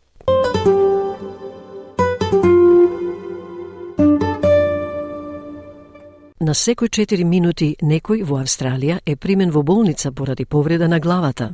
На 6.46 6.54
секој 6.54 6.92
4 6.94 7.24
минути 7.26 7.72
некој 7.82 8.20
во 8.30 8.36
Австралија 8.38 9.00
е 9.02 9.16
примен 9.16 9.50
во 9.50 9.64
болница 9.66 10.12
поради 10.12 10.46
повреда 10.46 10.86
на 10.88 11.00
главата. 11.00 11.48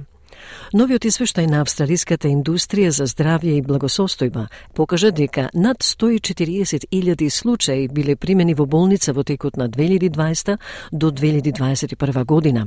Новиот 0.74 1.06
извештај 1.08 1.46
на 1.48 1.62
австралиската 1.64 2.28
индустрија 2.28 2.90
за 2.98 3.06
здравје 3.08 3.54
и 3.56 3.62
благосостојба 3.64 4.50
покажа 4.76 5.12
дека 5.16 5.46
над 5.54 5.86
140.000 5.88 7.30
случаи 7.30 7.88
биле 7.88 8.16
примени 8.18 8.54
во 8.54 8.66
болница 8.66 9.14
во 9.14 9.24
текот 9.24 9.56
на 9.56 9.70
2020 9.70 10.58
до 10.92 11.12
2021 11.12 12.26
година. 12.26 12.66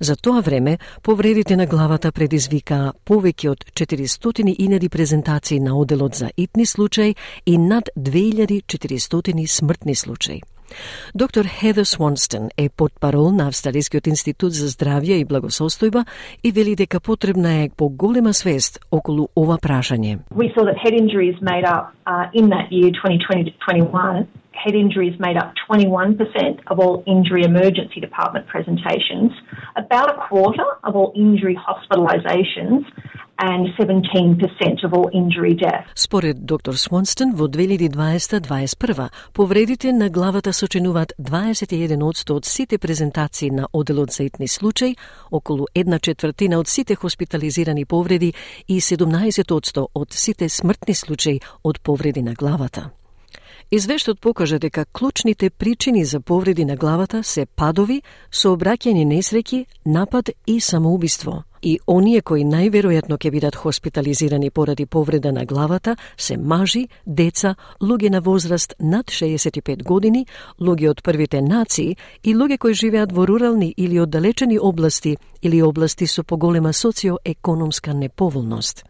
За 0.00 0.16
тоа 0.16 0.42
време, 0.42 0.78
повредите 1.02 1.56
на 1.56 1.66
главата 1.66 2.12
предизвикаа 2.12 2.92
повеќе 3.06 3.48
од 3.48 3.64
400.000 3.72 4.88
презентации 4.88 5.60
на 5.60 5.78
оделот 5.78 6.14
за 6.14 6.28
итни 6.36 6.66
случаи 6.66 7.16
и 7.46 7.56
над 7.58 7.88
2400 7.96 9.46
смртни 9.46 9.94
случаи. 9.94 10.42
Доктор 11.15 11.45
Хедер 11.45 11.83
Свонстон 11.83 12.49
е 12.57 12.69
подпарол 12.69 13.31
на 13.31 13.47
Австралискиот 13.47 14.07
институт 14.07 14.53
за 14.53 14.67
здравје 14.67 15.19
и 15.19 15.25
благосостојба 15.25 16.05
и 16.43 16.51
вели 16.51 16.75
дека 16.75 16.99
потребна 16.99 17.63
е 17.63 17.69
поголема 17.77 18.33
свест 18.33 18.79
околу 18.91 19.27
ова 19.35 19.57
прашање. 19.57 20.19
We 20.35 20.47
saw 20.55 20.63
that 20.63 20.77
head 20.79 20.93
injuries 20.93 21.37
made 21.41 21.65
up 21.65 21.91
uh, 22.07 22.31
in 22.33 22.49
that 22.55 22.71
year 22.71 22.91
2020-21 22.91 24.27
head 24.63 24.75
injuries 24.75 25.15
made 25.19 25.37
up 25.37 25.53
21% 25.69 26.59
of 26.67 26.79
all 26.79 27.03
injury 27.07 27.43
emergency 27.43 27.99
department 27.99 28.47
presentations, 28.47 29.31
about 29.75 30.09
a 30.13 30.27
quarter 30.27 30.67
of 30.83 30.95
all 30.95 31.13
injury 31.15 31.57
hospitalisations, 31.57 32.83
And 33.38 33.66
17% 33.78 34.84
of 34.84 34.92
all 34.92 35.08
injury 35.12 35.54
deaths. 35.54 35.90
Според 35.94 36.46
доктор 36.46 36.74
Свонстон, 36.74 37.32
во 37.34 37.48
2020-2021 37.48 39.08
повредите 39.32 39.92
на 39.92 40.10
главата 40.10 40.52
сочинуваат 40.52 41.12
21% 41.20 42.30
од 42.32 42.44
сите 42.44 42.78
презентации 42.78 43.50
на 43.50 43.68
оделот 43.72 44.10
за 44.10 44.24
итни 44.24 44.48
случаи, 44.48 44.96
околу 45.30 45.66
една 45.74 45.98
четвртина 45.98 46.58
од 46.58 46.68
сите 46.68 46.94
хоспитализирани 46.94 47.84
повреди 47.84 48.32
и 48.68 48.80
17% 48.80 49.86
од 49.94 50.12
сите 50.12 50.48
смртни 50.48 50.94
случаи 50.94 51.40
од 51.64 51.80
повреди 51.80 52.22
на 52.22 52.34
главата. 52.34 52.90
Извештот 53.70 54.20
покажа 54.20 54.58
дека 54.58 54.84
клучните 54.92 55.50
причини 55.50 56.04
за 56.04 56.20
повреди 56.20 56.64
на 56.64 56.76
главата 56.76 57.22
се 57.24 57.46
падови, 57.46 58.02
сообраќајни 58.30 59.02
несреќи, 59.04 59.64
напад 59.86 60.30
и 60.46 60.60
самоубиство. 60.60 61.42
И 61.66 61.78
оние 61.90 62.20
кои 62.22 62.44
најверојатно 62.46 63.16
ќе 63.18 63.30
бидат 63.34 63.56
хоспитализирани 63.58 64.52
поради 64.54 64.86
повреда 64.86 65.32
на 65.32 65.44
главата 65.44 65.96
се 66.16 66.36
мажи, 66.36 66.84
деца, 67.06 67.56
луѓе 67.82 68.10
на 68.10 68.20
возраст 68.20 68.74
над 68.78 69.10
65 69.10 69.82
години, 69.82 70.26
луѓе 70.60 70.94
од 70.94 71.02
првите 71.02 71.42
нации 71.42 71.96
и 72.22 72.38
луѓе 72.38 72.58
кои 72.58 72.74
живеат 72.74 73.12
во 73.12 73.26
рурални 73.26 73.74
или 73.76 73.98
оддалечени 73.98 74.58
области 74.58 75.16
или 75.42 75.62
области 75.62 76.06
со 76.06 76.22
поголема 76.22 76.72
социоекономска 76.72 77.94
неповолност. 77.94 78.84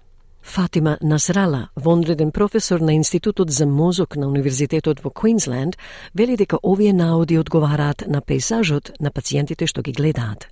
Фатима 0.47 0.97
Насрала, 1.03 1.69
вонреден 1.77 2.31
професор 2.31 2.81
на 2.81 2.95
Институтот 2.95 3.51
за 3.51 3.67
мозок 3.67 4.17
на 4.17 4.29
Универзитетот 4.29 5.03
во 5.05 5.11
Квинсленд, 5.11 5.77
вели 6.15 6.37
дека 6.37 6.57
овие 6.63 6.93
наоди 6.93 7.35
одговараат 7.35 8.05
на 8.07 8.21
пейзажот 8.23 8.93
на 9.01 9.11
пациентите 9.11 9.67
што 9.67 9.83
ги 9.83 9.93
гледаат. 9.93 10.47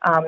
Um, 0.00 0.26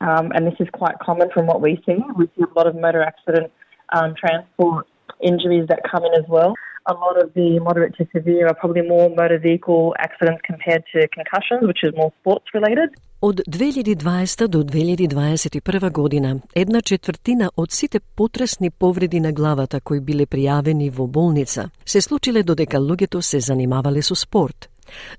um, 0.00 0.26
and 0.34 0.46
this 0.46 0.58
is 0.60 0.68
quite 0.72 0.98
common 1.00 1.28
from 1.34 1.44
what 1.46 1.60
we 1.60 1.72
see. 1.84 1.98
We 2.16 2.26
see 2.34 2.44
a 2.50 2.54
lot 2.58 2.66
of 2.70 2.74
motor 2.74 3.02
accident 3.02 3.52
um, 3.92 4.14
transport 4.14 4.86
injuries 5.20 5.66
that 5.68 5.80
come 5.90 6.04
in 6.04 6.14
as 6.14 6.26
well. 6.28 6.54
A 6.92 6.94
lot 7.04 7.16
of 7.22 7.28
the 7.34 7.48
moderate 7.68 7.94
to 7.98 8.04
severe 8.16 8.44
are 8.50 8.58
probably 8.60 8.84
more 8.94 9.06
motor 9.20 9.38
vehicle 9.48 9.94
accidents 10.06 10.40
compared 10.50 10.82
to 10.92 10.98
concussions, 11.18 11.62
which 11.68 11.82
is 11.86 11.92
more 12.00 12.12
sports 12.20 12.46
related. 12.58 12.88
Од 13.20 13.40
2020 13.46 14.46
до 14.46 14.62
2021 14.62 15.90
година, 15.92 16.40
една 16.54 16.80
четвртина 16.80 17.50
од 17.56 17.72
сите 17.72 18.00
потресни 18.00 18.70
повреди 18.70 19.20
на 19.20 19.32
главата 19.32 19.80
кои 19.80 20.00
биле 20.00 20.26
пријавени 20.26 20.90
во 20.90 21.06
болница, 21.06 21.70
се 21.84 22.00
случиле 22.00 22.42
додека 22.42 22.78
луѓето 22.78 23.20
се 23.20 23.40
занимавале 23.40 24.02
со 24.02 24.14
спорт. 24.14 24.70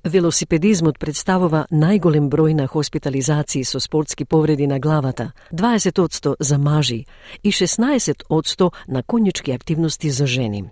Велосипедизмот 0.04 0.98
представува 1.00 1.68
најголем 1.72 2.30
број 2.30 2.54
на 2.54 2.68
хоспитализации 2.68 3.64
со 3.64 3.80
спортски 3.80 4.26
повреди 4.26 4.68
на 4.68 4.80
главата, 4.80 5.32
20% 5.54 6.36
за 6.40 6.58
мажи 6.58 7.06
и 7.44 7.52
16% 7.52 8.72
на 8.88 9.04
конјички 9.04 9.56
активности 9.56 10.10
за 10.10 10.26
жени. 10.26 10.64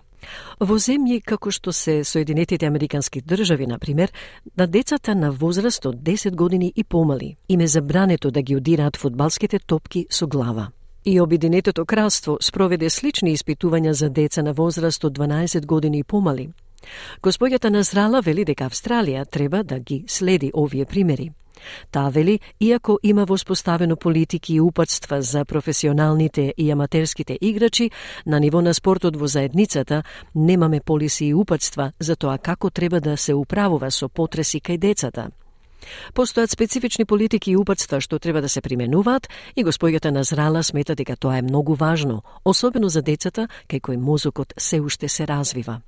Во 0.60 0.78
земји 0.78 1.20
како 1.22 1.50
што 1.50 1.72
се 1.72 2.04
Соединетите 2.04 2.66
Американски 2.66 3.20
држави, 3.20 3.66
на 3.66 3.78
пример, 3.78 4.12
на 4.56 4.66
децата 4.66 5.14
на 5.14 5.30
возраст 5.30 5.86
од 5.86 5.96
10 5.96 6.34
години 6.34 6.72
и 6.76 6.84
помали 6.84 7.36
им 7.48 7.60
е 7.60 7.66
забрането 7.66 8.30
да 8.30 8.42
ги 8.42 8.56
удираат 8.56 8.96
фудбалските 8.96 9.58
топки 9.58 10.06
со 10.10 10.26
глава. 10.26 10.70
И 11.04 11.20
Обединетото 11.20 11.86
кралство 11.86 12.38
спроведе 12.40 12.90
слични 12.90 13.36
испитувања 13.36 13.90
за 13.90 14.10
деца 14.10 14.42
на 14.42 14.52
возраст 14.52 15.04
од 15.04 15.18
12 15.18 15.66
години 15.66 15.98
и 15.98 16.04
помали. 16.04 16.48
Господјата 17.22 17.70
Назрала 17.70 18.20
вели 18.20 18.44
дека 18.44 18.66
Австралија 18.68 19.24
треба 19.30 19.62
да 19.62 19.78
ги 19.78 20.04
следи 20.06 20.52
овие 20.54 20.84
примери. 20.84 21.30
Таа 21.90 22.10
вели, 22.10 22.40
иако 22.60 22.98
има 23.02 23.24
воспоставено 23.24 23.96
политики 23.96 24.54
и 24.54 24.60
упатства 24.60 25.22
за 25.22 25.44
професионалните 25.44 26.54
и 26.56 26.70
аматерските 26.70 27.38
играчи, 27.40 27.90
на 28.26 28.40
ниво 28.40 28.60
на 28.60 28.74
спортот 28.74 29.16
во 29.16 29.26
заедницата 29.26 30.02
немаме 30.34 30.80
полиси 30.80 31.26
и 31.26 31.34
упатства 31.34 31.92
за 32.00 32.16
тоа 32.16 32.38
како 32.38 32.70
треба 32.70 33.00
да 33.00 33.16
се 33.16 33.34
управува 33.34 33.90
со 33.90 34.08
потреси 34.08 34.60
кај 34.60 34.78
децата. 34.78 35.30
Постојат 36.14 36.50
специфични 36.50 37.04
политики 37.04 37.52
и 37.52 37.56
упатства 37.56 38.00
што 38.00 38.18
треба 38.18 38.40
да 38.40 38.48
се 38.48 38.60
применуваат 38.60 39.28
и 39.56 39.64
господјата 39.64 40.10
Назрала 40.10 40.62
смета 40.62 40.94
дека 40.94 41.16
тоа 41.16 41.38
е 41.38 41.42
многу 41.42 41.74
важно, 41.74 42.22
особено 42.44 42.88
за 42.88 43.02
децата 43.02 43.48
кај 43.68 43.80
кои 43.80 43.96
мозокот 43.96 44.54
се 44.58 44.80
уште 44.80 45.08
се 45.08 45.26
развива. 45.26 45.80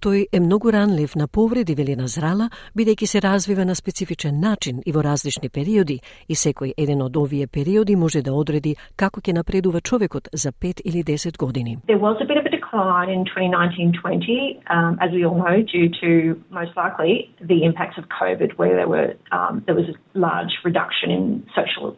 Тој 0.00 0.26
е 0.32 0.40
многу 0.40 0.72
ранлив 0.72 1.16
на 1.16 1.28
повреди 1.28 1.74
вели 1.74 1.96
на 1.96 2.08
зрала, 2.08 2.50
бидејќи 2.76 3.06
се 3.06 3.20
развива 3.20 3.64
на 3.64 3.74
специфичен 3.74 4.40
начин 4.40 4.80
и 4.86 4.92
во 4.92 5.02
различни 5.02 5.48
периоди, 5.48 6.00
и 6.28 6.34
секој 6.34 6.74
еден 6.76 7.02
од 7.02 7.16
овие 7.16 7.46
периоди 7.46 7.96
може 7.96 8.22
да 8.22 8.34
одреди 8.34 8.76
како 8.96 9.20
ќе 9.20 9.34
напредува 9.34 9.80
човекот 9.80 10.28
за 10.32 10.52
5 10.52 10.82
или 10.84 11.02
10 11.04 11.36
години. 11.38 11.78
There 11.86 11.98
was 11.98 12.16
a 12.20 12.26
bit 12.26 12.38
of 12.38 12.46
a 12.46 12.50
decline 12.50 13.10
in 13.10 13.24
2019-20, 13.24 14.60
um, 14.70 14.98
as 15.00 15.10
we 15.12 15.24
all 15.26 15.38
know, 15.44 15.62
due 15.62 15.88
to 16.02 16.10
most 16.50 16.72
likely 16.76 17.30
the 17.40 17.64
impacts 17.64 17.98
of 17.98 18.04
COVID, 18.20 18.50
where 18.58 18.74
there 18.76 18.88
were 18.88 19.14
um, 19.32 19.62
there 19.66 19.74
was 19.74 19.88
a 19.88 19.96
large 20.14 20.52
reduction 20.64 21.10
in 21.10 21.44
social 21.54 21.96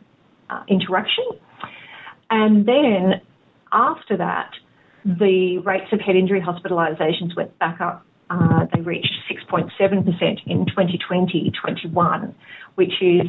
uh, 0.51 0.63
interaction, 0.69 1.25
and 2.31 2.67
then 2.67 3.21
after 3.73 4.17
that, 4.17 4.51
the 5.05 5.59
rates 5.59 5.93
of 5.93 6.01
head 6.01 6.17
injury 6.17 6.41
hospitalisations 6.41 7.37
went 7.37 7.59
back 7.59 7.81
up. 7.81 8.05
Uh, 8.31 8.67
they 8.75 8.81
reached 8.81 9.13
6.7% 9.31 10.47
in 10.47 10.65
2020-21, 10.67 12.35
which 12.77 12.93
is 13.03 13.27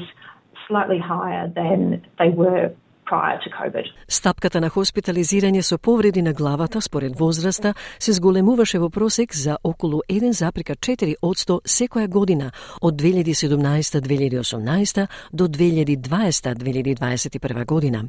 slightly 0.68 1.00
higher 1.00 1.48
than 1.50 2.06
they 2.20 2.30
were 2.30 2.74
prior 3.10 3.38
to 3.44 3.50
COVID. 3.60 3.86
Стапката 4.08 4.62
на 4.62 4.70
хоспитализирање 4.70 5.62
со 5.62 5.78
повреди 5.78 6.22
на 6.22 6.34
главата 6.34 6.82
според 6.82 7.20
возраста 7.20 7.74
се 8.00 8.12
зголемуваше 8.12 8.80
во 8.80 8.90
просек 8.90 9.36
за 9.36 9.58
околу 9.64 10.02
1,4 10.10 11.16
одсто 11.22 11.62
секоја 11.66 12.08
година 12.08 12.52
од 12.82 13.02
2017-2018 13.02 15.08
до 15.34 15.48
2020-2021 15.48 17.66
година. 17.66 18.04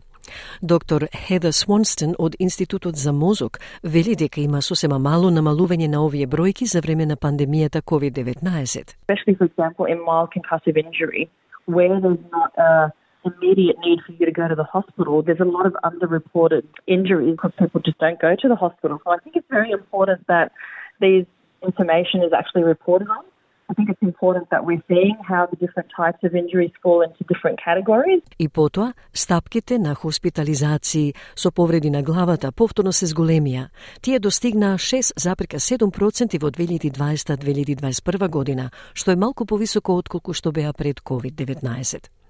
Доктор 0.62 1.08
Хеда 1.12 1.52
Свонстон 1.52 2.14
од 2.18 2.36
Институтот 2.38 2.96
за 2.96 3.12
мозок 3.12 3.60
вели 3.82 4.16
дека 4.16 4.40
има 4.40 4.62
сосема 4.62 4.98
мало 4.98 5.30
намалување 5.30 5.88
на 5.88 6.04
овие 6.04 6.26
бројки 6.26 6.64
за 6.64 6.80
време 6.80 7.06
на 7.06 7.16
пандемијата 7.16 7.82
COVID-19. 7.82 8.94
Especially, 9.04 9.36
for 9.36 9.44
example, 9.44 9.86
in 9.86 9.98
mild 10.00 10.30
concussive 10.36 10.76
injury, 10.76 11.28
where 11.66 12.00
there's 12.00 12.18
not 12.32 12.52
a 12.58 12.90
immediate 13.24 13.76
need 13.86 14.00
for 14.06 14.12
you 14.12 14.26
to 14.26 14.32
go 14.32 14.48
to 14.48 14.54
the 14.54 14.64
hospital, 14.64 15.22
there's 15.22 15.40
a 15.40 15.44
lot 15.44 15.66
of 15.66 15.74
underreported 15.84 16.64
injuries 16.86 17.32
because 17.32 17.52
people 17.58 17.80
just 17.80 17.98
don't 17.98 18.20
go 18.20 18.34
to 18.42 18.48
the 18.48 18.56
hospital. 18.56 19.00
So 19.04 19.10
I 19.10 19.18
think 19.18 19.36
it's 19.36 19.46
very 19.50 19.70
important 19.70 20.26
that 20.28 20.52
these 21.00 21.26
information 21.62 22.22
is 22.22 22.32
actually 22.32 22.64
reported 22.64 23.08
on. 23.08 23.24
I 23.70 23.72
think 23.72 23.88
it's 23.88 24.02
important 24.02 24.50
that 24.50 24.66
we're 24.66 24.82
seeing 24.88 25.16
how 25.26 25.46
the 25.46 25.56
different 25.56 25.88
types 25.96 26.20
of 26.22 26.34
injuries 26.34 26.70
fall 26.82 27.00
into 27.00 27.24
different 27.32 27.58
categories. 27.64 28.22
И 28.38 28.48
потоа, 28.48 28.92
стапките 29.12 29.78
на 29.78 29.94
хоспитализации 29.94 31.14
со 31.36 31.50
повреди 31.50 31.90
на 31.90 32.02
главата 32.02 32.52
повторно 32.52 32.92
се 32.92 33.06
зголемија. 33.06 33.68
Тие 34.02 34.18
достигнаа 34.18 34.78
6,7% 34.78 36.42
во 36.42 36.50
2020-2021 36.50 38.28
година, 38.28 38.70
што 38.94 39.10
е 39.10 39.16
малку 39.16 39.46
повисоко 39.46 39.96
отколку 39.96 40.34
што 40.34 40.52
беа 40.52 40.72
пред 40.72 41.00
COVID-19. 41.00 42.23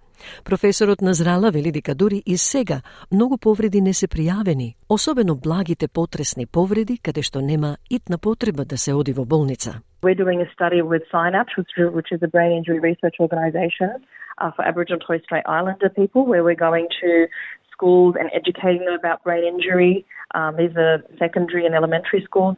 Професорот 0.44 1.00
Назрала 1.00 1.50
вели 1.50 1.72
дека 1.72 1.94
дури 1.94 2.22
и 2.26 2.36
сега 2.36 2.80
многу 3.12 3.38
повреди 3.38 3.80
не 3.80 3.92
се 3.92 4.06
пријавени, 4.06 4.74
особено 4.88 5.36
благите 5.36 5.88
потресни 5.88 6.46
повреди 6.46 6.98
каде 6.98 7.22
што 7.22 7.40
нема 7.40 7.76
итна 7.90 8.18
потреба 8.18 8.64
да 8.64 8.78
се 8.78 8.94
оди 8.94 9.12
во 9.12 9.24
болница. 9.24 9.80
We're 10.02 10.14
doing 10.14 10.40
a 10.40 10.48
study 10.52 10.82
with 10.82 11.02
Synapse, 11.10 11.56
which, 11.56 11.74
which 11.96 12.12
is 12.12 12.20
a 12.22 12.28
brain 12.28 12.52
injury 12.52 12.78
research 12.78 13.16
organisation 13.20 13.90
uh, 14.38 14.50
for 14.54 14.62
Aboriginal 14.64 14.98
and 15.00 15.04
Torres 15.06 15.22
Strait 15.24 15.44
Islander 15.46 15.88
people, 15.88 16.26
where 16.26 16.44
we're 16.44 16.62
going 16.68 16.88
to 17.00 17.26
schools 17.72 18.14
and 18.18 18.30
educating 18.32 18.84
them 18.84 18.94
about 18.94 19.22
brain 19.24 19.44
injury. 19.44 20.04
Um, 20.34 20.56
these 20.56 20.74
are 20.76 21.02
secondary 21.18 21.66
and 21.66 21.74
elementary 21.74 22.22
schools. 22.24 22.56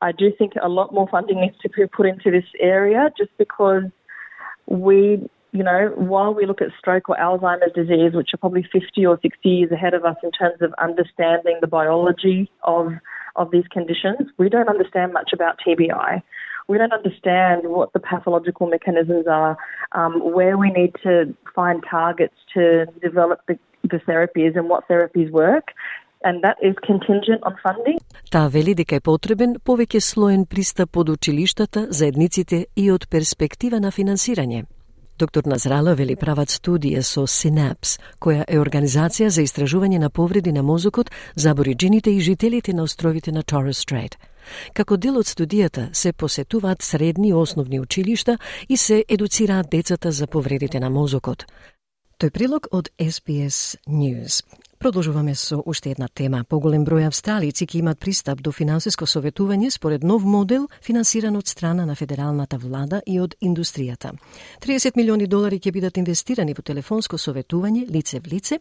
I 0.00 0.12
do 0.12 0.32
think 0.36 0.52
a 0.62 0.68
lot 0.68 0.92
more 0.92 1.08
funding 1.08 1.40
needs 1.40 1.58
to 1.62 1.68
be 1.68 1.86
put 1.86 2.06
into 2.06 2.30
this 2.30 2.48
area 2.60 3.10
just 3.16 3.30
because 3.38 3.84
we, 4.66 5.28
you 5.51 5.63
know, 5.63 5.91
while 5.95 6.33
we 6.33 6.45
look 6.45 6.61
at 6.61 6.69
stroke 6.77 7.09
or 7.09 7.15
Alzheimer's 7.17 7.73
disease, 7.73 8.13
which 8.13 8.29
are 8.33 8.37
probably 8.37 8.65
50 8.71 9.05
or 9.05 9.19
60 9.21 9.49
years 9.49 9.71
ahead 9.71 9.93
of 9.93 10.03
us 10.05 10.17
in 10.23 10.31
terms 10.31 10.61
of 10.61 10.73
understanding 10.77 11.57
the 11.61 11.67
biology 11.67 12.51
of, 12.63 12.91
of 13.35 13.51
these 13.51 13.67
conditions, 13.71 14.29
we 14.37 14.49
don't 14.49 14.69
understand 14.69 15.13
much 15.13 15.31
about 15.33 15.57
TBI. 15.65 16.21
We 16.67 16.77
don't 16.77 16.91
understand 16.91 17.61
what 17.63 17.93
the 17.93 17.99
pathological 17.99 18.67
mechanisms 18.67 19.25
are, 19.25 19.57
um, 19.93 20.13
where 20.33 20.57
we 20.57 20.69
need 20.69 20.93
to 21.03 21.33
find 21.55 21.81
targets 21.89 22.35
to 22.53 22.85
develop 23.01 23.39
the, 23.47 23.57
the 23.83 23.99
therapies 24.07 24.57
and 24.57 24.67
what 24.67 24.87
therapies 24.89 25.31
work. 25.31 25.67
And 26.23 26.43
that 26.43 26.57
is 26.61 26.75
contingent 26.85 27.41
on 27.43 27.55
funding. 27.63 27.97
Таа 28.31 28.49
вели 28.49 28.73
дека 28.75 28.97
е 28.97 28.99
потребен 28.99 29.55
повеќе 29.63 30.01
слоен 30.03 30.45
пристап 30.45 30.97
од 30.97 31.09
училиштата, 31.09 31.87
заедниците 31.89 32.65
и 32.75 32.91
од 32.91 33.07
перспектива 33.07 33.79
на 33.79 33.91
финансирање. 33.91 34.65
Доктор 35.18 35.44
Назрала 35.44 35.94
вели 35.94 36.16
прават 36.16 36.48
студија 36.48 37.02
со 37.04 37.26
Синапс, 37.26 37.98
која 38.20 38.44
е 38.48 38.58
организација 38.58 39.28
за 39.28 39.42
истражување 39.44 39.98
на 39.98 40.10
повреди 40.10 40.52
на 40.52 40.62
мозокот 40.62 41.10
за 41.36 41.50
абориджините 41.50 42.10
и 42.10 42.20
жителите 42.20 42.72
на 42.72 42.82
островите 42.82 43.32
на 43.32 43.42
Торрес 43.42 43.78
Стрейт. 43.78 44.16
Како 44.74 44.96
дел 44.96 45.18
од 45.18 45.26
студијата 45.26 45.88
се 45.92 46.12
посетуваат 46.12 46.82
средни 46.82 47.28
и 47.28 47.34
основни 47.34 47.80
училишта 47.80 48.38
и 48.68 48.76
се 48.76 49.04
едуцираат 49.08 49.70
децата 49.70 50.12
за 50.12 50.26
повредите 50.26 50.80
на 50.80 50.90
мозокот. 50.90 51.46
Тој 52.18 52.30
прилог 52.30 52.66
од 52.72 52.88
SBS 52.98 53.76
News. 53.86 54.42
Продолжуваме 54.82 55.34
со 55.34 55.62
уште 55.66 55.90
една 55.90 56.08
тема. 56.08 56.40
Поголем 56.42 56.82
број 56.82 57.04
австралици 57.06 57.68
ќе 57.70 57.78
имат 57.78 58.00
пристап 58.02 58.40
до 58.42 58.50
финансиско 58.50 59.06
советување 59.06 59.70
според 59.70 60.02
нов 60.02 60.24
модел 60.26 60.66
финансиран 60.82 61.36
од 61.38 61.46
страна 61.46 61.86
на 61.86 61.94
федералната 61.94 62.58
влада 62.58 62.98
и 63.06 63.20
од 63.22 63.36
индустријата. 63.38 64.10
30 64.58 64.98
милиони 64.98 65.28
долари 65.30 65.60
ќе 65.62 65.70
бидат 65.70 66.02
инвестирани 66.02 66.58
во 66.58 66.66
телефонско 66.66 67.14
советување 67.14 67.86
лице 67.94 68.18
в 68.18 68.26
лице 68.26 68.58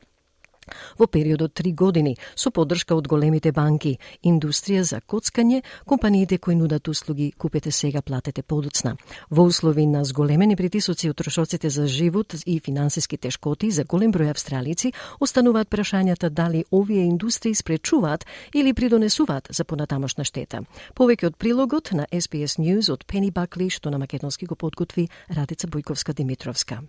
во 0.98 1.08
период 1.08 1.42
од 1.42 1.54
три 1.54 1.72
години 1.74 2.16
со 2.36 2.52
поддршка 2.52 2.96
од 2.96 3.08
големите 3.08 3.52
банки, 3.52 3.98
индустрија 4.24 4.82
за 4.82 5.02
коцкање, 5.02 5.62
компаниите 5.86 6.38
кои 6.38 6.56
нудат 6.56 6.88
услуги 6.88 7.32
купете 7.38 7.72
сега, 7.72 8.02
платете 8.02 8.42
подоцна. 8.42 8.96
Во 9.30 9.44
услови 9.44 9.86
на 9.86 10.04
зголемени 10.04 10.56
притисоци 10.56 11.10
од 11.10 11.18
трошоците 11.18 11.70
за 11.70 11.88
живот 11.88 12.36
и 12.46 12.60
финансиски 12.60 13.18
тешкоти 13.18 13.72
за 13.72 13.84
голем 13.84 14.12
број 14.12 14.32
австралици, 14.32 14.94
остануваат 15.20 15.70
прашањата 15.70 16.30
дали 16.30 16.66
овие 16.72 17.06
индустрии 17.06 17.56
спречуваат 17.56 18.26
или 18.54 18.74
придонесуваат 18.74 19.48
за 19.50 19.64
понатамошна 19.64 20.24
штета. 20.24 20.64
Повеќе 20.96 21.32
од 21.32 21.38
прилогот 21.38 21.92
на 21.92 22.08
SBS 22.12 22.60
News 22.60 22.92
од 22.92 23.06
Пени 23.06 23.32
Бакли, 23.32 23.70
што 23.70 23.90
на 23.90 23.98
македонски 23.98 24.46
го 24.46 24.56
подготви 24.56 25.10
Радица 25.30 25.68
Бојковска-Димитровска. 25.68 26.82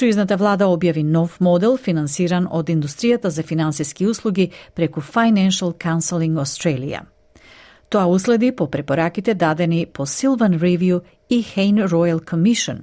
Сојузната 0.00 0.38
влада 0.40 0.64
објави 0.72 1.02
нов 1.04 1.34
модел 1.44 1.74
финансиран 1.76 2.46
од 2.50 2.70
индустријата 2.72 3.28
за 3.28 3.42
финансиски 3.42 4.06
услуги 4.06 4.46
преку 4.74 5.00
Financial 5.00 5.74
Counseling 5.76 6.38
Australia. 6.40 7.00
Тоа 7.88 8.06
уследи 8.06 8.52
по 8.56 8.66
препораките 8.66 9.34
дадени 9.34 9.86
по 9.86 10.06
Sylvan 10.06 10.58
Review 10.58 11.00
и 11.28 11.44
Hain 11.44 11.88
Royal 11.88 12.20
Commission 12.24 12.78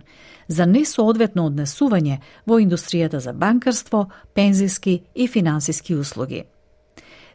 за 0.48 0.66
несоодветно 0.66 1.48
однесување 1.50 2.20
во 2.46 2.60
индустријата 2.60 3.18
за 3.18 3.34
банкарство, 3.34 4.10
пензиски 4.34 5.02
и 5.16 5.28
финансиски 5.28 5.96
услуги. 5.96 6.44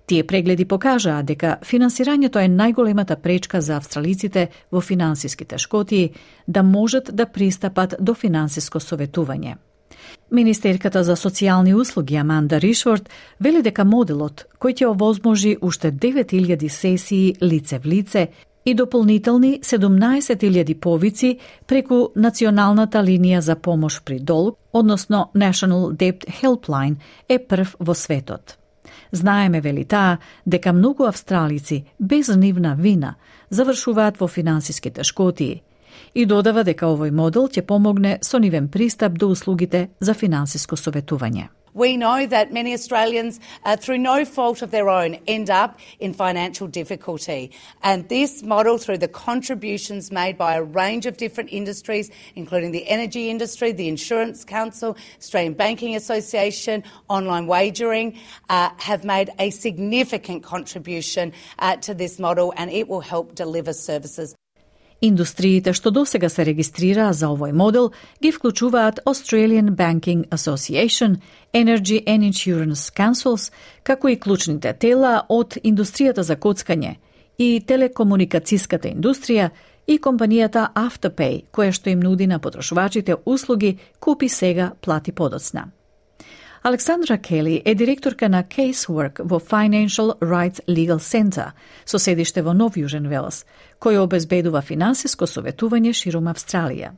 Тие 0.07 0.27
прегледи 0.27 0.64
покажаа 0.64 1.23
дека 1.23 1.57
финансирањето 1.62 2.38
е 2.38 2.49
најголемата 2.49 3.16
пречка 3.16 3.61
за 3.61 3.77
австралиците 3.77 4.49
во 4.71 4.81
финансиски 4.81 5.45
тешкотии 5.45 6.14
да 6.47 6.62
можат 6.62 7.11
да 7.12 7.27
пристапат 7.27 7.95
до 8.01 8.14
финансиско 8.14 8.79
советување. 8.79 9.57
Министерката 10.33 11.03
за 11.05 11.12
социјални 11.12 11.75
услуги 11.77 12.16
Аманда 12.16 12.57
Ришворд 12.61 13.09
вели 13.40 13.61
дека 13.62 13.85
моделот, 13.85 14.47
кој 14.57 14.73
ќе 14.79 14.87
овозможи 14.88 15.59
уште 15.61 15.90
9000 15.92 16.68
сесии 16.73 17.35
лице 17.42 17.79
в 17.79 17.85
лице 17.87 18.29
и 18.64 18.75
дополнителни 18.75 19.61
17.000 19.61 20.75
повици 20.81 21.38
преку 21.66 22.09
националната 22.16 23.03
линија 23.05 23.38
за 23.38 23.57
помош 23.57 24.01
при 24.05 24.18
долг, 24.21 24.57
односно 24.73 25.31
National 25.35 25.92
Debt 25.92 26.25
Helpline, 26.40 26.97
е 27.29 27.38
прв 27.38 27.77
во 27.79 27.95
светот. 27.95 28.57
Знаеме, 29.12 29.61
вели 29.61 29.85
таа, 29.85 30.16
дека 30.47 30.73
многу 30.73 31.05
австралици, 31.05 31.85
без 32.01 32.29
нивна 32.29 32.75
вина, 32.79 33.14
завршуваат 33.51 34.16
во 34.16 34.29
финансиски 34.29 34.90
тешкотии– 34.90 35.62
и 36.15 36.26
додава 36.26 36.63
дека 36.63 36.86
овој 36.86 37.12
модел 37.12 37.47
ќе 37.47 37.62
помогне 37.62 38.17
со 38.21 38.39
нивен 38.39 38.67
пристап 38.67 39.17
до 39.17 39.30
услугите 39.30 39.89
за 40.00 40.13
финансиско 40.13 40.76
советување. 40.76 41.50
We 41.78 41.95
know 41.95 42.26
that 42.26 42.52
many 42.52 42.73
Australians, 42.73 43.39
uh, 43.63 43.78
through 43.78 44.00
no 44.00 44.26
fault 44.26 44.63
of 44.63 44.71
their 44.71 44.89
own, 44.89 45.19
end 45.28 45.52
up 45.52 45.80
in 46.00 46.12
financial 46.12 46.65
difficulty. 46.65 47.52
And 47.84 48.10
this 48.10 48.41
model, 48.41 48.80
through 48.80 48.97
the 48.97 49.08
contributions 49.08 50.12
made 50.12 50.39
by 50.39 50.56
a 50.56 50.63
range 50.63 51.06
of 51.06 51.17
different 51.17 51.52
industries, 51.54 52.10
including 52.34 52.71
the 52.71 52.88
energy 52.89 53.30
industry, 53.30 53.73
the 53.73 53.88
Insurance 53.88 54.43
Council, 54.43 54.97
Australian 55.19 55.54
Banking 55.54 55.95
Association, 55.95 56.84
online 57.10 57.45
wagering, 57.45 58.17
uh, 58.50 58.71
have 58.80 59.06
made 59.06 59.30
a 59.38 59.52
significant 59.52 60.41
contribution 60.41 61.32
uh, 61.60 61.76
to 61.76 61.93
this 61.93 62.17
model 62.17 62.56
and 62.58 62.71
it 62.71 62.88
will 62.88 63.02
help 63.02 63.36
deliver 63.36 63.71
services 63.71 64.36
Индустриите 65.03 65.73
што 65.75 65.91
досега 65.91 66.29
се 66.31 66.45
регистрираа 66.47 67.11
за 67.12 67.27
овој 67.35 67.51
модел 67.59 67.88
ги 68.23 68.31
вклучуваат 68.31 69.01
Australian 69.05 69.75
Banking 69.75 70.29
Association, 70.31 71.17
Energy 71.53 72.05
and 72.07 72.23
Insurance 72.23 72.87
Councils, 72.95 73.51
како 73.83 74.09
и 74.09 74.17
клучните 74.17 74.73
тела 74.79 75.27
од 75.29 75.59
индустријата 75.65 76.23
за 76.23 76.38
коцкање 76.38 76.95
и 77.38 77.59
телекомуникацијската 77.67 78.95
индустрија 78.95 79.51
и 79.91 79.99
компанијата 79.99 80.69
Afterpay, 80.79 81.51
која 81.51 81.75
што 81.75 81.91
им 81.91 82.01
нуди 82.07 82.31
на 82.31 82.38
потрошувачите 82.38 83.17
услуги 83.27 83.79
купи 83.99 84.29
сега, 84.29 84.71
плати 84.81 85.12
подоцна. 85.12 85.73
Александра 86.64 87.18
Кели 87.18 87.62
е 87.64 87.75
директорка 87.75 88.29
на 88.29 88.44
Casework 88.44 89.20
во 89.25 89.40
Financial 89.40 90.18
Rights 90.20 90.61
Legal 90.68 90.98
Center, 90.98 91.51
со 91.85 91.98
седиште 91.98 92.42
во 92.42 92.55
Нов 92.55 92.77
Јужен 92.79 93.09
Велс, 93.11 93.42
кој 93.83 93.98
обезбедува 93.98 94.62
финансиско 94.62 95.27
советување 95.27 95.90
широм 95.92 96.31
Австралија. 96.31 96.92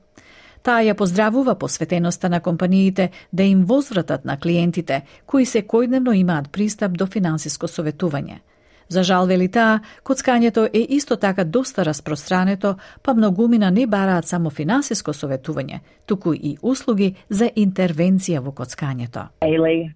Таа 0.62 0.84
ја 0.84 0.92
поздравува 0.94 1.54
посветеноста 1.56 2.28
на 2.28 2.40
компаниите 2.40 3.10
да 3.32 3.42
им 3.42 3.64
возвратат 3.64 4.24
на 4.24 4.36
клиентите 4.36 5.02
кои 5.26 5.46
се 5.46 5.62
којдневно 5.62 6.12
имаат 6.12 6.52
пристап 6.52 6.92
до 6.92 7.06
финансиско 7.06 7.66
советување– 7.66 8.44
За 8.88 9.02
жал, 9.02 9.26
вели 9.26 9.48
таа, 9.48 9.80
коцкањето 10.04 10.66
е 10.66 10.86
исто 10.96 11.16
така 11.16 11.44
доста 11.44 11.84
распространето, 11.84 12.76
па 13.02 13.14
многумина 13.14 13.70
не 13.70 13.86
бараат 13.86 14.26
само 14.26 14.50
финансиско 14.50 15.12
советување, 15.12 15.80
туку 16.06 16.34
и 16.34 16.56
услуги 16.62 17.14
за 17.28 17.48
интервенција 17.56 18.40
во 18.40 18.52
коцкањето. 18.52 19.28
Daily, 19.40 19.94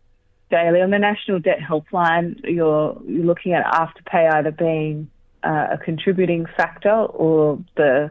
daily 0.50 0.82
on 0.82 0.90
the 0.90 0.98
National 0.98 1.40
Debt 1.40 1.60
Helpline, 1.60 2.36
you're, 2.44 2.96
you're 3.06 3.26
looking 3.26 3.52
at 3.52 3.64
afterpay 3.66 4.28
either 4.34 4.52
being 4.52 5.08
uh, 5.44 5.76
a 5.76 5.78
contributing 5.78 6.46
factor 6.56 6.94
or 6.94 7.58
the 7.76 8.10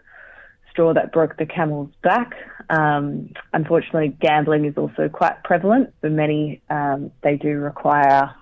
straw 0.72 0.94
that 0.94 1.12
broke 1.12 1.38
the 1.38 1.46
camel's 1.46 1.90
back. 2.04 2.36
Um, 2.70 3.34
unfortunately, 3.54 4.16
gambling 4.22 4.66
is 4.66 4.78
also 4.78 5.10
quite 5.10 5.44
prevalent. 5.44 5.94
For 6.02 6.10
many, 6.10 6.62
um, 6.70 7.12
they 7.24 7.36
do 7.38 7.58
require 7.58 8.36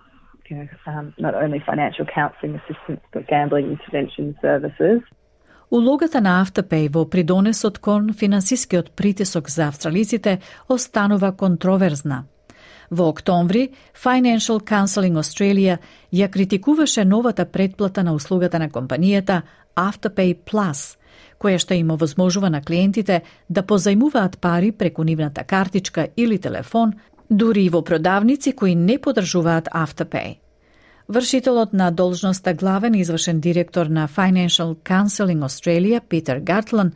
you 0.49 0.57
know, 0.57 0.67
um, 0.87 1.13
not 1.17 1.33
only 1.43 1.59
financial 1.71 2.05
counselling 2.05 2.55
assistance, 2.61 3.01
but 3.13 3.27
gambling 3.27 3.67
intervention 3.75 4.35
services. 4.41 5.01
Улогата 5.71 6.21
на 6.21 6.43
Afterpay 6.43 6.89
во 6.89 7.05
придонесот 7.05 7.79
кон 7.79 8.13
финансискиот 8.13 8.91
притисок 8.91 9.49
за 9.49 9.67
австралиците 9.67 10.39
останува 10.67 11.31
контроверзна. 11.31 12.25
Во 12.91 13.09
октомври, 13.09 13.71
Financial 13.93 14.59
Counseling 14.61 15.17
Australia 15.17 15.77
ја 16.13 16.29
критикуваше 16.29 17.05
новата 17.05 17.45
предплата 17.45 18.03
на 18.03 18.13
услугата 18.13 18.59
на 18.59 18.69
компанијата 18.69 19.41
Afterpay 19.75 20.35
Plus, 20.45 20.97
која 21.39 21.57
што 21.57 21.73
им 21.73 21.91
овозможува 21.91 22.49
на 22.49 22.61
клиентите 22.61 23.21
да 23.49 23.63
позајмуваат 23.63 24.37
пари 24.37 24.71
преку 24.71 25.03
нивната 25.03 25.43
картичка 25.43 26.07
или 26.17 26.37
телефон 26.37 26.93
дури 27.29 27.65
и 27.65 27.69
во 27.69 27.81
продавници 27.81 28.51
кои 28.51 28.75
не 28.75 28.97
подржуваат 28.97 29.67
Afterpay. 29.73 30.37
Вршителот 31.07 31.73
на 31.73 31.91
должноста 31.91 32.53
главен 32.53 32.95
извршен 32.95 33.39
директор 33.39 33.85
на 33.85 34.07
Financial 34.07 34.75
Counseling 34.75 35.45
Australia, 35.45 36.01
Питер 36.01 36.39
Гартлан, 36.39 36.93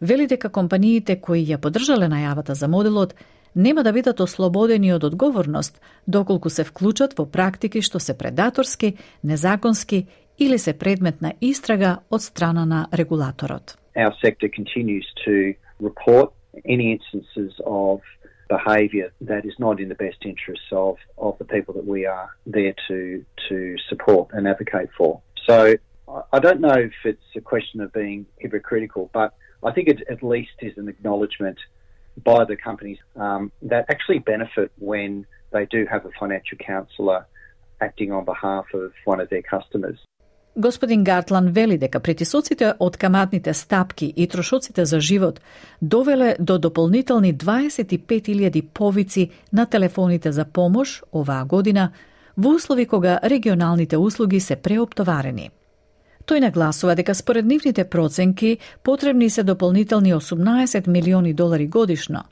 вели 0.00 0.26
дека 0.26 0.48
компаниите 0.48 1.16
кои 1.16 1.44
ја 1.46 1.58
поддржале 1.58 2.08
најавата 2.10 2.52
за 2.52 2.68
моделот 2.68 3.14
нема 3.54 3.82
да 3.82 3.92
бидат 3.92 4.20
ослободени 4.20 4.92
од 4.92 5.04
одговорност 5.04 5.80
доколку 6.06 6.50
се 6.50 6.64
вклучат 6.64 7.14
во 7.18 7.26
практики 7.26 7.82
што 7.82 8.00
се 8.00 8.18
предаторски, 8.18 8.96
незаконски 9.24 10.06
или 10.38 10.58
се 10.58 10.72
предмет 10.72 11.22
на 11.22 11.32
истрага 11.40 11.98
од 12.10 12.22
страна 12.22 12.64
на 12.64 12.88
регулаторот. 12.92 13.78
Our 13.96 14.12
sector 14.24 14.48
continues 14.48 15.06
to 15.26 15.54
report 15.80 16.32
any 16.64 16.98
instances 16.98 17.52
of 17.66 18.00
behaviour 18.52 19.12
that 19.22 19.44
is 19.46 19.54
not 19.58 19.80
in 19.80 19.88
the 19.88 19.94
best 19.94 20.18
interests 20.24 20.66
of, 20.72 20.96
of 21.16 21.38
the 21.38 21.44
people 21.44 21.72
that 21.74 21.86
we 21.86 22.04
are 22.06 22.28
there 22.46 22.74
to 22.88 23.24
to 23.48 23.76
support 23.88 24.28
and 24.32 24.46
advocate 24.46 24.90
for. 24.96 25.22
So 25.46 25.74
I 26.32 26.38
don't 26.38 26.60
know 26.60 26.74
if 26.74 26.92
it's 27.04 27.30
a 27.36 27.40
question 27.40 27.80
of 27.80 27.92
being 27.92 28.26
hypocritical, 28.38 29.10
but 29.14 29.34
I 29.64 29.72
think 29.72 29.88
it 29.88 30.02
at 30.10 30.22
least 30.22 30.52
is 30.60 30.76
an 30.76 30.88
acknowledgement 30.88 31.58
by 32.22 32.44
the 32.44 32.56
companies 32.56 32.98
um, 33.16 33.50
that 33.62 33.86
actually 33.88 34.18
benefit 34.18 34.70
when 34.78 35.26
they 35.52 35.64
do 35.66 35.86
have 35.90 36.04
a 36.04 36.10
financial 36.20 36.58
counsellor 36.58 37.26
acting 37.80 38.12
on 38.12 38.24
behalf 38.24 38.66
of 38.74 38.92
one 39.04 39.20
of 39.20 39.30
their 39.30 39.42
customers. 39.42 39.98
Господин 40.56 41.04
Гартлан 41.04 41.48
вели 41.48 41.78
дека 41.80 42.00
притисоците 42.00 42.74
од 42.78 42.96
каматните 43.00 43.54
стапки 43.54 44.12
и 44.16 44.26
трошоците 44.28 44.84
за 44.84 45.00
живот 45.00 45.40
довеле 45.80 46.36
до 46.40 46.58
дополнителни 46.58 47.34
25.000 47.34 48.66
повици 48.74 49.30
на 49.52 49.66
телефоните 49.66 50.32
за 50.32 50.44
помош 50.44 51.02
оваа 51.12 51.44
година 51.44 51.90
во 52.36 52.54
услови 52.54 52.86
кога 52.86 53.18
регионалните 53.24 53.96
услуги 53.96 54.40
се 54.40 54.56
преоптоварени. 54.56 55.50
Тој 56.26 56.40
нагласува 56.40 56.94
дека 56.94 57.14
според 57.14 57.46
нивните 57.46 57.84
проценки 57.84 58.58
потребни 58.82 59.30
се 59.30 59.42
дополнителни 59.42 60.14
18 60.14 60.86
милиони 60.86 61.34
долари 61.34 61.66
годишно, 61.66 62.24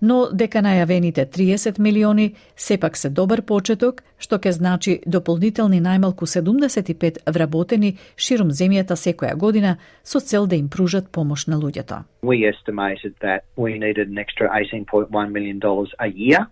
но 0.00 0.28
дека 0.32 0.62
најавените 0.62 1.26
30 1.26 1.78
милиони 1.78 2.34
сепак 2.56 2.96
се 2.96 3.10
добар 3.10 3.42
почеток, 3.42 4.02
што 4.18 4.38
ќе 4.38 4.50
значи 4.50 5.00
дополнителни 5.06 5.80
најмалку 5.80 6.26
75 6.26 7.22
вработени 7.26 7.96
ширум 8.16 8.50
земјата 8.50 8.96
секоја 8.96 9.36
година 9.36 9.76
со 10.02 10.20
цел 10.20 10.46
да 10.46 10.56
им 10.56 10.68
пружат 10.68 11.10
помош 11.12 11.46
на 11.46 11.56
луѓето. 11.56 12.04
We 12.22 12.44
estimated 12.44 13.14
that 13.20 13.44
we 13.56 13.78
needed 13.78 14.08
an 14.08 14.18
extra 14.18 14.48
18.1 14.48 15.30
million 15.30 15.58
dollars 15.58 15.90
a 15.98 16.08
year. 16.08 16.46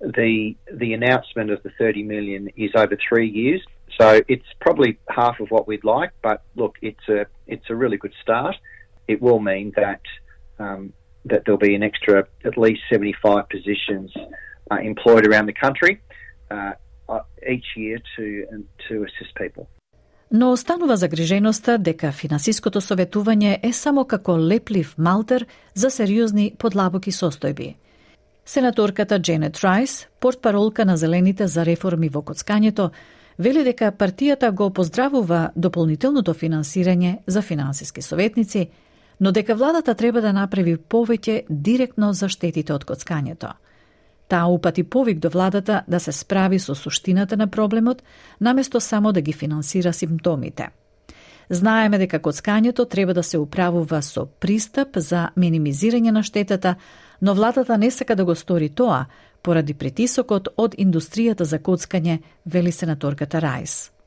The 0.00 0.54
the 0.72 0.94
announcement 0.94 1.50
of 1.50 1.62
the 1.62 1.72
30 1.78 2.04
million 2.04 2.48
is 2.56 2.70
over 2.74 2.96
3 2.96 3.26
years. 3.26 3.62
So 4.00 4.20
it's 4.28 4.46
probably 4.60 4.98
half 5.08 5.40
of 5.40 5.50
what 5.50 5.66
we'd 5.66 5.84
like, 5.84 6.12
but 6.22 6.42
look, 6.54 6.76
it's 6.82 7.08
a 7.08 7.26
it's 7.46 7.68
a 7.70 7.74
really 7.74 7.96
good 7.96 8.14
start. 8.22 8.56
It 9.08 9.20
will 9.20 9.40
mean 9.40 9.72
that 9.76 10.02
um, 10.58 10.92
that 11.30 11.40
there'll 11.44 11.66
be 11.70 11.74
an 11.74 11.82
extra 11.82 12.16
at 12.44 12.56
least 12.64 12.80
75 12.90 13.48
positions 13.54 14.08
uh, 14.70 14.78
employed 14.92 15.24
around 15.28 15.46
the 15.46 15.58
country 15.64 16.00
uh, 16.50 16.72
uh 17.08 17.22
each 17.54 17.68
year 17.76 17.98
to 18.16 18.24
um, 18.52 18.64
to 18.88 18.94
assist 19.08 19.34
people. 19.42 19.66
Но 20.30 20.52
останува 20.52 20.96
загриженоста 20.96 21.78
дека 21.78 22.12
финансиското 22.12 22.80
советување 22.84 23.58
е 23.62 23.72
само 23.72 24.04
како 24.04 24.36
леплив 24.36 24.94
малтер 24.98 25.46
за 25.74 25.90
сериозни 25.90 26.52
подлабоки 26.58 27.10
состојби. 27.10 27.74
Сенаторката 28.44 29.18
Дженет 29.18 29.64
Райс, 29.64 30.06
портпаролка 30.20 30.84
на 30.84 30.96
Зелените 30.96 31.46
за 31.46 31.64
реформи 31.64 32.08
во 32.08 32.20
коцкањето, 32.20 32.90
вели 33.38 33.64
дека 33.64 33.92
партијата 33.92 34.50
го 34.52 34.70
поздравува 34.70 35.50
дополнителното 35.56 36.34
финансирање 36.34 37.18
за 37.26 37.42
финансиски 37.42 38.02
советници, 38.02 38.68
но 39.20 39.32
дека 39.32 39.54
владата 39.54 39.94
треба 39.94 40.20
да 40.20 40.32
направи 40.32 40.76
повеќе 40.76 41.44
директно 41.50 42.12
за 42.12 42.28
штетите 42.28 42.72
од 42.72 42.84
коцкањето. 42.84 43.52
Таа 44.28 44.46
упати 44.46 44.82
повик 44.84 45.18
до 45.18 45.28
владата 45.28 45.82
да 45.88 46.00
се 46.00 46.12
справи 46.12 46.58
со 46.58 46.74
суштината 46.74 47.36
на 47.36 47.46
проблемот, 47.46 48.02
наместо 48.40 48.80
само 48.80 49.12
да 49.12 49.20
ги 49.20 49.32
финансира 49.32 49.92
симптомите. 49.92 50.68
Знаеме 51.50 51.98
дека 51.98 52.20
коцкањето 52.20 52.88
треба 52.88 53.14
да 53.14 53.22
се 53.22 53.38
управува 53.38 54.02
со 54.02 54.26
пристап 54.26 54.96
за 54.96 55.28
минимизирање 55.36 56.10
на 56.10 56.22
штетата, 56.22 56.74
но 57.22 57.34
владата 57.34 57.78
не 57.78 57.90
сака 57.90 58.16
да 58.16 58.24
го 58.24 58.34
стори 58.34 58.68
тоа, 58.68 59.06
поради 59.42 59.74
притисокот 59.74 60.48
од 60.56 60.74
индустријата 60.74 61.42
за 61.42 61.58
коцкање, 61.58 62.18
вели 62.44 62.72
сенаторката 62.72 63.40
Рајс. 63.40 63.97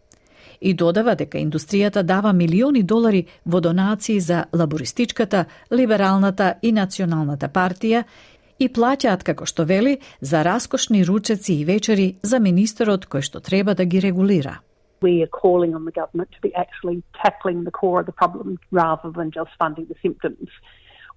И 0.61 0.73
додава 0.73 1.15
дека 1.15 1.39
индустријата 1.41 2.03
дава 2.03 2.33
милиони 2.33 2.83
долари 2.83 3.25
во 3.45 3.61
донации 3.61 4.19
за 4.19 4.45
лабористичката, 4.53 5.45
либералната 5.73 6.55
и 6.61 6.71
националната 6.71 7.49
партија 7.49 8.03
и 8.59 8.67
плаќаат, 8.69 9.23
како 9.23 9.47
што 9.49 9.65
вели, 9.65 9.97
за 10.21 10.43
раскошни 10.45 11.01
ручеци 11.05 11.53
и 11.53 11.65
вечери 11.65 12.15
за 12.21 12.39
министерот 12.39 13.07
кој 13.09 13.25
што 13.25 13.41
треба 13.41 13.73
да 13.73 13.85
ги 13.85 14.01
регулира. 14.01 14.59
We 15.01 15.23
are 15.25 15.33
calling 15.33 15.73
on 15.73 15.85
the 15.85 15.91
government 15.91 16.29
to 16.37 16.41
be 16.45 16.53
actually 16.53 17.01
tackling 17.23 17.63
the 17.63 17.71
core 17.71 17.99
of 18.01 18.05
the 18.05 18.13
problem 18.21 18.59
rather 18.71 19.09
than 19.09 19.31
just 19.31 19.49
funding 19.57 19.87
the 19.89 19.97
symptoms. 20.03 20.49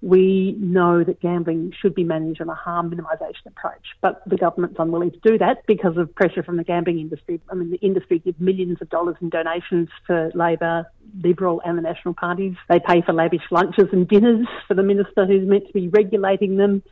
we 0.02 0.56
know 0.58 1.04
that 1.04 1.20
gambling 1.20 1.72
should 1.78 1.94
be 1.94 2.04
managed 2.04 2.40
on 2.40 2.48
a 2.48 2.54
harm 2.54 2.90
minimisation 2.90 3.46
approach, 3.46 3.86
but 4.00 4.22
the 4.26 4.36
government's 4.36 4.76
unwilling 4.78 5.10
to 5.10 5.20
do 5.20 5.36
that 5.38 5.58
because 5.66 5.96
of 5.98 6.14
pressure 6.14 6.42
from 6.42 6.56
the 6.56 6.64
gambling 6.64 6.98
industry. 6.98 7.40
I 7.50 7.54
mean, 7.54 7.70
the 7.70 7.76
industry 7.76 8.18
gives 8.18 8.40
millions 8.40 8.78
of 8.80 8.88
dollars 8.88 9.16
in 9.20 9.28
donations 9.28 9.88
for 10.06 10.30
Labor, 10.34 10.86
Liberal, 11.22 11.60
and 11.66 11.76
the 11.76 11.82
National 11.82 12.14
parties. 12.14 12.54
They 12.68 12.80
pay 12.80 13.02
for 13.02 13.12
lavish 13.12 13.42
lunches 13.50 13.88
and 13.92 14.08
dinners 14.08 14.46
for 14.66 14.74
the 14.74 14.82
minister 14.82 15.26
who's 15.26 15.46
meant 15.46 15.66
to 15.66 15.72
be 15.72 15.88
regulating 15.88 16.56
them. 16.56 16.82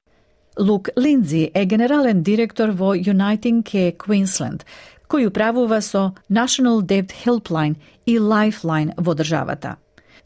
Лук 0.59 0.88
Линдзи 0.99 1.51
е 1.55 1.66
генерален 1.66 2.22
директор 2.22 2.70
во 2.70 2.96
Uniting 2.96 3.62
Care 3.62 3.96
Queensland, 3.96 4.64
кој 5.09 5.28
управува 5.28 5.80
со 5.80 6.14
National 6.28 6.82
Debt 6.82 7.12
Helpline 7.24 7.76
и 8.07 8.18
Lifeline 8.18 8.92
во 8.96 9.14
државата. 9.14 9.76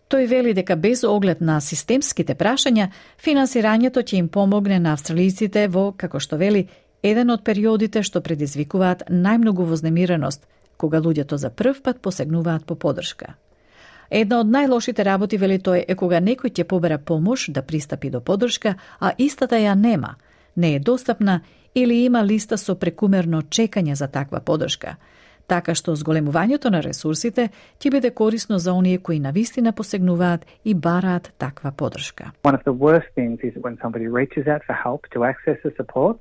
Тој 0.08 0.28
вели 0.28 0.54
дека 0.56 0.76
без 0.76 1.04
оглед 1.04 1.42
на 1.42 1.60
системските 1.62 2.36
прашања, 2.36 2.88
финансирањето 3.20 4.00
ќе 4.00 4.22
им 4.22 4.28
помогне 4.32 4.80
на 4.80 4.94
австралијците 4.96 5.68
во, 5.68 5.92
како 5.92 6.22
што 6.24 6.38
вели, 6.40 6.68
еден 7.04 7.30
од 7.30 7.44
периодите 7.44 8.04
што 8.04 8.22
предизвикуваат 8.24 9.04
најмногу 9.10 9.66
вознемиреност, 9.68 10.48
кога 10.78 11.02
луѓето 11.04 11.36
за 11.36 11.50
прв 11.50 11.82
пат 11.84 12.00
посегнуваат 12.00 12.66
по 12.66 12.76
подршка. 12.76 13.36
Една 14.10 14.40
од 14.40 14.48
најлошите 14.48 15.04
работи, 15.04 15.38
вели 15.38 15.60
тој, 15.60 15.84
е 15.84 15.96
кога 15.96 16.24
некој 16.24 16.56
ќе 16.56 16.64
побера 16.64 16.98
помош 16.98 17.50
да 17.52 17.62
пристапи 17.62 18.10
до 18.10 18.22
подршка, 18.22 18.78
а 19.00 19.12
истата 19.18 19.60
ја 19.60 19.76
нема, 19.76 20.16
не 20.56 20.76
е 20.76 20.80
достапна 20.80 21.42
или 21.76 22.06
има 22.06 22.24
листа 22.24 22.58
со 22.58 22.76
прекумерно 22.76 23.42
чекање 23.42 23.94
за 23.94 24.08
таква 24.08 24.40
подршка– 24.40 24.96
така 25.48 25.76
што 25.76 25.96
зголемувањето 25.96 26.70
на 26.70 26.82
ресурсите 26.84 27.50
ќе 27.80 27.92
биде 27.92 28.12
корисно 28.12 28.60
за 28.60 28.74
оние 28.74 28.98
кои 28.98 29.20
навистина 29.20 29.74
посегнуваат 29.74 30.46
и 30.66 30.76
бараат 30.76 31.34
таква 31.38 31.72
подршка. 31.72 32.32
One 32.44 32.56
of 32.56 32.64
the 32.64 32.76
worst 32.76 33.10
things 33.16 33.40
is 33.44 33.54
when 33.66 33.78
somebody 33.82 34.08
reaches 34.08 34.46
out 34.48 34.62
for 34.68 34.76
help 34.86 35.02
to 35.14 35.24
access 35.24 35.58
the 35.64 35.74
supports 35.80 36.20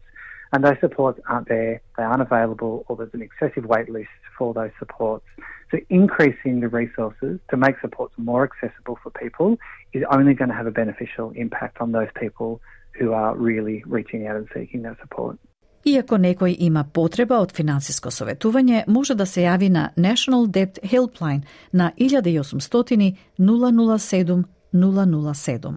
and 0.52 0.64
those 0.64 0.80
supports 0.80 1.20
aren't 1.28 1.48
there, 1.48 1.80
they 1.96 2.02
aren't 2.02 2.22
available, 2.22 2.84
or 2.88 2.96
there's 2.96 3.14
an 3.14 3.22
excessive 3.22 3.64
wait 3.64 3.88
list 3.88 4.08
for 4.38 4.54
those 4.54 4.70
supports. 4.78 5.26
So 5.70 5.78
increasing 5.90 6.60
the 6.60 6.68
resources 6.68 7.40
to 7.50 7.56
make 7.56 7.76
supports 7.80 8.14
more 8.16 8.44
accessible 8.44 8.98
for 9.02 9.10
people 9.10 9.58
is 9.92 10.04
only 10.10 10.34
going 10.34 10.50
to 10.50 10.54
have 10.54 10.66
a 10.66 10.70
beneficial 10.70 11.32
impact 11.34 11.78
on 11.80 11.92
those 11.92 12.08
people 12.18 12.60
who 12.98 13.12
are 13.12 13.36
really 13.36 13.82
reaching 13.86 14.26
out 14.26 14.36
and 14.36 14.48
seeking 14.54 14.82
that 14.82 14.96
support. 15.00 15.38
Иако 15.86 16.16
некој 16.18 16.56
има 16.66 16.82
потреба 16.82 17.38
од 17.38 17.52
финансиско 17.54 18.10
советување, 18.10 18.84
може 18.90 19.14
да 19.14 19.26
се 19.26 19.44
јави 19.46 19.68
на 19.70 19.92
National 19.96 20.48
Debt 20.50 20.80
Helpline 20.82 21.46
на 21.72 21.92
1800 21.98 23.14
007 23.38 24.44
007. 24.74 25.76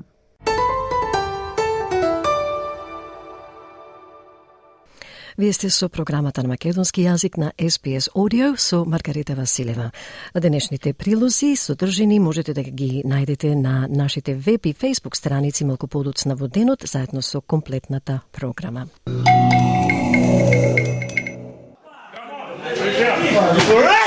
Вие 5.39 5.53
сте 5.53 5.69
со 5.69 5.87
програмата 5.89 6.43
на 6.43 6.49
македонски 6.49 7.05
јазик 7.05 7.37
на 7.37 7.53
SPS 7.55 8.09
Audio 8.11 8.57
со 8.57 8.83
Маргарита 8.85 9.35
Василева. 9.35 9.91
Денешните 10.35 10.93
прилози 10.93 11.55
содржини 11.55 12.19
можете 12.19 12.53
да 12.53 12.63
ги 12.63 13.03
најдете 13.05 13.53
на 13.55 13.87
нашите 13.87 14.35
веб 14.35 14.65
и 14.65 14.73
фейсбук 14.73 15.15
страници 15.15 15.63
малку 15.65 15.87
подоцна 15.87 16.35
во 16.35 16.47
денот 16.47 16.83
заедно 16.83 17.21
со 17.21 17.41
комплетната 17.41 18.19
програма. 18.31 18.87
¡Hurra! 23.49 23.98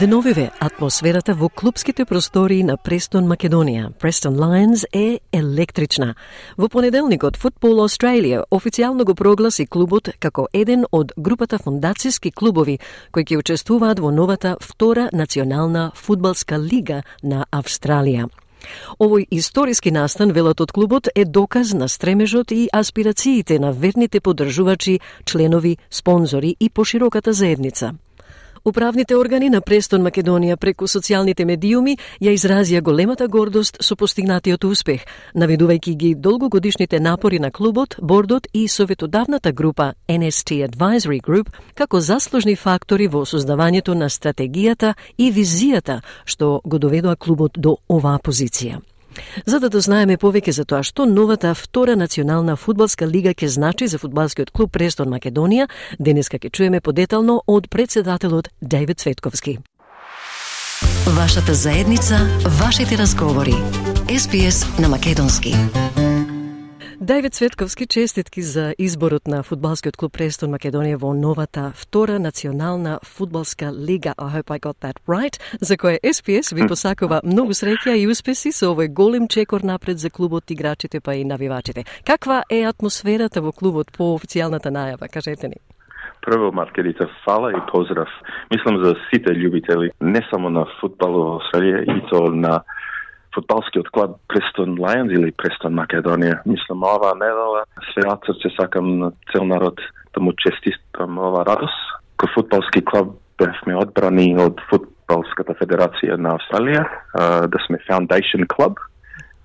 Деновиве 0.00 0.50
атмосферата 0.60 1.34
во 1.34 1.50
клубските 1.52 2.06
простори 2.08 2.62
на 2.64 2.78
Престон 2.80 3.26
Македонија, 3.28 3.90
Престон 4.00 4.38
Lions 4.40 4.86
е 4.96 5.20
електрична. 5.32 6.14
Во 6.56 6.70
понеделникот 6.72 7.36
футбол 7.36 7.82
Australia 7.84 8.46
официјално 8.50 9.04
го 9.04 9.14
прогласи 9.14 9.66
клубот 9.66 10.08
како 10.18 10.46
еден 10.56 10.86
од 10.90 11.12
групата 11.18 11.58
фондацијски 11.60 12.32
клубови 12.32 12.78
кои 13.12 13.28
ќе 13.28 13.42
учествуваат 13.44 14.00
во 14.00 14.08
новата 14.10 14.56
втора 14.62 15.10
национална 15.12 15.92
фудбалска 15.94 16.56
лига 16.56 17.02
на 17.22 17.44
Австралија. 17.52 18.30
Овој 18.96 19.26
историски 19.30 19.90
настан, 19.92 20.32
велат 20.32 20.60
од 20.60 20.72
клубот, 20.72 21.08
е 21.14 21.24
доказ 21.24 21.74
на 21.74 21.88
стремежот 21.88 22.52
и 22.52 22.68
аспирациите 22.72 23.58
на 23.58 23.72
верните 23.72 24.20
поддржувачи, 24.20 25.00
членови, 25.26 25.76
спонзори 25.90 26.56
и 26.60 26.70
пошироката 26.70 27.32
заедница. 27.32 27.94
Управните 28.64 29.16
органи 29.16 29.48
на 29.48 29.62
Престон 29.64 30.02
Македонија 30.04 30.56
преку 30.60 30.84
социјалните 30.84 31.46
медиуми 31.48 31.94
ја 32.20 32.34
изразија 32.36 32.82
големата 32.84 33.28
гордост 33.28 33.78
со 33.80 33.96
постигнатиот 33.96 34.64
успех, 34.68 35.06
наведувајќи 35.34 35.94
ги 35.96 36.14
долгогодишните 36.14 37.00
напори 37.00 37.38
на 37.38 37.50
клубот, 37.50 37.96
бордот 38.02 38.46
и 38.52 38.68
советодавната 38.68 39.52
група 39.52 39.94
NST 40.08 40.68
Advisory 40.68 41.22
Group 41.22 41.48
како 41.74 42.00
заслужни 42.00 42.56
фактори 42.56 43.08
во 43.08 43.24
создавањето 43.24 43.94
на 43.94 44.12
стратегијата 44.12 44.94
и 45.16 45.32
визијата 45.32 46.00
што 46.24 46.60
го 46.64 46.78
доведоа 46.78 47.16
клубот 47.16 47.56
до 47.56 47.78
оваа 47.88 48.18
позиција. 48.18 48.89
За 49.46 49.60
да 49.60 49.68
дознаеме 49.68 50.16
повеќе 50.16 50.50
за 50.50 50.64
тоа 50.64 50.82
што 50.82 51.06
новата 51.06 51.54
втора 51.54 51.96
национална 51.96 52.56
фудбалска 52.56 53.06
лига 53.06 53.34
ќе 53.34 53.46
значи 53.46 53.86
за 53.86 53.98
фудбалскиот 53.98 54.50
клуб 54.50 54.72
Престон 54.72 55.08
Македонија, 55.08 55.68
денеска 55.98 56.38
ќе 56.38 56.50
чуеме 56.50 56.80
подетално 56.80 57.42
од 57.46 57.68
председателот 57.70 58.48
Дејвид 58.62 58.98
Цветковски. 58.98 59.58
Вашата 61.16 61.54
заедница, 61.54 62.18
вашите 62.60 62.98
разговори. 62.98 63.54
СПС 64.18 64.78
на 64.78 64.88
Македонски. 64.88 65.54
Давид 67.02 67.32
Цветковски, 67.34 67.86
честитки 67.86 68.42
за 68.42 68.74
изборот 68.78 69.26
на 69.26 69.42
фудбалскиот 69.42 69.96
клуб 69.96 70.12
Престон 70.12 70.50
Македонија 70.52 70.98
во 71.00 71.14
новата 71.16 71.70
втора 71.72 72.18
национална 72.20 72.98
фудбалска 73.00 73.70
лига. 73.72 74.12
I 74.18 74.28
hope 74.28 74.52
I 74.52 74.60
got 74.60 74.76
that 74.84 75.00
right. 75.08 75.40
За 75.60 75.78
која 75.80 75.96
SPS 76.04 76.52
ви 76.52 76.68
посакува 76.68 77.22
многу 77.24 77.56
среќа 77.56 77.96
и 77.96 78.04
успеси 78.04 78.52
со 78.52 78.74
овој 78.74 78.92
голем 78.92 79.28
чекор 79.28 79.64
напред 79.64 79.98
за 79.98 80.10
клубот, 80.10 80.50
играчите 80.50 81.00
па 81.00 81.14
и 81.14 81.24
навивачите. 81.24 81.84
Каква 82.04 82.42
е 82.50 82.68
атмосферата 82.68 83.40
во 83.40 83.52
клубот 83.52 83.88
по 83.96 84.12
официјалната 84.18 84.68
најава? 84.68 85.08
Кажете 85.08 85.48
ни. 85.48 85.56
Прво, 86.20 86.52
Маркерица, 86.52 87.08
фала 87.24 87.50
и 87.50 87.60
поздрав. 87.72 88.08
Мислам 88.50 88.84
за 88.84 88.94
сите 89.08 89.32
љубители, 89.32 89.90
не 90.00 90.20
само 90.30 90.50
на 90.50 90.66
футбал 90.80 91.12
во 91.12 91.40
Австралија, 91.40 91.80
и 91.80 92.08
то 92.10 92.28
на 92.28 92.60
фудбалскиот 93.34 93.90
клуб 93.94 94.18
Престон 94.28 94.76
Лајонс 94.78 95.12
или 95.14 95.32
Престон 95.32 95.74
Македонија. 95.78 96.40
Мислам, 96.46 96.82
ова 96.82 97.14
недела 97.14 97.64
се 97.92 98.06
од 98.08 98.26
срце 98.26 98.50
сакам 98.56 98.98
на 98.98 99.12
цел 99.32 99.44
народ 99.44 99.80
да 100.14 100.20
му 100.20 100.32
честитам 100.36 101.18
ова 101.18 101.44
радост. 101.46 101.80
Ко 102.16 102.28
фудбалски 102.34 102.84
клуб 102.84 103.16
бевме 103.38 103.76
одбрани 103.80 104.34
од 104.36 104.60
фудбалската 104.68 105.54
федерација 105.56 106.18
на 106.20 106.36
Австралија, 106.36 106.84
да 107.48 107.58
сме 107.66 107.78
Foundation 107.88 108.44
Club 108.50 108.82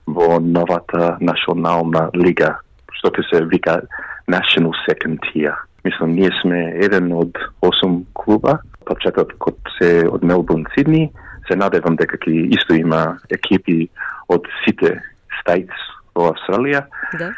во 0.08 0.40
новата 0.40 1.16
национална 1.22 2.10
лига, 2.16 2.58
што 3.00 3.10
ќе 3.10 3.24
се 3.30 3.46
вика 3.46 3.80
National 4.28 4.74
Second 4.84 5.22
Tier. 5.30 5.56
Мислам, 5.86 6.18
ние 6.18 6.32
сме 6.42 6.74
еден 6.82 7.12
од 7.14 7.38
8 7.62 8.04
клуба, 8.14 8.58
почетокот 8.86 9.58
се 9.78 10.08
од 10.10 10.24
Мелбурн, 10.26 10.66
Сидни, 10.74 11.12
се 11.48 11.58
надевам 11.60 11.98
дека 12.00 12.18
ќе 12.18 12.48
исто 12.58 12.78
има 12.78 13.18
екипи 13.30 13.86
од 14.32 14.48
сите 14.64 14.96
стајц 15.42 15.72
во 16.16 16.32
Австралија. 16.34 16.86
Да. 17.20 17.32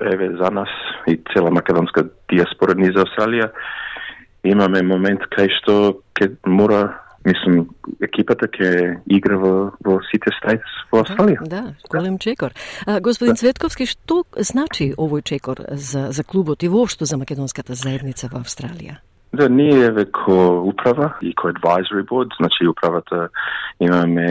Еве 0.00 0.30
за 0.38 0.50
нас 0.54 0.70
и 1.10 1.18
цела 1.32 1.50
македонска 1.50 2.06
диаспора 2.30 2.74
ни 2.78 2.92
за 2.94 3.06
Австралија 3.06 3.50
имаме 4.46 4.82
момент 4.86 5.26
кај 5.34 5.50
што 5.58 5.74
ќе 6.18 6.30
мора 6.46 7.00
мислам 7.26 7.66
екипата 8.04 8.46
ќе 8.46 8.70
игра 9.10 9.38
во, 9.40 9.52
во 9.84 9.98
сите 10.10 10.30
стајц 10.38 10.76
во 10.92 11.02
Австралија. 11.02 11.42
Да, 11.50 11.64
голем 11.90 12.18
чекор. 12.22 12.54
А, 12.86 13.00
господин 13.00 13.34
да. 13.34 13.42
Цветковски, 13.42 13.88
што 13.90 14.22
значи 14.36 14.92
овој 14.94 15.24
чекор 15.26 15.64
за 15.72 16.08
за 16.12 16.24
клубот 16.24 16.62
и 16.62 16.68
воопшто 16.68 17.04
за 17.04 17.18
македонската 17.18 17.74
заедница 17.74 18.30
во 18.32 18.44
Австралија? 18.44 19.00
Да, 19.32 19.48
ние 19.48 19.84
еве 19.84 20.04
ко 20.04 20.62
управа 20.68 21.14
и 21.22 21.34
ко 21.34 21.48
advisory 21.48 22.04
board, 22.04 22.36
значи 22.40 22.68
управата 22.68 23.28
имаме 23.80 24.26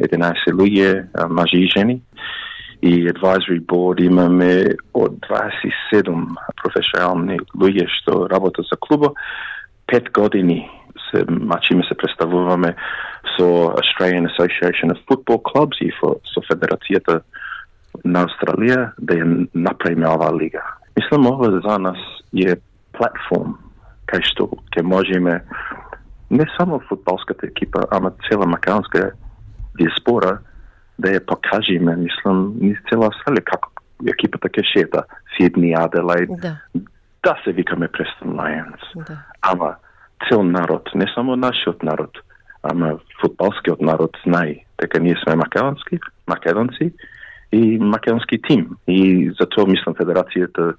11 0.00 0.52
луѓе, 0.56 1.28
мажи 1.28 1.56
и 1.56 1.68
жени, 1.68 2.00
и 2.82 3.04
advisory 3.12 3.60
board 3.60 4.00
имаме 4.00 4.64
од 4.94 5.12
27 5.28 6.24
професионални 6.56 7.36
луѓе 7.52 7.86
што 8.00 8.28
работат 8.32 8.64
за 8.72 8.76
клубо. 8.80 9.12
Пет 9.86 10.08
години 10.12 10.70
се 11.10 11.24
мачиме 11.28 11.84
се 11.84 11.94
представуваме 11.94 12.74
со 13.36 13.76
Australian 13.76 14.24
Association 14.32 14.88
of 14.94 14.98
Football 15.04 15.40
Clubs 15.44 15.76
и 15.84 15.92
со 16.00 16.40
Федерацијата 16.48 17.20
на 18.04 18.24
Австралија 18.24 18.92
да 18.98 19.14
ја 19.20 19.48
направиме 19.54 20.08
оваа 20.08 20.32
лига. 20.32 20.64
Мислам 20.96 21.26
ова 21.26 21.50
за 21.60 21.78
нас 21.78 21.98
е 22.34 22.56
платформа 22.92 23.58
кај 24.10 24.22
што 24.32 24.48
ќе 24.74 24.82
можеме 24.82 25.40
не 26.30 26.46
само 26.56 26.80
футболската 26.88 27.46
екипа, 27.46 27.86
ама 27.90 28.12
цела 28.28 28.46
македонска 28.46 29.10
диаспора 29.78 30.38
да 30.98 31.14
ја 31.16 31.22
покажеме, 31.26 31.96
мислам, 31.96 32.54
низ 32.60 32.78
цела 32.90 33.10
Австралија 33.10 33.46
како 33.50 33.70
екипата 34.08 34.48
ќе 34.48 34.64
шета 34.72 35.04
Сидни, 35.34 35.72
Аделаид, 35.76 36.30
да. 36.42 36.56
да 37.24 37.36
се 37.44 37.52
викаме 37.52 37.88
Престон 37.88 38.36
Lions. 38.36 38.84
Да. 39.08 39.22
Ама 39.42 39.74
цел 40.28 40.42
народ, 40.42 40.90
не 40.94 41.06
само 41.14 41.36
нашиот 41.36 41.82
народ, 41.82 42.18
ама 42.62 42.98
футболскиот 43.20 43.80
народ 43.80 44.16
знае 44.24 44.64
дека 44.80 45.00
ние 45.00 45.16
сме 45.24 45.36
македонски, 45.36 45.98
македонци 46.28 46.92
и 47.52 47.78
македонски 47.78 48.38
тим. 48.42 48.76
И 48.86 49.30
затоа 49.40 49.66
мислам 49.66 49.96
федерацијата 49.96 50.74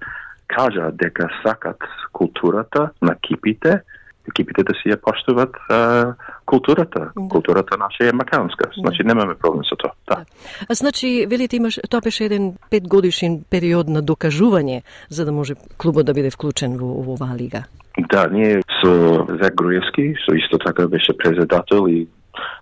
кажа 0.46 0.90
дека 0.92 1.28
сакат 1.46 1.78
културата 2.12 2.90
на 3.02 3.14
кипите, 3.14 3.82
екипите 4.28 4.62
да 4.62 4.74
си 4.78 4.92
ја 4.92 4.96
поштуват 5.02 5.56
а, 5.68 6.14
културата. 6.46 7.10
Да. 7.16 7.28
Културата 7.28 7.78
наша 7.78 8.08
е 8.08 8.12
македонска. 8.12 8.68
Да. 8.68 8.80
Значи 8.80 9.02
немаме 9.04 9.34
проблем 9.34 9.64
со 9.64 9.76
тоа. 9.76 9.92
Да. 10.08 10.16
да. 10.16 10.74
Значи, 10.74 11.26
велите 11.28 11.56
имаш 11.56 11.80
тоа 11.90 12.00
беше 12.00 12.24
еден 12.24 12.54
петгодишен 12.70 13.42
период 13.50 13.88
на 13.88 14.02
докажување 14.02 14.82
за 15.10 15.24
да 15.24 15.32
може 15.32 15.54
клубот 15.78 16.06
да 16.06 16.14
биде 16.14 16.30
вклучен 16.30 16.78
во, 16.78 17.02
во 17.02 17.18
оваа 17.18 17.36
лига. 17.36 17.64
Да, 17.98 18.28
ние 18.32 18.62
со 18.80 19.26
Зек 19.42 19.54
Груевски, 19.54 20.14
со 20.24 20.34
исто 20.34 20.58
така 20.58 20.88
беше 20.88 21.16
председател 21.16 21.88
и 21.88 22.08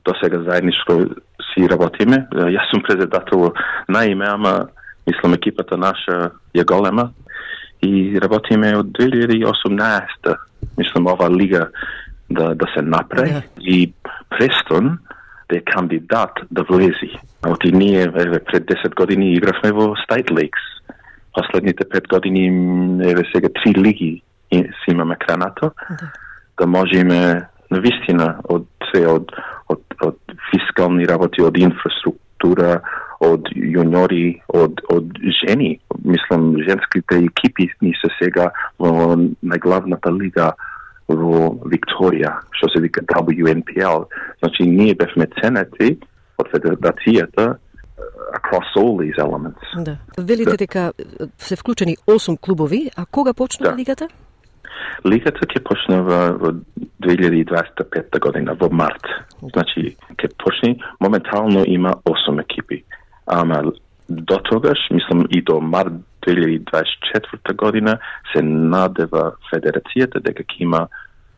до 0.04 0.12
сега 0.22 0.42
заедничко 0.42 1.06
си 1.52 1.68
работиме. 1.68 2.26
Јас 2.32 2.70
сум 2.70 2.82
председател 2.82 3.52
на 3.88 4.04
име, 4.06 4.26
ама 4.28 4.66
мислам 5.06 5.34
екипата 5.34 5.76
наша 5.76 6.30
е 6.54 6.64
голема 6.64 7.10
и 7.82 8.18
работиме 8.20 8.76
од 8.76 8.86
2018 8.86 10.36
мислам 10.78 11.06
ова 11.06 11.30
лига 11.30 11.68
да 12.30 12.54
да 12.54 12.66
се 12.74 12.82
направи 12.82 13.30
yeah. 13.30 13.60
и 13.60 13.92
Престон 14.30 14.98
да 15.48 15.56
е 15.56 15.60
кандидат 15.60 16.30
да 16.50 16.62
влези. 16.62 17.10
Оти 17.46 17.72
ние 17.72 18.02
еве 18.02 18.44
пред 18.44 18.64
10 18.64 18.94
години 18.94 19.32
игравме 19.32 19.72
во 19.72 19.94
State 20.06 20.30
Leagues. 20.30 20.66
Последните 21.32 21.84
5 21.84 22.08
години 22.08 22.46
еве 23.10 23.22
сега 23.34 23.48
три 23.48 23.74
лиги 23.74 24.22
си 24.52 24.90
имаме 24.90 25.16
кранато. 25.16 25.66
Yeah. 25.66 26.08
Да 26.60 26.66
можеме 26.66 27.42
на 27.70 27.80
вистина 27.80 28.40
од 28.44 28.66
се 28.90 29.06
од, 29.06 29.30
од, 29.70 29.82
од 30.02 30.18
фискални 30.50 31.06
работи, 31.06 31.42
од 31.42 31.58
инфраструктура, 31.58 32.80
од 33.22 33.50
јуниори, 33.54 34.40
од, 34.48 34.82
од 34.90 35.20
жени. 35.40 35.76
Мислам, 36.04 36.54
женските 36.68 37.18
екипи 37.24 37.68
ни 37.82 37.94
се 38.00 38.10
сега 38.22 38.50
во 38.78 39.16
најглавната 39.16 40.12
лига 40.14 40.52
во 41.08 41.50
Викторија, 41.66 42.36
што 42.56 42.70
се 42.70 42.80
вика 42.80 43.02
WNPL. 43.02 44.06
Значи, 44.38 44.66
ние 44.66 44.94
бевме 44.94 45.26
ценети 45.40 45.98
од 46.38 46.48
федерацијата 46.54 47.56
across 48.34 48.68
all 48.76 48.96
these 48.96 49.18
elements. 49.18 49.84
Да. 49.84 49.96
Велите 50.18 50.50
да. 50.50 50.56
дека 50.56 50.92
се 51.38 51.56
вклучени 51.56 51.96
8 52.06 52.40
клубови, 52.40 52.90
а 52.96 53.06
кога 53.06 53.34
почна 53.34 53.70
да. 53.70 53.76
лигата? 53.76 54.08
Лигата 55.04 55.46
ќе 55.46 55.60
почне 55.64 56.00
во, 56.04 56.20
во 56.38 56.52
2025 57.04 58.20
година, 58.20 58.54
во 58.54 58.68
март. 58.70 59.06
Значи, 59.42 59.96
ќе 60.16 60.30
почне, 60.38 60.76
моментално 61.00 61.64
има 61.66 61.94
8 62.04 62.40
екипи. 62.40 62.84
Ама 63.26 63.62
до 64.10 64.38
тогаш, 64.38 64.78
мислам 64.90 65.26
и 65.30 65.42
до 65.42 65.60
март 65.60 65.92
2024 66.26 67.54
година, 67.56 67.98
се 68.32 68.42
надева 68.42 69.32
федерацијата 69.52 70.20
дека 70.20 70.44
ќе 70.44 70.62
има 70.66 70.88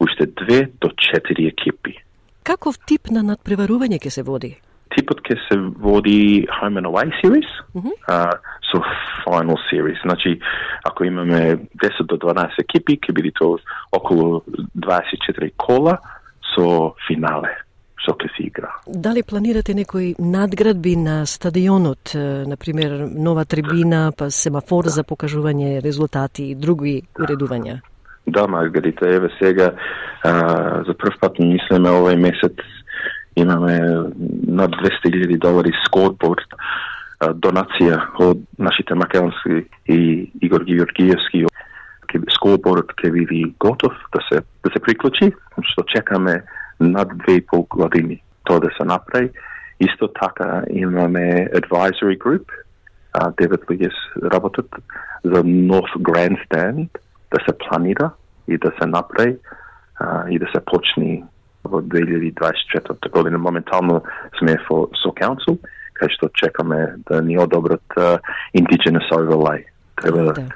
уште 0.00 0.26
две 0.26 0.68
до 0.80 0.90
четири 0.96 1.46
екипи. 1.46 1.94
Каков 2.42 2.78
тип 2.86 3.10
на 3.10 3.22
надпреварување 3.22 4.00
ќе 4.02 4.10
се 4.10 4.22
води? 4.26 4.56
Типот 4.96 5.20
ќе 5.22 5.38
се 5.48 5.58
води 5.78 6.46
home 6.60 6.80
and 6.80 6.88
away 6.88 7.12
series, 7.20 7.50
mm 7.74 7.80
-hmm. 7.80 7.94
uh, 8.08 8.34
so 8.68 8.82
final 9.24 9.56
series. 9.70 10.00
Значи, 10.02 10.40
ако 10.84 11.04
имаме 11.04 11.56
10 11.56 12.06
до 12.06 12.16
12 12.16 12.50
екипи, 12.58 12.98
ќе 12.98 13.12
биде 13.12 13.30
тоа 13.30 13.58
околу 13.92 14.42
24 14.76 15.52
кола 15.56 15.98
со 16.54 16.94
финале 17.06 17.56
што 18.03 18.16
ќе 18.18 18.28
се 18.36 18.46
игра. 18.48 18.72
Дали 18.86 19.22
планирате 19.22 19.74
некои 19.74 20.14
надградби 20.18 20.96
на 20.96 21.22
стадионот, 21.26 22.14
на 22.14 22.57
пример 22.57 23.07
нова 23.07 23.44
трибина, 23.44 24.11
па 24.16 24.30
семафор 24.30 24.90
за 24.90 25.05
покажување 25.05 25.80
резултати 25.84 26.50
и 26.50 26.55
други 26.55 27.03
уредувања? 27.18 27.80
Да, 28.26 28.46
Маргарита, 28.46 29.09
еве 29.09 29.28
сега 29.38 29.72
а, 30.22 30.32
за 30.86 30.94
прв 30.94 31.18
пат 31.20 31.38
мислиме 31.38 31.90
овој 31.90 32.18
месец 32.18 32.59
имаме 33.36 33.78
над 34.46 34.74
200.000 34.82 35.38
долари 35.38 35.72
скорборд 35.86 36.59
донација 37.22 37.98
од 38.18 38.42
нашите 38.59 38.94
македонски 38.98 39.62
и 39.86 40.30
Игор 40.42 40.64
Георгиевски 40.66 41.46
скорборд 42.36 42.90
ќе 42.98 43.12
биде 43.14 43.44
готов 43.62 43.94
да 44.12 44.20
се 44.28 44.42
да 44.64 44.70
се 44.72 44.82
приклучи, 44.82 45.32
што 45.70 45.84
чекаме 45.88 46.42
над 46.82 47.08
две 47.18 47.32
и 47.34 47.46
пол 47.46 47.66
години 47.70 48.22
тоа 48.44 48.60
да 48.60 48.70
се 48.80 48.84
направи. 48.84 49.30
Исто 49.80 50.08
така 50.08 50.62
имаме 50.70 51.48
advisory 51.54 52.18
group, 52.18 52.44
а, 53.12 53.30
девет 53.30 53.60
луѓе 53.60 53.90
работат 54.32 54.68
за 55.24 55.42
North 55.42 55.94
Grandstand 55.98 56.88
да 57.30 57.38
се 57.48 57.58
планира 57.58 58.10
и 58.48 58.58
да 58.58 58.72
се 58.80 58.86
направи 58.86 59.36
а, 60.00 60.28
и 60.28 60.38
да 60.38 60.46
се 60.54 60.64
почне 60.64 61.24
во 61.64 61.80
2024 61.82 63.10
година. 63.10 63.38
Моментално 63.38 64.02
сме 64.38 64.58
со 65.02 65.10
Council, 65.14 65.58
кај 65.94 66.10
што 66.10 66.28
чекаме 66.34 66.98
да 67.06 67.22
ни 67.22 67.38
одобрат 67.38 67.84
uh, 67.96 68.18
Indigenous 68.56 69.06
Overlay. 69.12 69.64
Треба 70.02 70.32
да. 70.32 70.46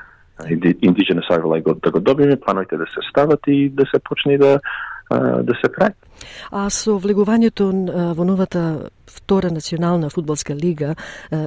Indigenous 0.83 1.29
Overlay 1.31 1.63
да 1.63 1.91
го 1.91 2.01
добиме, 2.01 2.41
плановите 2.41 2.77
да 2.77 2.87
се 2.87 3.01
стават 3.11 3.41
и 3.47 3.71
да 3.71 3.85
се 3.95 4.01
почне 4.05 4.39
да 4.39 4.61
да 5.11 5.55
се 5.63 5.69
прави. 5.73 5.95
А 6.51 6.67
со 6.71 6.97
влегувањето 6.99 7.69
во 8.17 8.25
новата 8.25 8.91
втора 9.07 9.51
национална 9.53 10.11
фудбалска 10.11 10.55
лига, 10.55 10.95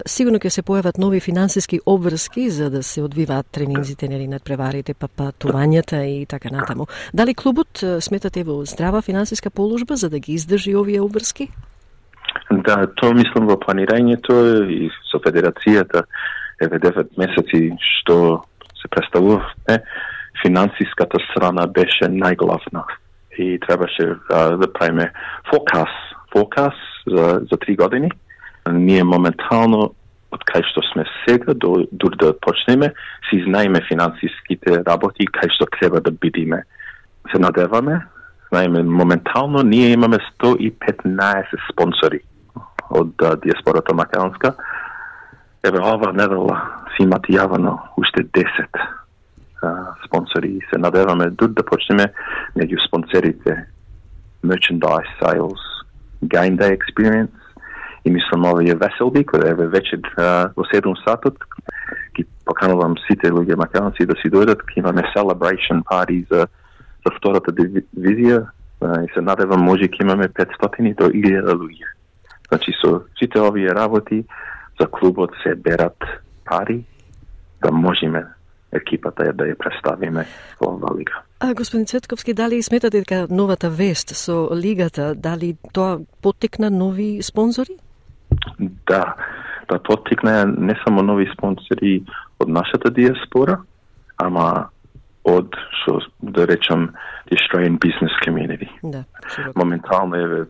сигурно 0.06 0.40
ќе 0.40 0.50
се 0.50 0.64
појават 0.64 1.00
нови 1.02 1.20
финансиски 1.20 1.80
обврски 1.86 2.50
за 2.50 2.70
да 2.70 2.84
се 2.84 3.02
одвиваат 3.02 3.50
тренинзите 3.52 4.08
нели 4.08 4.28
над 4.28 4.44
преварите, 4.44 4.94
па 4.94 5.08
патувањата 5.08 6.04
и 6.06 6.26
така 6.26 6.50
натаму. 6.54 6.88
Дали 7.14 7.34
клубот 7.36 7.84
сметате 8.00 8.44
во 8.44 8.64
здрава 8.66 9.02
финансиска 9.02 9.50
положба 9.50 9.96
за 9.96 10.10
да 10.10 10.20
ги 10.20 10.34
издржи 10.34 10.76
овие 10.76 11.02
обврски? 11.02 11.50
Да, 12.52 12.86
тоа 12.96 13.14
мислам 13.14 13.50
во 13.50 13.58
планирањето 13.58 14.38
и 14.70 14.90
со 15.12 15.20
федерацијата 15.20 16.06
еве 16.62 16.80
9 16.80 17.18
месеци 17.18 17.76
што 17.80 18.46
се 18.80 18.88
представувавме, 18.88 19.84
финансиската 20.42 21.20
страна 21.32 21.68
беше 21.68 22.08
најглавна 22.08 22.86
и 23.40 23.60
требаше 23.60 24.16
а, 24.30 24.50
да 24.58 24.74
правиме 24.74 25.12
фокас, 25.50 25.90
фокас 26.38 26.74
за, 27.08 27.42
за 27.52 27.58
три 27.58 27.76
години. 27.76 28.12
Ние 28.72 29.04
моментално 29.04 29.94
од 30.36 30.44
кај 30.46 30.62
што 30.70 30.84
сме 30.92 31.06
сега 31.26 31.56
до 31.56 31.88
дури 31.92 32.18
да 32.22 32.34
почнеме, 32.38 32.92
си 33.30 33.42
знаеме 33.48 33.82
финансиските 33.88 34.84
работи 34.86 35.26
кај 35.26 35.50
што 35.56 35.66
треба 35.80 36.02
да 36.02 36.12
бидиме. 36.12 36.64
Се 37.32 37.40
надеваме, 37.40 38.02
знаеме 38.52 38.84
моментално 38.84 39.64
ние 39.64 39.96
имаме 39.96 40.20
115 40.38 41.72
спонсори 41.72 42.22
од 42.90 43.16
диаспората 43.42 43.94
македонска. 43.94 44.54
Еве 45.64 45.80
ова 45.80 46.14
недела 46.14 46.62
си 46.94 47.04
имате 47.04 47.34
јавано 47.34 47.78
уште 47.98 48.24
10 48.24 48.99
спонсори. 50.06 50.48
И 50.48 50.62
се 50.74 50.80
надеваме 50.80 51.30
дур 51.30 51.50
да 51.50 51.64
почнеме 51.64 52.12
меѓу 52.58 52.80
спонсорите 52.88 53.66
merchandise 54.44 55.12
sales, 55.22 55.62
game 56.24 56.58
day 56.58 56.72
experience. 56.72 57.36
И 58.06 58.12
мислам 58.12 58.46
овие 58.46 58.76
веселби 58.76 59.26
кои 59.26 59.40
еве 59.44 59.68
вече 59.68 59.98
во 60.56 60.64
7 60.64 60.96
сатот. 61.04 61.38
Ги 62.16 62.26
поканувам 62.46 62.96
сите 63.08 63.32
луѓе 63.32 63.56
македонци 63.56 64.06
да 64.06 64.16
си 64.22 64.32
дојдат. 64.32 64.64
Ќе 64.64 64.80
имаме 64.80 65.04
celebration 65.16 65.84
party 65.84 66.26
за 66.32 66.48
за 67.06 67.12
втората 67.18 67.52
дивизија. 67.52 68.48
И 68.82 69.08
се 69.14 69.22
надевам 69.22 69.64
може 69.64 69.92
ќе 69.92 70.04
имаме 70.04 70.28
500 70.28 70.96
до 70.96 71.12
1000 71.12 71.54
луѓе. 71.60 71.88
Значи 72.48 72.72
со 72.82 73.04
сите 73.20 73.40
овие 73.40 73.70
работи 73.76 74.24
за 74.80 74.88
клубот 74.88 75.32
се 75.44 75.56
берат 75.56 76.00
пари 76.46 76.86
да 77.62 77.72
можеме 77.72 78.26
екипата 78.72 79.30
е 79.30 79.34
да 79.34 79.48
ја 79.50 79.58
представиме 79.58 80.26
во 80.62 80.74
оваа 80.76 80.96
лига. 80.98 81.24
А 81.40 81.54
господин 81.54 81.86
Цветковски, 81.86 82.34
дали 82.34 82.62
сметате 82.64 83.00
дека 83.00 83.28
новата 83.30 83.70
вест 83.70 84.16
со 84.16 84.50
лигата, 84.56 85.16
дали 85.16 85.58
тоа 85.74 86.00
поттекна 86.22 86.70
нови 86.70 87.22
спонзори? 87.24 87.78
Да, 88.60 89.16
да 89.70 89.80
поттекна 89.80 90.46
не 90.46 90.76
само 90.86 91.02
нови 91.02 91.30
спонзори 91.34 92.04
од 92.40 92.50
нашата 92.50 92.92
диаспора, 92.92 93.62
ама 94.18 94.70
од 95.24 95.56
што 95.82 96.00
да 96.22 96.48
речам 96.48 96.90
the 97.30 97.38
Australian 97.38 97.78
business 97.78 98.14
community. 98.26 98.70
Да, 98.84 99.04
Моментално 99.56 100.16
еве 100.16 100.46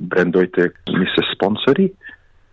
брендоите 0.00 0.70
ми 0.98 1.06
се 1.06 1.22
спонсори 1.34 1.92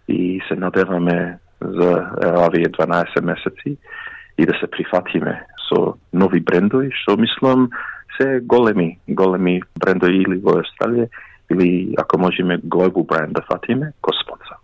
и 0.08 0.42
се 0.48 0.56
надеваме 0.56 1.38
за 1.62 2.06
овие 2.48 2.66
12 2.66 3.22
месеци 3.22 3.78
и 4.40 4.46
да 4.46 4.56
се 4.60 4.68
прифатиме 4.72 5.36
со 5.68 5.98
нови 6.14 6.40
брендови, 6.40 6.94
што 7.04 7.18
мислам 7.20 7.68
се 8.16 8.40
големи, 8.42 8.98
големи 9.08 9.60
брендови 9.76 10.24
или 10.24 10.40
во 10.40 10.62
Австралија, 10.64 11.10
или 11.52 11.96
ако 12.00 12.20
можеме 12.20 12.60
глобал 12.64 13.04
бренд 13.04 13.36
да 13.36 13.44
фатиме, 13.52 13.92
Господца. 14.02 14.56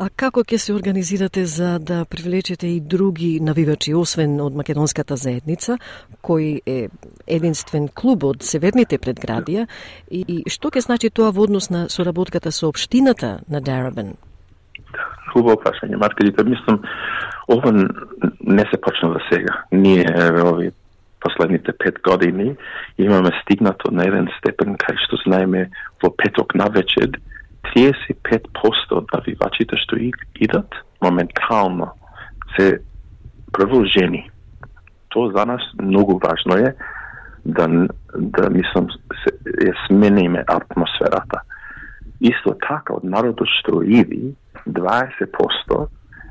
А 0.00 0.08
како 0.08 0.40
ќе 0.48 0.56
се 0.56 0.72
организирате 0.72 1.44
за 1.44 1.78
да 1.78 2.04
привлечете 2.08 2.66
и 2.66 2.80
други 2.80 3.36
навивачи, 3.40 3.92
освен 3.94 4.38
од 4.40 4.56
македонската 4.56 5.16
заедница, 5.20 5.76
кој 6.24 6.62
е 6.64 6.88
единствен 7.28 7.90
клуб 7.92 8.24
од 8.24 8.42
северните 8.42 8.98
предградија, 8.98 9.66
и, 10.08 10.24
и 10.24 10.36
што 10.48 10.72
ќе 10.72 10.86
значи 10.88 11.12
тоа 11.12 11.34
во 11.36 11.44
однос 11.44 11.68
на 11.70 11.86
соработката 11.92 12.50
со 12.50 12.72
општината 12.72 13.38
на 13.48 13.60
Дарабен? 13.60 14.16
Хубаво 15.32 15.60
прашање, 15.62 15.96
Маркелите. 15.96 16.44
Мислам, 16.44 16.80
ова 17.48 17.72
не 18.40 18.64
се 18.70 18.80
почнува 18.80 19.20
сега. 19.30 19.64
Ние, 19.72 20.06
еве, 20.08 20.42
ови 20.42 20.70
последните 21.20 21.72
пет 21.78 21.98
години 22.02 22.56
имаме 22.98 23.30
стигнато 23.42 23.90
на 23.92 24.06
еден 24.08 24.28
степен 24.38 24.76
кај 24.80 24.96
што 25.04 25.20
знаеме 25.24 25.68
во 26.02 26.10
петок 26.16 26.54
на 26.54 26.70
вечер 26.72 27.12
35% 27.70 28.96
од 28.96 29.12
навивачите 29.12 29.76
што 29.84 30.00
идат 30.40 30.80
моментално 31.02 31.92
се 32.56 32.80
прво 33.52 33.84
жени. 33.84 34.30
Тоа 35.08 35.32
за 35.36 35.44
нас 35.46 35.62
многу 35.82 36.18
важно 36.18 36.56
е 36.56 36.74
да, 37.44 37.68
да 38.16 38.50
мислам, 38.50 38.88
се, 39.24 39.30
е 39.68 39.72
смениме 39.86 40.44
атмосферата. 40.46 41.40
Исто 42.20 42.54
така, 42.60 42.96
од 42.96 43.04
народот 43.04 43.48
што 43.60 43.82
иди, 43.82 44.34
20% 44.68 45.88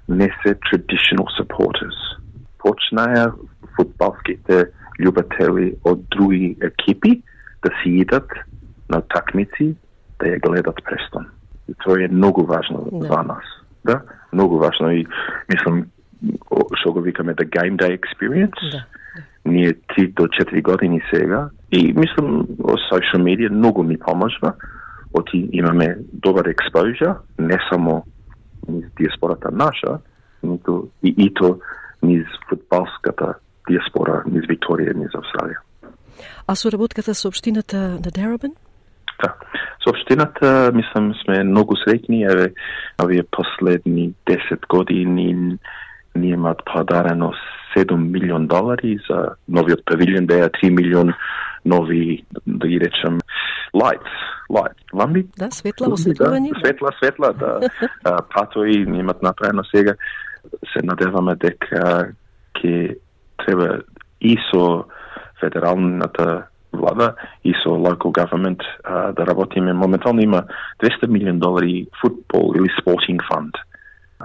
не 0.09 0.29
се 0.43 0.55
traditional 0.67 1.27
supporters. 1.37 1.97
Почнаја 2.59 3.31
футболските 3.77 4.65
љубители 4.99 5.75
од 5.85 6.01
други 6.11 6.57
екипи 6.61 7.21
да 7.63 7.71
си 7.81 8.01
идат 8.03 8.27
на 8.89 9.01
такмици 9.13 9.75
да 10.19 10.33
ја 10.33 10.41
гледат 10.43 10.81
Престон. 10.83 11.29
И 11.69 11.73
тоа 11.83 12.03
е 12.03 12.07
многу 12.07 12.43
важно 12.45 12.89
да. 12.91 13.07
за 13.07 13.23
нас. 13.23 13.45
Да, 13.85 14.01
многу 14.33 14.57
важно 14.57 14.91
и 14.91 15.05
мислам 15.49 15.85
што 16.75 16.91
го 16.93 17.01
викаме 17.01 17.33
the 17.33 17.47
game 17.47 17.77
day 17.77 17.95
experience. 17.95 18.59
Да. 18.71 18.83
Ние 19.45 19.73
3 19.73 20.13
до 20.13 20.27
4 20.27 20.61
години 20.61 21.01
сега 21.13 21.49
и 21.71 21.93
мислам 21.93 22.47
о 22.63 22.75
social 22.91 23.21
media 23.23 23.49
многу 23.49 23.83
ми 23.83 23.97
поможува. 23.97 24.53
Оти 25.13 25.49
имаме 25.51 25.97
добар 26.13 26.45
exposure, 26.45 27.15
не 27.39 27.57
само 27.71 28.05
низ 28.69 28.85
диаспората 28.99 29.51
наша, 29.51 29.99
ниту 30.43 30.89
и 31.03 31.13
ито 31.17 31.59
низ 32.03 32.25
футболската 32.49 33.35
диаспора, 33.69 34.23
низ 34.25 34.47
Викторија, 34.49 34.95
низ 34.97 35.13
Австралија. 35.13 35.61
А 36.47 36.55
соработката 36.55 37.13
со 37.13 37.29
општината 37.29 37.77
на 37.99 38.11
Дарабен? 38.11 38.55
Да. 39.21 39.35
Со 39.83 39.91
општината, 39.91 40.71
мислам, 40.73 41.13
сме 41.23 41.43
многу 41.43 41.75
среќни, 41.79 42.23
еве, 42.31 42.53
овие 43.01 43.23
последни 43.31 44.13
10 44.27 44.67
години 44.69 45.57
ни 46.15 46.29
имаат 46.29 46.61
подарено 46.65 47.33
7 47.77 47.95
милион 47.95 48.47
долари 48.47 48.97
за 49.09 49.35
новиот 49.47 49.85
павилион, 49.85 50.25
беа 50.25 50.49
3 50.49 50.69
милион 50.69 51.13
нови, 51.65 52.25
да 52.47 52.67
ги 52.67 52.79
речем, 52.79 53.19
lights, 53.73 54.15
light. 54.49 54.77
Ламби? 54.93 55.27
Да, 55.37 55.51
светла, 55.51 55.87
осветлување. 55.93 56.53
Да, 56.53 56.59
светла, 56.59 56.91
светла, 56.97 57.33
да. 57.33 57.59
патои 58.33 58.81
имат 58.81 59.21
направено 59.23 59.63
сега. 59.63 59.93
Се 60.73 60.81
надеваме 60.83 61.35
дека 61.35 62.13
ќе 62.57 62.97
треба 63.43 63.81
и 64.21 64.37
со 64.49 64.85
федералната 65.39 66.47
влада 66.73 67.13
и 67.43 67.53
со 67.63 67.69
local 67.69 68.11
government 68.11 68.61
а, 68.83 69.11
да 69.11 69.25
работиме. 69.25 69.73
Моментално 69.73 70.21
има 70.21 70.43
200 70.83 71.07
милион 71.07 71.39
долари 71.39 71.87
футбол 72.01 72.53
или 72.55 72.69
спортинг 72.81 73.23
фонд 73.31 73.55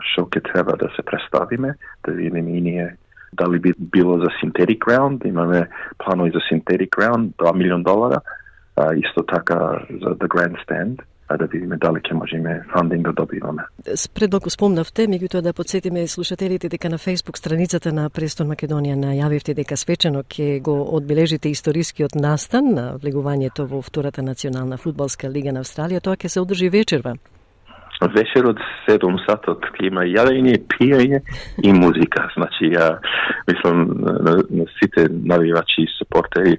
што 0.03 0.27
ќе 0.27 0.43
треба 0.53 0.77
да 0.77 0.91
се 0.97 1.03
представиме, 1.03 1.75
да 2.07 2.13
видиме 2.13 2.41
и 2.41 2.61
ние 2.61 2.97
дали 3.33 3.59
би 3.59 3.75
било 3.79 4.19
за 4.19 4.31
synthetic 4.43 4.79
ground, 4.79 5.27
имаме 5.27 5.69
планови 5.99 6.31
за 6.31 6.39
synthetic 6.39 6.89
ground, 6.89 7.35
2 7.39 7.57
милион 7.57 7.83
долара, 7.83 8.21
а, 8.77 8.95
исто 8.95 9.23
така 9.23 9.87
за 9.91 10.11
the 10.15 10.29
grandstand, 10.29 11.03
а 11.29 11.37
да 11.37 11.47
видиме 11.47 11.77
дали 11.77 12.01
ќе 12.05 12.13
можеме 12.13 12.63
фандинг 12.73 13.07
да 13.07 13.13
добиваме. 13.13 13.63
Пред 14.15 14.33
малку 14.33 14.51
спомнавте, 14.51 15.07
меѓутоа 15.09 15.41
да 15.41 15.53
подсетиме 15.53 16.07
слушателите 16.07 16.69
дека 16.69 16.91
на 16.91 16.99
Facebook 16.99 17.39
страницата 17.39 17.93
на 17.93 18.11
Престон 18.11 18.53
Македонија 18.53 18.99
најавивте 18.99 19.55
дека 19.55 19.77
свечено 19.77 20.23
ќе 20.23 20.61
го 20.63 20.77
одбележите 20.97 21.49
историскиот 21.49 22.15
настан 22.15 22.75
на 22.75 22.87
влегувањето 22.99 23.67
во 23.67 23.83
втората 23.83 24.23
национална 24.23 24.77
фудбалска 24.77 25.31
лига 25.31 25.53
на 25.53 25.65
Австралија. 25.65 26.03
Тоа 26.03 26.17
ќе 26.17 26.29
се 26.29 26.41
одржи 26.41 26.69
вечерва 26.69 27.17
вечер 28.13 28.49
од 28.51 28.61
7 28.89 29.19
сатот 29.27 29.67
ќе 29.75 29.89
има 29.91 30.05
јадење, 30.09 30.57
пиење 30.71 31.21
и 31.63 31.73
музика. 31.73 32.29
Значи, 32.37 32.73
ја 32.75 32.95
мислам 33.49 33.87
на, 34.01 34.39
на 34.51 34.67
сите 34.79 35.09
навивачи 35.11 35.87
и 35.87 35.93
супортери 35.99 36.59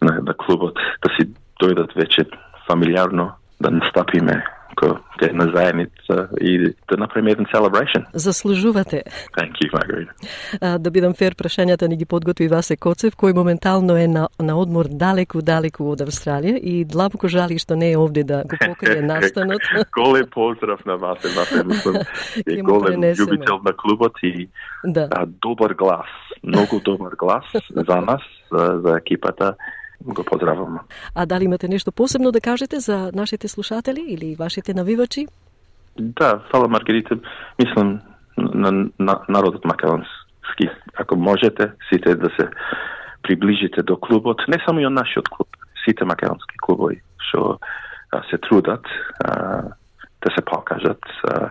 на, 0.00 0.20
на 0.22 0.34
клубот 0.34 0.78
да 1.02 1.12
си 1.16 1.28
дојдат 1.62 1.96
вече 1.96 2.24
фамилиарно, 2.68 3.32
да 3.60 3.70
настапиме 3.70 4.42
како 4.78 4.98
една 5.22 5.46
заедница 5.54 6.28
и 6.40 6.74
да 6.90 6.96
направиме 6.96 7.30
еден 7.30 7.46
celebration. 7.46 8.04
Заслужувате. 8.12 9.02
Thank 9.38 9.52
you, 9.60 9.70
Margarita. 9.72 10.12
А, 10.60 10.78
да 10.78 10.90
бидам 10.90 11.14
фер, 11.14 11.34
прашањата 11.34 11.88
ни 11.88 11.96
ги 11.96 12.04
подготви 12.04 12.48
Васе 12.48 12.76
Коцев, 12.76 13.16
кој 13.16 13.34
моментално 13.34 13.96
е 13.96 14.06
на, 14.08 14.28
на 14.40 14.56
одмор 14.58 14.86
далеку, 14.88 15.42
далеку 15.42 15.90
од 15.92 16.04
Австралија 16.06 16.58
и 16.58 16.84
длабоко 16.84 17.28
жали 17.28 17.58
што 17.58 17.76
не 17.76 17.92
е 17.92 17.98
овде 17.98 18.24
да 18.24 18.44
го 18.44 18.56
покрие 18.66 19.02
настанот. 19.02 19.62
голем 19.98 20.26
поздрав 20.30 20.84
на 20.86 20.96
Васе, 20.96 21.28
Васе, 21.34 21.64
мислам, 21.64 21.96
е 22.46 22.62
голем 22.62 23.02
љубител 23.02 23.60
на 23.64 23.72
клубот 23.72 24.14
и 24.22 24.48
да. 24.84 25.08
а, 25.10 25.26
добар 25.26 25.74
глас, 25.74 26.08
многу 26.42 26.80
добар 26.80 27.14
глас 27.18 27.44
за 27.88 28.00
нас, 28.00 28.22
за, 28.52 28.80
за 28.84 28.96
екипата 28.98 29.54
го 30.04 30.24
поздравам. 30.24 30.78
А 31.14 31.26
дали 31.26 31.44
имате 31.44 31.68
нешто 31.68 31.92
посебно 31.92 32.32
да 32.32 32.40
кажете 32.40 32.80
за 32.80 33.10
нашите 33.14 33.48
слушатели 33.48 34.04
или 34.08 34.36
вашите 34.38 34.74
навивачи? 34.74 35.26
Да, 35.98 36.42
фала 36.50 36.68
Маргарита. 36.68 37.18
Мислам 37.58 38.00
на, 38.36 38.90
на 38.98 39.20
народот 39.28 39.64
македонски. 39.64 40.70
Ако 40.94 41.16
можете, 41.16 41.72
сите 41.92 42.14
да 42.14 42.30
се 42.40 42.48
приближите 43.22 43.82
до 43.82 43.96
клубот, 43.96 44.42
не 44.48 44.56
само 44.66 44.80
и 44.80 44.86
од 44.86 44.92
нашиот 44.92 45.28
клуб, 45.28 45.48
сите 45.84 46.04
македонски 46.04 46.56
клубови 46.62 47.02
што 47.28 47.58
се 48.30 48.38
трудат 48.38 48.86
а, 49.24 49.62
да 50.24 50.30
се 50.34 50.44
покажат 50.44 51.04
а, 51.24 51.50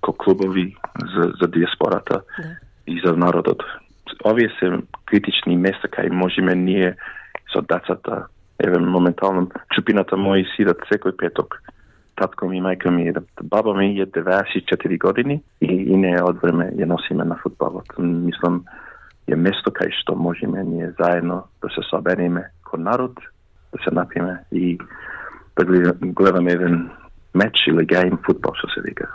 ко 0.00 0.12
клубови 0.12 0.76
за, 1.14 1.32
за 1.40 1.48
диаспората 1.48 2.22
да. 2.38 2.56
и 2.86 3.00
за 3.04 3.16
народот. 3.16 3.62
Овие 4.24 4.50
се 4.60 4.78
критични 5.06 5.56
места 5.56 5.88
кај 5.88 6.10
можеме 6.10 6.54
ние 6.54 6.96
со 7.52 7.62
децата. 7.62 8.26
Еве, 8.58 8.78
моментално, 8.78 9.48
чупината 9.74 10.16
мои 10.16 10.44
сидат 10.56 10.84
секој 10.90 11.16
петок. 11.16 11.58
Татко 12.16 12.48
ми 12.48 12.58
и 12.58 12.62
мајка 12.62 12.90
ми, 12.90 13.12
баба 13.42 13.74
ми 13.74 13.98
е 14.00 14.06
94 14.06 14.98
години 14.98 15.42
и, 15.60 15.66
и 15.66 15.96
не 15.96 16.12
од 16.22 16.42
време 16.42 16.70
ја 16.76 16.86
носиме 16.86 17.24
на 17.24 17.36
футболот. 17.42 17.88
Мислам, 17.98 18.64
е 19.26 19.36
место 19.36 19.72
кај 19.72 19.90
што 20.02 20.14
можеме 20.14 20.62
ние 20.64 20.92
заедно 21.00 21.44
да 21.62 21.68
се 21.74 21.82
собериме 21.90 22.44
кон 22.64 22.82
народ, 22.82 23.18
да 23.72 23.82
се 23.82 23.94
напиме 23.94 24.44
и 24.52 24.78
да 25.56 25.64
гледаме 26.00 26.52
еден 26.52 26.90
меч 27.34 27.66
или 27.66 27.86
гейм 27.86 28.18
футбол, 28.26 28.54
што 28.54 28.68
се 28.74 28.80
вика 28.84 29.08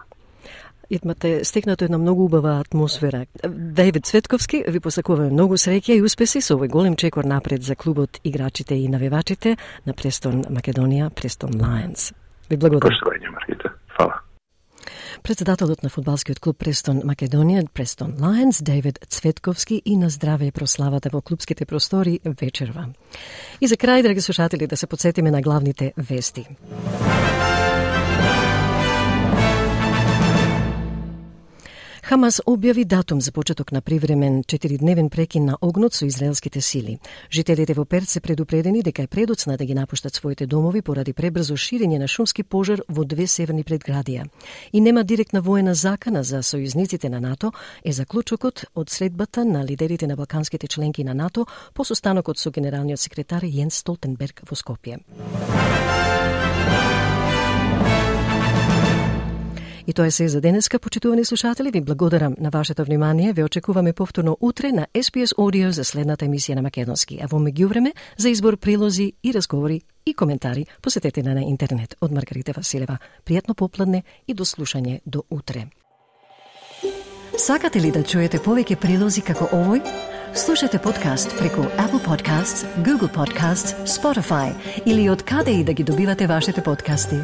имате 0.89 1.45
стекнато 1.45 1.85
една 1.85 1.97
многу 1.97 2.23
убава 2.23 2.59
атмосфера. 2.59 3.25
Давид 3.47 4.05
Цветковски, 4.05 4.63
ви 4.67 4.79
посакуваме 4.79 5.29
многу 5.29 5.57
среќа 5.57 5.97
и 5.97 6.01
успеси 6.01 6.41
со 6.41 6.55
овој 6.55 6.69
голем 6.69 6.95
чекор 6.95 7.25
напред 7.25 7.63
за 7.63 7.75
клубот, 7.75 8.19
играчите 8.23 8.75
и 8.75 8.87
навевачите 8.87 9.57
на 9.85 9.93
Престон 9.93 10.43
Македонија, 10.43 11.09
Престон 11.09 11.51
Lions. 11.51 12.13
Ви 12.49 12.57
благодарам. 12.57 12.91
Поштовање, 12.91 13.31
Маргита. 13.31 13.73
Фала. 13.97 14.21
Председателот 15.23 15.83
на 15.83 15.89
фудбалскиот 15.89 16.39
клуб 16.39 16.57
Престон 16.57 17.01
Македонија, 17.03 17.67
Престон 17.73 18.13
Lions, 18.21 18.63
Давид 18.63 18.99
Цветковски 19.09 19.81
и 19.85 19.97
на 19.97 20.09
здраве 20.09 20.47
и 20.47 20.51
прославата 20.51 21.09
во 21.11 21.21
клубските 21.21 21.65
простори 21.65 22.19
вечерва. 22.23 22.87
И 23.61 23.67
за 23.67 23.75
крај, 23.75 24.03
драги 24.03 24.21
слушатели, 24.21 24.67
да 24.67 24.77
се 24.77 24.87
подсетиме 24.87 25.31
на 25.31 25.41
главните 25.41 25.93
вести. 25.97 26.47
Хамас 32.07 32.37
објави 32.47 32.85
датум 32.87 33.19
за 33.21 33.33
почеток 33.35 33.71
на 33.75 33.81
привремен 33.81 34.43
четиридневен 34.47 35.09
прекин 35.09 35.45
на 35.45 35.57
огнот 35.61 35.93
со 35.93 36.05
израелските 36.07 36.61
сили. 36.61 36.99
Жителите 37.31 37.73
во 37.73 37.83
Перт 37.85 38.09
се 38.09 38.21
предупредени 38.21 38.83
дека 38.83 39.01
е 39.03 39.07
предоцна 39.07 39.57
да 39.57 39.65
ги 39.65 39.73
напуштат 39.73 40.15
своите 40.15 40.47
домови 40.47 40.81
поради 40.81 41.13
пребрзо 41.13 41.57
ширење 41.57 41.99
на 41.99 42.07
шумски 42.07 42.43
пожар 42.43 42.79
во 42.87 43.03
две 43.03 43.27
северни 43.27 43.63
предградија. 43.63 44.23
И 44.73 44.79
нема 44.79 45.03
директна 45.03 45.41
воена 45.41 45.75
закана 45.75 46.23
за 46.23 46.39
сојузниците 46.39 47.09
на 47.09 47.19
НАТО 47.19 47.51
е 47.83 47.91
заклучокот 47.91 48.65
од 48.75 48.89
средбата 48.89 49.43
на 49.45 49.65
лидерите 49.65 50.07
на 50.07 50.15
балканските 50.15 50.67
членки 50.67 51.03
на 51.03 51.13
НАТО 51.13 51.45
по 51.73 51.83
состанокот 51.83 52.39
со 52.39 52.51
генералниот 52.51 52.99
секретар 52.99 53.43
Јенс 53.43 53.83
Столтенберг 53.83 54.47
во 54.49 54.55
Скопје. 54.55 55.03
И 59.87 59.93
тоа 59.93 60.07
е 60.07 60.11
се 60.11 60.27
за 60.27 60.41
денеска, 60.41 60.79
почитувани 60.79 61.25
слушатели. 61.25 61.71
Ви 61.71 61.81
благодарам 61.81 62.35
на 62.39 62.49
вашето 62.49 62.85
внимание. 62.85 63.33
Ве 63.33 63.43
очекуваме 63.43 63.93
повторно 63.93 64.37
утре 64.41 64.71
на 64.71 64.87
SPS 64.95 65.35
Audio 65.35 65.69
за 65.69 65.83
следната 65.83 66.25
емисија 66.25 66.55
на 66.55 66.61
Македонски. 66.61 67.19
А 67.23 67.27
во 67.27 67.39
меѓувреме, 67.39 67.93
за 68.17 68.29
избор 68.29 68.57
прилози 68.57 69.13
и 69.23 69.33
разговори 69.33 69.81
и 70.05 70.13
коментари, 70.13 70.65
посетете 70.81 71.23
на, 71.23 71.33
на 71.33 71.41
интернет 71.41 71.95
од 72.01 72.11
Маргарита 72.11 72.51
Василева. 72.51 72.97
Пријатно 73.25 73.53
попладне 73.53 74.03
и 74.27 74.33
до 74.33 74.43
слушање 74.43 74.99
до 75.05 75.23
утре. 75.29 75.67
Сакате 77.37 77.79
ли 77.79 77.91
да 77.91 78.03
чуете 78.03 78.39
повеќе 78.39 78.75
прилози 78.75 79.21
како 79.21 79.47
овој? 79.55 79.81
Слушате 80.35 80.79
подкаст 80.79 81.31
преку 81.39 81.63
Apple 81.79 82.03
Podcasts, 82.03 82.67
Google 82.83 83.09
Podcasts, 83.13 83.71
Spotify 83.87 84.51
или 84.85 85.09
од 85.09 85.23
каде 85.23 85.51
и 85.51 85.63
да 85.63 85.73
ги 85.73 85.83
добивате 85.83 86.27
вашите 86.27 86.63
подкасти. 86.63 87.23